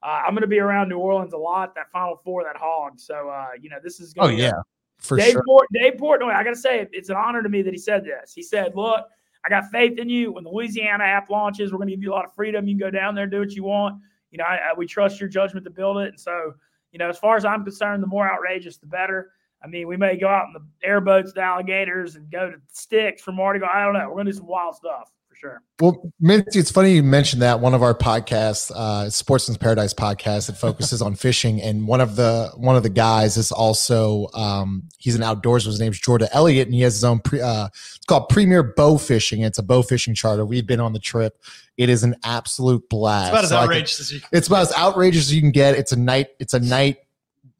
uh, 0.06 0.22
I'm 0.24 0.34
going 0.34 0.42
to 0.42 0.46
be 0.46 0.60
around 0.60 0.88
New 0.88 0.98
Orleans 0.98 1.32
a 1.32 1.36
lot. 1.36 1.74
That 1.74 1.90
Final 1.90 2.16
Four, 2.24 2.44
that 2.44 2.56
hog. 2.56 3.00
So 3.00 3.28
uh, 3.28 3.48
you 3.60 3.68
know, 3.68 3.78
this 3.82 3.98
is. 3.98 4.14
Gonna 4.14 4.28
oh 4.32 4.36
yeah, 4.36 4.52
for 4.98 5.16
Dave 5.16 5.32
sure. 5.32 5.42
Port, 5.44 5.66
Dave 5.74 5.94
Portnoy. 5.94 6.32
I 6.32 6.44
got 6.44 6.50
to 6.50 6.56
say, 6.56 6.86
it's 6.92 7.08
an 7.08 7.16
honor 7.16 7.42
to 7.42 7.48
me 7.48 7.60
that 7.62 7.72
he 7.72 7.78
said 7.78 8.04
this. 8.04 8.32
He 8.32 8.42
said, 8.42 8.76
"Look, 8.76 9.04
I 9.44 9.48
got 9.48 9.68
faith 9.72 9.98
in 9.98 10.08
you. 10.08 10.32
When 10.32 10.44
the 10.44 10.50
Louisiana 10.50 11.02
app 11.02 11.28
launches, 11.28 11.72
we're 11.72 11.78
going 11.78 11.88
to 11.88 11.94
give 11.96 12.04
you 12.04 12.12
a 12.12 12.14
lot 12.14 12.24
of 12.24 12.32
freedom. 12.34 12.68
You 12.68 12.76
can 12.76 12.86
go 12.86 12.90
down 12.90 13.16
there, 13.16 13.26
do 13.26 13.40
what 13.40 13.50
you 13.50 13.64
want. 13.64 14.00
You 14.30 14.38
know, 14.38 14.44
I, 14.44 14.56
I, 14.56 14.74
we 14.76 14.86
trust 14.86 15.18
your 15.18 15.28
judgment 15.28 15.64
to 15.64 15.70
build 15.70 15.98
it. 15.98 16.08
And 16.10 16.20
so, 16.20 16.54
you 16.92 17.00
know, 17.00 17.08
as 17.08 17.18
far 17.18 17.36
as 17.36 17.44
I'm 17.44 17.64
concerned, 17.64 18.02
the 18.02 18.06
more 18.08 18.30
outrageous, 18.30 18.76
the 18.76 18.86
better. 18.86 19.32
I 19.62 19.66
mean, 19.66 19.88
we 19.88 19.96
may 19.96 20.16
go 20.16 20.28
out 20.28 20.46
in 20.46 20.52
the 20.52 20.86
airboats, 20.86 21.32
the 21.32 21.42
alligators, 21.42 22.14
and 22.14 22.30
go 22.30 22.50
to 22.50 22.58
sticks 22.68 23.22
for 23.22 23.32
Mardi 23.32 23.58
Gras. 23.58 23.70
I 23.74 23.84
don't 23.84 23.94
know. 23.94 24.08
We're 24.08 24.14
going 24.14 24.26
to 24.26 24.32
do 24.32 24.38
some 24.38 24.46
wild 24.46 24.76
stuff 24.76 25.10
sure. 25.40 25.62
Well, 25.80 26.12
it's 26.20 26.70
funny 26.70 26.94
you 26.94 27.02
mentioned 27.02 27.42
that 27.42 27.60
one 27.60 27.74
of 27.74 27.82
our 27.82 27.94
podcasts, 27.94 28.70
uh, 28.74 29.10
Sportsman's 29.10 29.58
Paradise 29.58 29.92
podcast, 29.92 30.46
that 30.46 30.56
focuses 30.56 31.02
on 31.02 31.14
fishing, 31.14 31.60
and 31.60 31.86
one 31.86 32.00
of 32.00 32.16
the 32.16 32.50
one 32.56 32.76
of 32.76 32.82
the 32.82 32.90
guys 32.90 33.36
is 33.36 33.52
also 33.52 34.28
um, 34.34 34.84
he's 34.98 35.14
an 35.14 35.22
outdoorsman. 35.22 35.66
His 35.66 35.80
name's 35.80 36.00
Jordan 36.00 36.28
Elliott, 36.32 36.68
and 36.68 36.74
he 36.74 36.82
has 36.82 36.94
his 36.94 37.04
own. 37.04 37.20
Pre, 37.20 37.40
uh, 37.40 37.66
it's 37.66 38.06
called 38.06 38.28
Premier 38.28 38.62
Bow 38.62 38.96
Fishing. 38.98 39.42
It's 39.42 39.58
a 39.58 39.62
bow 39.62 39.82
fishing 39.82 40.14
charter. 40.14 40.44
We've 40.44 40.66
been 40.66 40.80
on 40.80 40.92
the 40.92 40.98
trip. 40.98 41.42
It 41.76 41.88
is 41.88 42.04
an 42.04 42.16
absolute 42.24 42.88
blast. 42.88 43.26
It's 43.26 43.32
about 43.32 43.44
as 43.44 43.50
so 43.50 43.56
outrageous 43.56 44.00
as 44.00 44.12
you. 44.12 44.20
It's 44.32 44.48
about 44.48 44.62
as 44.62 44.72
outrageous 44.76 45.22
as 45.26 45.34
you 45.34 45.40
can 45.40 45.50
get. 45.52 45.74
It's 45.74 45.92
a 45.92 45.96
night. 45.96 46.28
It's 46.38 46.54
a 46.54 46.60
night 46.60 46.98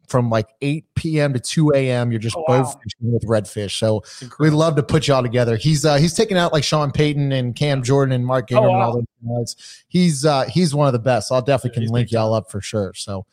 from 0.09 0.31
like 0.31 0.49
8 0.61 0.85
p.m. 0.95 1.33
to 1.33 1.41
2 1.41 1.73
a.m. 1.75 2.11
You're 2.11 2.21
just 2.21 2.37
oh, 2.37 2.45
both 2.47 2.75
wow. 2.75 2.81
with 3.01 3.27
redfish. 3.27 3.79
So 3.79 4.03
we'd 4.39 4.51
love 4.51 4.77
to 4.77 4.83
put 4.83 5.09
y'all 5.09 5.23
together. 5.23 5.57
He's 5.57 5.85
uh 5.85 5.97
he's 5.97 6.15
taking 6.15 6.37
out 6.37 6.53
like 6.53 6.65
Sean 6.65 6.93
Payton 6.93 7.33
and 7.33 7.55
Cam 7.55 7.83
Jordan 7.83 8.13
and 8.13 8.27
Mark 8.27 8.49
oh, 8.53 8.57
Ingram 8.57 8.71
oh, 8.71 8.79
wow. 8.79 8.85
and 8.97 9.07
all 9.23 9.39
those 9.41 9.57
guys. 9.57 9.85
He's 9.89 10.25
uh 10.25 10.45
he's 10.45 10.75
one 10.75 10.87
of 10.87 10.93
the 10.93 10.99
best. 10.99 11.31
I'll 11.33 11.43
definitely 11.43 11.83
can 11.83 11.93
link 11.93 12.13
y'all 12.13 12.35
up 12.35 12.51
for 12.51 12.61
sure. 12.61 12.93
So 12.95 13.27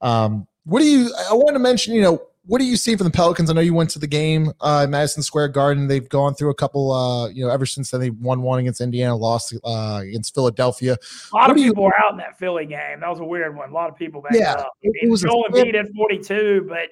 um 0.00 0.46
what 0.64 0.80
do 0.80 0.86
you 0.86 1.12
I 1.30 1.34
want 1.34 1.54
to 1.54 1.58
mention, 1.58 1.94
you 1.94 2.02
know, 2.02 2.22
what 2.46 2.58
do 2.58 2.64
you 2.64 2.76
see 2.76 2.96
from 2.96 3.04
the 3.04 3.10
Pelicans? 3.10 3.50
I 3.50 3.52
know 3.52 3.60
you 3.60 3.74
went 3.74 3.90
to 3.90 3.98
the 3.98 4.06
game 4.06 4.52
uh, 4.60 4.82
at 4.84 4.90
Madison 4.90 5.22
Square 5.22 5.48
Garden. 5.48 5.88
They've 5.88 6.08
gone 6.08 6.34
through 6.34 6.50
a 6.50 6.54
couple, 6.54 6.92
uh, 6.92 7.28
you 7.28 7.44
know, 7.44 7.50
ever 7.50 7.66
since 7.66 7.90
then 7.90 8.00
they 8.00 8.10
won 8.10 8.42
one 8.42 8.58
against 8.58 8.80
Indiana, 8.80 9.14
lost 9.14 9.54
uh, 9.64 10.00
against 10.02 10.34
Philadelphia. 10.34 10.92
A 10.92 11.36
lot 11.36 11.42
what 11.42 11.50
of 11.50 11.56
people 11.56 11.82
you, 11.82 11.86
were 11.86 12.04
out 12.04 12.12
in 12.12 12.16
that 12.18 12.38
Philly 12.38 12.66
game. 12.66 13.00
That 13.00 13.10
was 13.10 13.20
a 13.20 13.24
weird 13.24 13.56
one. 13.56 13.70
A 13.70 13.72
lot 13.72 13.90
of 13.90 13.96
people 13.96 14.22
back 14.22 14.32
yeah, 14.34 14.52
up. 14.52 14.58
I 14.84 14.88
mean, 14.88 14.92
it 15.02 15.10
was 15.10 15.22
Joel 15.22 15.44
Embiid 15.50 15.74
at 15.74 15.86
42, 15.94 16.66
but 16.68 16.88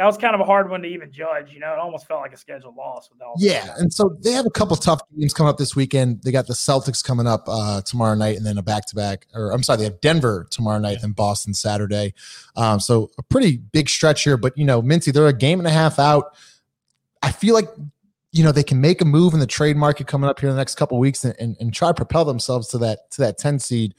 that 0.00 0.06
was 0.06 0.16
kind 0.16 0.34
of 0.34 0.40
a 0.40 0.44
hard 0.44 0.70
one 0.70 0.80
to 0.80 0.88
even 0.88 1.12
judge. 1.12 1.52
You 1.52 1.60
know, 1.60 1.74
it 1.74 1.78
almost 1.78 2.06
felt 2.06 2.22
like 2.22 2.32
a 2.32 2.36
scheduled 2.38 2.74
loss 2.74 3.10
with 3.12 3.20
all. 3.20 3.34
Yeah, 3.36 3.74
and 3.76 3.92
so 3.92 4.16
they 4.22 4.32
have 4.32 4.46
a 4.46 4.50
couple 4.50 4.74
tough 4.76 5.02
games 5.14 5.34
coming 5.34 5.50
up 5.50 5.58
this 5.58 5.76
weekend. 5.76 6.22
They 6.22 6.32
got 6.32 6.46
the 6.46 6.54
Celtics 6.54 7.04
coming 7.04 7.26
up 7.26 7.44
uh, 7.46 7.82
tomorrow 7.82 8.14
night, 8.14 8.38
and 8.38 8.46
then 8.46 8.56
a 8.56 8.62
back 8.62 8.86
to 8.86 8.96
back. 8.96 9.26
Or 9.34 9.50
I'm 9.50 9.62
sorry, 9.62 9.76
they 9.76 9.84
have 9.84 10.00
Denver 10.00 10.46
tomorrow 10.50 10.78
night, 10.78 10.96
yeah. 11.00 11.04
and 11.04 11.14
Boston 11.14 11.52
Saturday. 11.52 12.14
Um, 12.56 12.80
so 12.80 13.10
a 13.18 13.22
pretty 13.22 13.58
big 13.58 13.90
stretch 13.90 14.24
here. 14.24 14.38
But 14.38 14.56
you 14.56 14.64
know, 14.64 14.80
Mintzy, 14.80 15.12
they're 15.12 15.26
a 15.26 15.34
game 15.34 15.60
and 15.60 15.68
a 15.68 15.70
half 15.70 15.98
out. 15.98 16.34
I 17.20 17.30
feel 17.30 17.52
like 17.52 17.68
you 18.32 18.42
know 18.42 18.52
they 18.52 18.64
can 18.64 18.80
make 18.80 19.02
a 19.02 19.04
move 19.04 19.34
in 19.34 19.40
the 19.40 19.46
trade 19.46 19.76
market 19.76 20.06
coming 20.06 20.30
up 20.30 20.40
here 20.40 20.48
in 20.48 20.54
the 20.54 20.60
next 20.60 20.76
couple 20.76 20.98
weeks 20.98 21.26
and, 21.26 21.34
and, 21.38 21.58
and 21.60 21.74
try 21.74 21.88
to 21.88 21.94
propel 21.94 22.24
themselves 22.24 22.68
to 22.68 22.78
that 22.78 23.10
to 23.10 23.20
that 23.20 23.36
10 23.36 23.58
seed. 23.58 23.94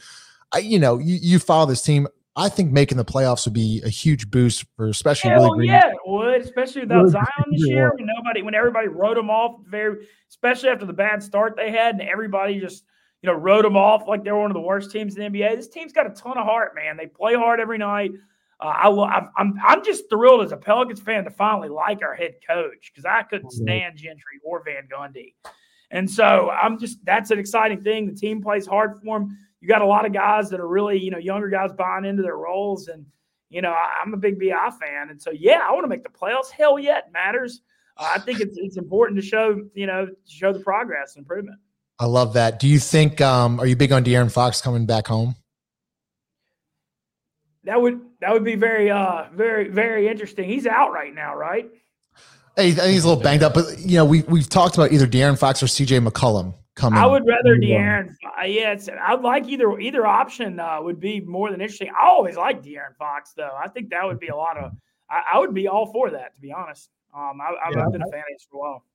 I, 0.51 0.59
you 0.59 0.79
know, 0.79 0.97
you, 0.97 1.19
you 1.21 1.37
follow 1.37 1.67
this 1.67 1.83
team. 1.83 2.07
I 2.35 2.47
think 2.47 2.71
making 2.71 2.97
the 2.97 3.05
playoffs 3.05 3.45
would 3.45 3.53
be 3.53 3.81
a 3.83 3.89
huge 3.89 4.31
boost 4.31 4.65
for 4.77 4.87
especially 4.87 5.31
Hell 5.31 5.51
really 5.51 5.67
yeah, 5.67 5.89
it 5.89 5.97
would, 6.05 6.41
especially 6.41 6.81
without 6.81 7.09
Zion 7.09 7.25
this 7.51 7.67
year. 7.67 7.91
When 7.93 8.07
nobody, 8.17 8.41
when 8.41 8.55
everybody 8.55 8.87
wrote 8.87 9.15
them 9.15 9.29
off, 9.29 9.59
very 9.67 10.07
especially 10.29 10.69
after 10.69 10.85
the 10.85 10.93
bad 10.93 11.21
start 11.21 11.55
they 11.57 11.71
had, 11.71 11.95
and 11.95 12.01
everybody 12.01 12.59
just 12.59 12.85
you 13.21 13.27
know 13.27 13.35
wrote 13.35 13.63
them 13.63 13.75
off 13.75 14.07
like 14.07 14.23
they 14.23 14.31
were 14.31 14.39
one 14.39 14.51
of 14.51 14.55
the 14.55 14.61
worst 14.61 14.91
teams 14.91 15.17
in 15.17 15.31
the 15.31 15.39
NBA. 15.39 15.57
This 15.57 15.67
team's 15.67 15.91
got 15.91 16.07
a 16.07 16.13
ton 16.13 16.37
of 16.37 16.45
heart, 16.45 16.73
man. 16.73 16.95
They 16.95 17.07
play 17.07 17.35
hard 17.35 17.59
every 17.59 17.77
night. 17.77 18.11
Uh, 18.61 18.67
I, 18.67 19.27
I'm 19.35 19.55
I'm 19.61 19.83
just 19.83 20.09
thrilled 20.09 20.43
as 20.43 20.53
a 20.53 20.57
Pelicans 20.57 21.01
fan 21.01 21.25
to 21.25 21.31
finally 21.31 21.67
like 21.67 22.01
our 22.01 22.15
head 22.15 22.35
coach 22.47 22.91
because 22.93 23.05
I 23.05 23.23
couldn't 23.23 23.51
stand 23.51 23.97
Gentry 23.97 24.39
or 24.41 24.63
Van 24.63 24.87
Gundy, 24.87 25.33
and 25.89 26.09
so 26.09 26.49
I'm 26.49 26.79
just 26.79 27.03
that's 27.03 27.29
an 27.31 27.39
exciting 27.39 27.83
thing. 27.83 28.05
The 28.05 28.15
team 28.15 28.41
plays 28.41 28.65
hard 28.65 28.97
for 29.03 29.17
him 29.17 29.37
you 29.61 29.67
got 29.67 29.81
a 29.81 29.85
lot 29.85 30.05
of 30.05 30.13
guys 30.13 30.49
that 30.49 30.59
are 30.59 30.67
really, 30.67 30.99
you 30.99 31.11
know, 31.11 31.17
younger 31.17 31.49
guys 31.49 31.71
buying 31.71 32.05
into 32.05 32.23
their 32.23 32.35
roles. 32.35 32.87
And, 32.87 33.05
you 33.49 33.61
know, 33.61 33.71
I, 33.71 34.01
am 34.01 34.13
a 34.13 34.17
big 34.17 34.39
BI 34.39 34.69
fan. 34.79 35.09
And 35.09 35.21
so, 35.21 35.31
yeah, 35.31 35.61
I 35.63 35.71
want 35.71 35.83
to 35.83 35.87
make 35.87 36.03
the 36.03 36.09
playoffs. 36.09 36.49
Hell 36.49 36.79
yeah, 36.79 36.97
it 36.97 37.05
matters. 37.13 37.61
Uh, 37.97 38.13
I 38.15 38.19
think 38.19 38.39
it's, 38.39 38.57
it's 38.57 38.77
important 38.77 39.19
to 39.21 39.25
show, 39.25 39.61
you 39.73 39.87
know, 39.87 40.07
show 40.27 40.51
the 40.51 40.59
progress 40.59 41.15
and 41.15 41.23
improvement. 41.23 41.59
I 41.99 42.05
love 42.05 42.33
that. 42.33 42.59
Do 42.59 42.67
you 42.67 42.79
think, 42.79 43.21
um, 43.21 43.59
are 43.59 43.67
you 43.67 43.75
big 43.75 43.91
on 43.91 44.03
De'Aaron 44.03 44.31
Fox 44.31 44.61
coming 44.61 44.87
back 44.87 45.07
home? 45.07 45.35
that 47.63 47.81
would 47.81 48.01
that 48.19 48.33
would 48.33 48.43
be 48.43 48.55
very 48.55 48.89
uh 48.89 49.25
very 49.33 49.67
very 49.69 50.07
interesting. 50.07 50.49
He's 50.49 50.65
out 50.65 50.91
right 50.91 51.13
now, 51.13 51.35
right? 51.35 51.69
Hey, 52.55 52.69
I 52.69 52.73
think 52.73 52.93
he's 52.93 53.05
a 53.05 53.07
little 53.07 53.23
banged 53.23 53.43
up, 53.43 53.53
but 53.53 53.79
you 53.79 53.95
know 53.95 54.05
we 54.05 54.21
we've 54.23 54.49
talked 54.49 54.75
about 54.75 54.91
either 54.91 55.07
De'Aaron 55.07 55.37
Fox 55.37 55.61
or 55.61 55.67
C.J. 55.67 55.99
McCollum 55.99 56.53
coming. 56.81 56.99
I 56.99 57.05
would 57.05 57.25
rather 57.25 57.55
De'Aaron. 57.55 58.15
Uh, 58.25 58.43
yeah, 58.43 58.75
I'd 59.03 59.21
like 59.21 59.47
either 59.47 59.79
either 59.79 60.05
option 60.05 60.59
uh, 60.59 60.81
would 60.81 60.99
be 60.99 61.21
more 61.21 61.51
than 61.51 61.61
interesting. 61.61 61.89
I 61.89 62.07
always 62.07 62.35
like 62.35 62.63
De'Aaron 62.63 62.95
Fox 62.97 63.33
though. 63.35 63.55
I 63.57 63.67
think 63.67 63.89
that 63.91 64.05
would 64.05 64.19
be 64.19 64.27
a 64.27 64.35
lot 64.35 64.57
of. 64.57 64.73
I, 65.09 65.23
I 65.33 65.39
would 65.39 65.53
be 65.53 65.67
all 65.67 65.91
for 65.91 66.09
that 66.09 66.35
to 66.35 66.41
be 66.41 66.51
honest. 66.51 66.89
Um, 67.15 67.39
I, 67.41 67.53
have 67.65 67.75
yeah. 67.75 67.89
been 67.91 68.01
a 68.01 68.11
fan 68.11 68.19
of 68.19 68.25
his 68.29 68.47
for 68.49 68.57
a 68.57 68.59
while. 68.59 68.85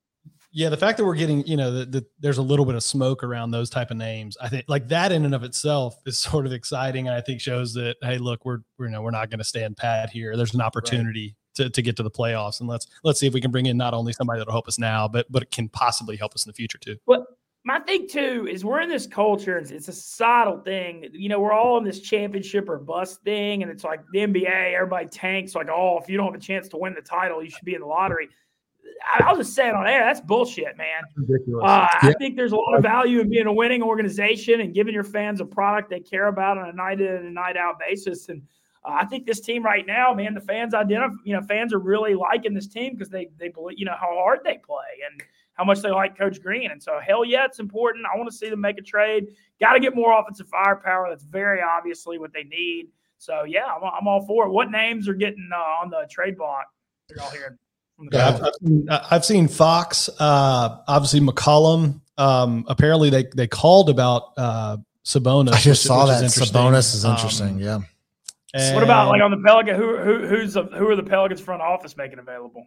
Yeah, 0.53 0.71
the 0.71 0.77
fact 0.77 0.97
that 0.97 1.05
we're 1.05 1.17
getting, 1.17 1.47
you 1.47 1.57
know, 1.57 1.71
that 1.71 1.93
the, 1.93 2.07
there's 2.19 2.39
a 2.39 2.43
little 2.43 2.65
bit 2.65 2.75
of 2.75 2.83
smoke 2.83 3.23
around 3.23 3.51
those 3.51 3.69
type 3.69 3.91
of 3.91 3.99
names, 3.99 4.39
I 4.41 4.49
think, 4.49 4.65
like 4.69 4.89
that 4.89 5.13
in 5.13 5.27
and 5.27 5.35
of 5.35 5.45
itself 5.45 5.99
is 6.07 6.19
sort 6.31 6.47
of 6.47 6.53
exciting, 6.53 7.09
and 7.09 7.17
I 7.17 7.21
think 7.21 7.41
shows 7.41 7.75
that 7.75 7.97
hey, 8.03 8.19
look, 8.19 8.45
we're, 8.45 8.61
we're 8.79 8.87
you 8.87 8.93
know 8.93 9.03
we're 9.03 9.11
not 9.11 9.31
going 9.31 9.39
to 9.39 9.45
stand 9.45 9.77
pat 9.77 10.11
here. 10.11 10.37
There's 10.37 10.55
an 10.55 10.63
opportunity 10.63 11.37
right. 11.59 11.67
to, 11.67 11.71
to 11.71 11.83
get 11.83 11.97
to 11.97 12.03
the 12.03 12.11
playoffs, 12.11 12.61
and 12.61 12.69
let's 12.69 12.87
let's 13.05 13.21
see 13.21 13.27
if 13.27 13.35
we 13.35 13.41
can 13.41 13.51
bring 13.51 13.67
in 13.67 13.77
not 13.77 13.93
only 13.93 14.13
somebody 14.13 14.41
that'll 14.41 14.53
help 14.53 14.67
us 14.67 14.79
now, 14.79 15.07
but 15.07 15.31
but 15.31 15.43
it 15.43 15.51
can 15.51 15.69
possibly 15.69 16.17
help 16.17 16.35
us 16.35 16.47
in 16.47 16.51
the 16.51 16.55
future 16.55 16.79
too. 16.79 16.97
Well, 17.07 17.27
my 17.67 17.81
thing 17.81 18.09
too 18.09 18.47
is 18.51 18.65
we're 18.65 18.81
in 18.81 18.89
this 18.89 19.07
culture, 19.07 19.59
it's, 19.59 19.71
it's 19.71 19.89
a 19.89 19.93
societal 19.93 20.61
thing. 20.61 21.09
You 21.13 21.29
know, 21.29 21.41
we're 21.41 21.53
all 21.53 21.77
in 21.79 21.85
this 21.85 22.01
championship 22.01 22.69
or 22.69 22.79
bust 22.79 23.23
thing, 23.23 23.63
and 23.63 23.71
it's 23.71 23.85
like 23.85 24.01
the 24.13 24.21
NBA, 24.21 24.75
everybody 24.75 25.09
tanks 25.09 25.55
like, 25.55 25.69
oh, 25.69 25.99
if 25.99 26.09
you 26.09 26.17
don't 26.17 26.33
have 26.33 26.41
a 26.41 26.45
chance 26.45 26.69
to 26.69 26.77
win 26.79 26.95
the 26.95 27.03
title, 27.03 27.43
you 27.43 27.51
should 27.51 27.65
be 27.65 27.75
in 27.75 27.81
the 27.81 27.87
lottery 27.87 28.29
I 29.21 29.33
was 29.33 29.47
just 29.47 29.57
saying 29.57 29.75
on 29.75 29.87
air, 29.87 30.05
that's 30.05 30.21
bullshit, 30.21 30.77
man. 30.77 31.03
ridiculous. 31.17 31.65
Uh, 31.65 31.87
yeah. 32.03 32.09
I 32.11 32.13
think 32.15 32.37
there's 32.37 32.53
a 32.53 32.57
lot 32.57 32.77
of 32.77 32.83
value 32.83 33.21
in 33.21 33.29
being 33.29 33.47
a 33.47 33.53
winning 33.53 33.83
organization 33.83 34.61
and 34.61 34.75
giving 34.75 34.95
your 34.95 35.05
fans 35.05 35.41
a 35.41 35.45
product 35.45 35.91
they 35.91 36.01
care 36.01 36.29
about 36.29 36.59
on 36.59 36.69
a 36.69 36.73
night 36.73 37.01
in 37.01 37.07
and 37.07 37.35
night 37.35 37.57
out 37.57 37.79
basis. 37.79 38.29
And 38.29 38.43
uh, 38.85 38.97
I 39.01 39.05
think 39.05 39.27
this 39.27 39.41
team 39.41 39.65
right 39.65 39.87
now, 39.87 40.13
man, 40.15 40.35
the 40.35 40.41
fans 40.41 40.75
identify, 40.75 41.15
you 41.25 41.35
know, 41.35 41.43
fans 41.43 41.73
are 41.73 41.79
really 41.79 42.15
liking 42.15 42.55
this 42.55 42.67
team 42.67 42.95
because 42.95 43.09
they 43.09 43.29
they 43.39 43.49
believe, 43.49 43.79
you 43.79 43.85
know, 43.85 43.97
how 43.99 44.15
hard 44.15 44.41
they 44.45 44.59
play 44.59 45.03
and 45.11 45.23
how 45.57 45.65
much 45.65 45.81
they 45.81 45.91
like 45.91 46.17
Coach 46.17 46.41
Green. 46.41 46.71
And 46.71 46.83
so, 46.83 47.01
hell 47.05 47.25
yeah, 47.25 47.45
it's 47.45 47.59
important. 47.59 48.05
I 48.13 48.17
want 48.17 48.31
to 48.31 48.37
see 48.37 48.49
them 48.49 48.61
make 48.61 48.79
a 48.79 48.83
trade. 48.83 49.27
Got 49.61 49.73
to 49.73 49.81
get 49.81 49.95
more 49.95 50.19
offensive 50.19 50.49
firepower. 50.49 51.09
That's 51.09 51.25
very 51.25 51.61
obviously 51.63 52.19
what 52.19 52.33
they 52.33 52.45
need. 52.45 52.89
So 53.19 53.45
yeah, 53.45 53.65
I'm, 53.65 53.83
I'm 53.83 54.07
all 54.07 54.25
for 54.27 54.47
it. 54.47 54.51
What 54.51 54.71
names 54.71 55.09
are 55.09 55.15
getting 55.15 55.49
uh, 55.53 55.83
on 55.83 55.91
the 55.91 56.07
trade 56.11 56.37
block? 56.37 56.67
You're 57.11 57.23
all 57.23 57.31
hearing. 57.31 57.57
Yeah, 58.13 58.29
I've, 58.29 58.43
I've, 58.43 58.55
seen, 58.63 58.89
I've, 58.91 59.25
seen, 59.25 59.49
Fox, 59.49 60.11
uh, 60.21 60.83
obviously 60.87 61.21
McCollum. 61.21 62.03
Um, 62.19 62.67
apparently, 62.69 63.09
they 63.09 63.25
they 63.35 63.47
called 63.47 63.89
about 63.89 64.33
uh, 64.37 64.77
Sabonis. 65.03 65.53
I 65.53 65.61
just 65.61 65.83
saw 65.83 66.05
that 66.07 66.23
is 66.23 66.37
Sabonis 66.37 66.95
is 66.95 67.07
interesting. 67.07 67.55
Um, 67.55 67.59
yeah. 67.59 67.79
And 68.53 68.75
what 68.75 68.85
about 68.85 69.09
like 69.09 69.23
on 69.23 69.31
the 69.31 69.39
Pelican? 69.39 69.77
Who 69.77 69.97
who 69.97 70.27
who's 70.27 70.55
the, 70.55 70.65
who 70.65 70.89
are 70.91 70.97
the 70.97 71.03
Pelicans 71.03 71.41
front 71.41 71.63
office 71.63 71.97
making 71.97 72.19
available? 72.19 72.67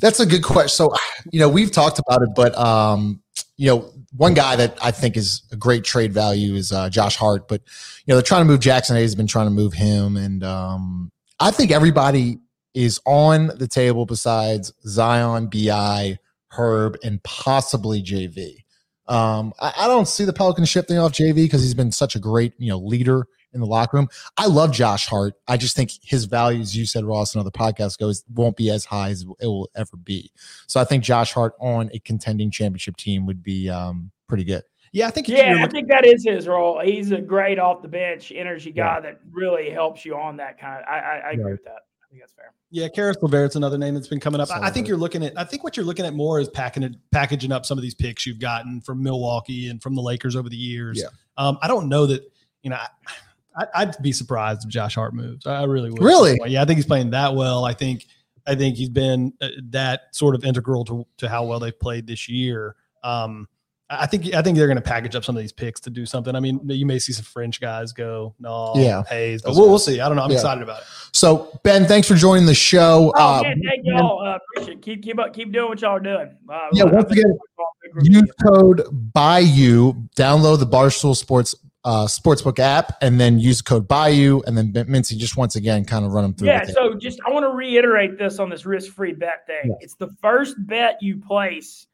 That's 0.00 0.20
a 0.20 0.26
good 0.26 0.42
question. 0.42 0.68
So, 0.68 0.94
you 1.30 1.40
know, 1.40 1.48
we've 1.48 1.70
talked 1.70 1.98
about 1.98 2.22
it, 2.22 2.30
but 2.34 2.56
um, 2.58 3.22
you 3.56 3.68
know, 3.68 3.92
one 4.16 4.34
guy 4.34 4.56
that 4.56 4.76
I 4.82 4.90
think 4.90 5.16
is 5.16 5.42
a 5.52 5.56
great 5.56 5.84
trade 5.84 6.12
value 6.12 6.54
is 6.54 6.72
uh, 6.72 6.90
Josh 6.90 7.16
Hart. 7.16 7.48
But 7.48 7.62
you 8.04 8.12
know, 8.12 8.16
they're 8.16 8.22
trying 8.22 8.42
to 8.42 8.46
move 8.46 8.60
Jaxson 8.60 8.96
Hayes. 8.96 9.14
Been 9.14 9.26
trying 9.26 9.46
to 9.46 9.52
move 9.52 9.72
him, 9.72 10.16
and 10.16 10.42
um, 10.44 11.12
I 11.40 11.50
think 11.50 11.70
everybody 11.70 12.38
is 12.74 13.00
on 13.06 13.48
the 13.58 13.68
table 13.68 14.06
besides 14.06 14.72
Zion, 14.86 15.48
BI, 15.48 16.18
Herb, 16.48 16.96
and 17.04 17.22
possibly 17.22 18.02
JV. 18.02 18.64
Um, 19.08 19.52
I, 19.60 19.72
I, 19.80 19.86
don't 19.88 20.08
see 20.08 20.24
the 20.24 20.32
Pelicans 20.32 20.68
shifting 20.68 20.96
off 20.96 21.12
JV 21.12 21.34
because 21.34 21.62
he's 21.62 21.74
been 21.74 21.92
such 21.92 22.14
a 22.14 22.18
great, 22.18 22.54
you 22.56 22.70
know, 22.70 22.78
leader 22.78 23.26
in 23.52 23.60
the 23.60 23.66
locker 23.66 23.96
room. 23.96 24.08
I 24.36 24.46
love 24.46 24.72
Josh 24.72 25.06
Hart. 25.06 25.34
I 25.48 25.56
just 25.56 25.76
think 25.76 25.92
his 26.02 26.24
values, 26.24 26.76
you 26.76 26.86
said 26.86 27.04
Ross, 27.04 27.34
and 27.34 27.40
other 27.40 27.50
podcasts 27.50 27.98
goes 27.98 28.24
won't 28.34 28.56
be 28.56 28.70
as 28.70 28.84
high 28.84 29.10
as 29.10 29.22
it 29.22 29.46
will 29.46 29.70
ever 29.74 29.96
be. 29.96 30.32
So 30.66 30.80
I 30.80 30.84
think 30.84 31.04
Josh 31.04 31.32
Hart 31.32 31.54
on 31.60 31.90
a 31.92 31.98
contending 32.00 32.50
championship 32.50 32.96
team 32.96 33.26
would 33.26 33.42
be 33.42 33.68
um, 33.68 34.10
pretty 34.28 34.44
good. 34.44 34.62
Yeah, 34.92 35.06
I 35.06 35.10
think. 35.10 35.28
Yeah, 35.28 35.56
I 35.60 35.68
think 35.68 35.88
that 35.88 36.04
is 36.04 36.24
his 36.24 36.46
role. 36.46 36.80
He's 36.84 37.12
a 37.12 37.20
great 37.20 37.58
off 37.58 37.80
the 37.80 37.88
bench 37.88 38.30
energy 38.34 38.72
guy 38.72 38.96
yeah. 38.96 39.00
that 39.00 39.20
really 39.30 39.70
helps 39.70 40.04
you 40.04 40.14
on 40.16 40.36
that 40.36 40.60
kind 40.60 40.82
of. 40.82 40.88
I, 40.88 40.98
I, 40.98 41.16
I 41.16 41.30
agree 41.32 41.52
with 41.52 41.64
that 41.64 41.78
I 42.04 42.08
think 42.10 42.22
that's 42.22 42.32
fair. 42.32 42.52
Yeah, 42.70 42.88
Caris 42.88 43.16
LeVert's 43.22 43.56
another 43.56 43.78
name 43.78 43.94
that's 43.94 44.08
been 44.08 44.20
coming 44.20 44.40
up. 44.40 44.50
I, 44.50 44.66
I 44.66 44.70
think 44.70 44.86
you're 44.86 44.98
looking 44.98 45.24
at. 45.24 45.38
I 45.38 45.44
think 45.44 45.64
what 45.64 45.76
you're 45.76 45.86
looking 45.86 46.04
at 46.04 46.12
more 46.12 46.40
is 46.40 46.48
packing 46.48 46.82
it, 46.82 46.94
packaging 47.10 47.52
up 47.52 47.64
some 47.64 47.78
of 47.78 47.82
these 47.82 47.94
picks 47.94 48.26
you've 48.26 48.38
gotten 48.38 48.82
from 48.82 49.02
Milwaukee 49.02 49.68
and 49.68 49.82
from 49.82 49.94
the 49.94 50.02
Lakers 50.02 50.36
over 50.36 50.50
the 50.50 50.56
years. 50.56 51.00
Yeah. 51.00 51.08
Um, 51.38 51.58
I 51.62 51.68
don't 51.68 51.88
know 51.88 52.06
that 52.06 52.22
you 52.62 52.70
know. 52.70 52.76
I, 52.76 52.88
would 53.56 53.96
be 54.02 54.12
surprised 54.12 54.64
if 54.64 54.70
Josh 54.70 54.94
Hart 54.94 55.14
moves. 55.14 55.46
I 55.46 55.64
really 55.64 55.90
would. 55.90 56.02
Really? 56.02 56.38
Yeah, 56.46 56.62
I 56.62 56.64
think 56.64 56.78
he's 56.78 56.86
playing 56.86 57.10
that 57.10 57.34
well. 57.34 57.64
I 57.64 57.74
think 57.74 58.06
I 58.46 58.54
think 58.54 58.76
he's 58.76 58.88
been 58.88 59.32
uh, 59.40 59.48
that 59.70 60.02
sort 60.12 60.34
of 60.34 60.44
integral 60.44 60.84
to 60.86 61.06
to 61.18 61.28
how 61.28 61.44
well 61.44 61.60
they've 61.60 61.78
played 61.78 62.06
this 62.06 62.28
year. 62.28 62.76
Um, 63.04 63.48
I 63.90 64.06
think 64.06 64.32
I 64.34 64.40
think 64.40 64.56
they're 64.56 64.66
going 64.66 64.76
to 64.76 64.82
package 64.82 65.14
up 65.14 65.24
some 65.24 65.36
of 65.36 65.42
these 65.42 65.52
picks 65.52 65.80
to 65.80 65.90
do 65.90 66.06
something. 66.06 66.34
I 66.34 66.40
mean, 66.40 66.60
you 66.64 66.86
may 66.86 66.98
see 66.98 67.12
some 67.12 67.24
French 67.24 67.60
guys 67.60 67.92
go, 67.92 68.34
no, 68.38 68.72
yeah, 68.74 69.02
Hayes, 69.08 69.42
but 69.42 69.54
we'll, 69.54 69.68
we'll 69.68 69.78
see. 69.78 70.00
I 70.00 70.08
don't 70.08 70.16
know. 70.16 70.22
I'm 70.22 70.30
yeah. 70.30 70.36
excited 70.36 70.62
about 70.62 70.80
it. 70.80 70.86
So 71.12 71.58
Ben, 71.62 71.84
thanks 71.86 72.08
for 72.08 72.14
joining 72.14 72.46
the 72.46 72.54
show. 72.54 73.12
Oh, 73.14 73.38
uh, 73.38 73.42
man, 73.42 73.60
thank 73.68 73.84
y'all. 73.84 74.26
Uh, 74.26 74.38
appreciate 74.56 74.78
it. 74.78 74.82
Keep 74.82 75.02
keep 75.02 75.18
up, 75.18 75.34
keep 75.34 75.52
doing 75.52 75.68
what 75.68 75.80
y'all 75.82 75.96
are 75.96 76.00
doing. 76.00 76.34
Uh, 76.48 76.68
yeah, 76.72 76.84
once 76.84 77.10
again, 77.12 77.38
use 78.02 78.30
code 78.42 78.82
Bayou. 79.12 79.92
Download 80.16 80.58
the 80.58 80.66
Barstool 80.66 81.14
Sports 81.14 81.54
uh, 81.84 82.06
sportsbook 82.06 82.58
app 82.58 82.96
and 83.02 83.20
then 83.20 83.38
use 83.38 83.60
code 83.60 83.88
Bayou 83.88 84.40
and 84.46 84.56
then 84.56 84.72
Mintzy 84.72 85.16
just 85.16 85.36
once 85.36 85.56
again 85.56 85.84
kind 85.84 86.04
of 86.04 86.12
run 86.12 86.22
them 86.22 86.34
through. 86.34 86.48
Yeah, 86.48 86.64
so 86.64 86.94
just 86.94 87.20
I 87.26 87.30
want 87.30 87.44
to 87.44 87.50
reiterate 87.50 88.18
this 88.18 88.38
on 88.38 88.48
this 88.48 88.64
risk 88.64 88.92
free 88.92 89.12
bet 89.12 89.46
thing. 89.46 89.70
Yeah. 89.70 89.74
It's 89.80 89.94
the 89.94 90.08
first 90.20 90.54
bet 90.66 90.98
you 91.02 91.18
place 91.18 91.86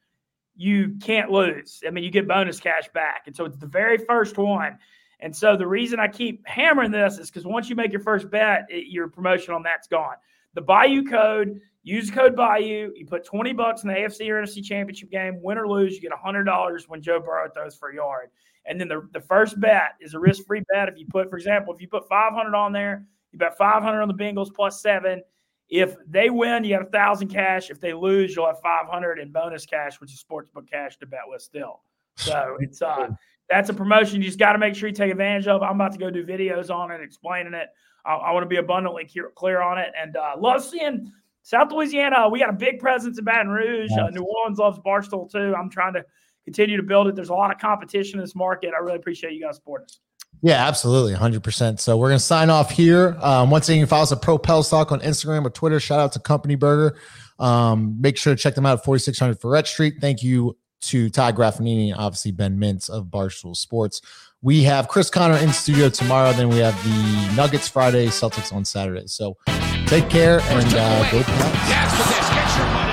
you 0.59 0.97
can't 1.01 1.31
lose. 1.31 1.81
I 1.87 1.89
mean, 1.89 2.03
you 2.03 2.11
get 2.11 2.27
bonus 2.27 2.59
cash 2.59 2.89
back. 2.93 3.23
And 3.27 3.35
so 3.35 3.45
it's 3.45 3.57
the 3.57 3.65
very 3.65 3.97
first 3.97 4.37
one. 4.37 4.77
And 5.21 5.33
so 5.35 5.55
the 5.55 5.65
reason 5.65 6.01
I 6.01 6.09
keep 6.09 6.45
hammering 6.45 6.91
this 6.91 7.17
is 7.17 7.29
because 7.29 7.45
once 7.45 7.69
you 7.69 7.77
make 7.77 7.93
your 7.93 8.01
first 8.01 8.29
bet, 8.29 8.65
it, 8.69 8.87
your 8.87 9.07
promotion 9.07 9.53
on 9.53 9.63
that's 9.63 9.87
gone. 9.87 10.15
The 10.55 10.61
Bayou 10.61 11.05
code, 11.05 11.61
use 11.83 12.11
code 12.11 12.35
Bayou. 12.35 12.91
You 12.93 13.05
put 13.05 13.23
20 13.25 13.53
bucks 13.53 13.83
in 13.83 13.87
the 13.87 13.95
AFC 13.95 14.29
or 14.29 14.41
NFC 14.41 14.61
championship 14.61 15.09
game, 15.09 15.41
win 15.41 15.57
or 15.57 15.65
lose, 15.65 15.95
you 15.95 16.01
get 16.01 16.11
$100 16.11 16.89
when 16.89 17.01
Joe 17.01 17.21
Burrow 17.21 17.49
throws 17.49 17.75
for 17.75 17.89
a 17.89 17.95
yard. 17.95 18.29
And 18.69 18.79
then 18.79 18.87
the, 18.87 19.07
the 19.11 19.19
first 19.19 19.59
bet 19.59 19.95
is 19.99 20.13
a 20.13 20.19
risk 20.19 20.45
free 20.45 20.63
bet. 20.71 20.87
If 20.87 20.97
you 20.97 21.05
put, 21.07 21.29
for 21.29 21.35
example, 21.35 21.73
if 21.73 21.81
you 21.81 21.89
put 21.89 22.07
500 22.07 22.55
on 22.55 22.71
there, 22.71 23.05
you 23.31 23.39
bet 23.39 23.57
500 23.57 24.01
on 24.01 24.07
the 24.07 24.13
Bengals 24.13 24.53
plus 24.53 24.81
seven 24.81 25.21
if 25.69 25.95
they 26.07 26.29
win, 26.29 26.63
you 26.63 26.73
have 26.73 26.87
a 26.87 26.89
thousand 26.89 27.27
cash. 27.27 27.69
If 27.69 27.79
they 27.79 27.93
lose, 27.93 28.35
you'll 28.35 28.47
have 28.47 28.59
five 28.59 28.87
hundred 28.87 29.19
in 29.19 29.31
bonus 29.31 29.65
cash, 29.65 30.01
which 30.01 30.11
is 30.11 30.23
sportsbook 30.23 30.67
cash 30.69 30.97
to 30.97 31.05
bet 31.05 31.21
with 31.27 31.41
still. 31.41 31.81
So 32.15 32.57
it's 32.59 32.81
uh 32.81 33.09
that's 33.49 33.69
a 33.69 33.73
promotion 33.73 34.21
you 34.21 34.27
just 34.27 34.39
got 34.39 34.53
to 34.53 34.59
make 34.59 34.75
sure 34.75 34.89
you 34.89 34.95
take 34.95 35.11
advantage 35.11 35.47
of. 35.47 35.61
I'm 35.63 35.75
about 35.75 35.93
to 35.93 35.97
go 35.97 36.09
do 36.09 36.25
videos 36.25 36.73
on 36.73 36.91
it, 36.91 37.01
explaining 37.01 37.53
it. 37.53 37.67
I, 38.05 38.13
I 38.13 38.31
want 38.31 38.43
to 38.43 38.47
be 38.47 38.57
abundantly 38.57 39.05
clear 39.05 39.31
clear, 39.35 39.61
on 39.61 39.77
it, 39.77 39.91
and 39.99 40.17
uh, 40.17 40.33
love 40.37 40.63
seeing 40.63 41.11
South 41.43 41.71
Louisiana. 41.71 42.27
We 42.29 42.39
got 42.39 42.49
a 42.49 42.53
big 42.53 42.79
presence 42.79 43.19
in 43.19 43.25
Baton 43.25 43.49
Rouge. 43.49 43.91
Uh, 43.91 44.09
New 44.09 44.23
Orleans 44.23 44.57
loves 44.57 44.79
Barstool 44.79 45.31
too. 45.31 45.53
I'm 45.55 45.69
trying 45.69 45.93
to 45.93 46.05
continue 46.49 46.77
to 46.77 46.83
build 46.83 47.07
it. 47.07 47.15
There's 47.15 47.29
a 47.29 47.33
lot 47.33 47.51
of 47.51 47.59
competition 47.59 48.19
in 48.19 48.23
this 48.25 48.35
market. 48.35 48.73
I 48.75 48.79
really 48.81 48.97
appreciate 48.97 49.33
you 49.33 49.41
guys 49.41 49.57
supporting 49.57 49.85
us. 49.85 49.99
Yeah, 50.41 50.67
absolutely. 50.67 51.13
100%. 51.13 51.79
So 51.79 51.95
we're 51.97 52.07
going 52.09 52.17
to 52.17 52.23
sign 52.23 52.49
off 52.49 52.71
here. 52.71 53.15
Um, 53.21 53.51
once 53.51 53.69
again, 53.69 53.79
you 53.79 53.85
follow 53.85 54.03
us 54.03 54.11
at 54.11 54.21
Propel 54.21 54.63
Stock 54.63 54.91
on 54.91 54.99
Instagram 55.01 55.45
or 55.45 55.51
Twitter. 55.51 55.79
Shout 55.79 55.99
out 55.99 56.13
to 56.13 56.19
Company 56.19 56.55
Burger. 56.55 56.97
Um, 57.37 58.01
make 58.01 58.17
sure 58.17 58.35
to 58.35 58.41
check 58.41 58.55
them 58.55 58.65
out 58.65 58.79
at 58.79 58.85
4600 58.85 59.39
Freret 59.39 59.67
Street. 59.67 59.95
Thank 60.01 60.23
you 60.23 60.57
to 60.81 61.09
Ty 61.09 61.33
Graffinini 61.33 61.91
and 61.91 61.99
obviously 61.99 62.31
Ben 62.31 62.57
Mintz 62.57 62.89
of 62.89 63.05
Barstool 63.05 63.55
Sports. 63.55 64.01
We 64.41 64.63
have 64.63 64.87
Chris 64.87 65.09
Connor 65.09 65.37
in 65.37 65.51
studio 65.51 65.89
tomorrow. 65.89 66.31
Then 66.31 66.49
we 66.49 66.57
have 66.57 66.81
the 66.83 67.35
Nuggets 67.35 67.67
Friday, 67.67 68.07
Celtics 68.07 68.53
on 68.53 68.65
Saturday. 68.65 69.07
So 69.07 69.37
take 69.85 70.09
care 70.09 70.39
and 70.39 70.73
uh, 70.73 71.11
go 71.11 71.21
Pats. 71.23 72.88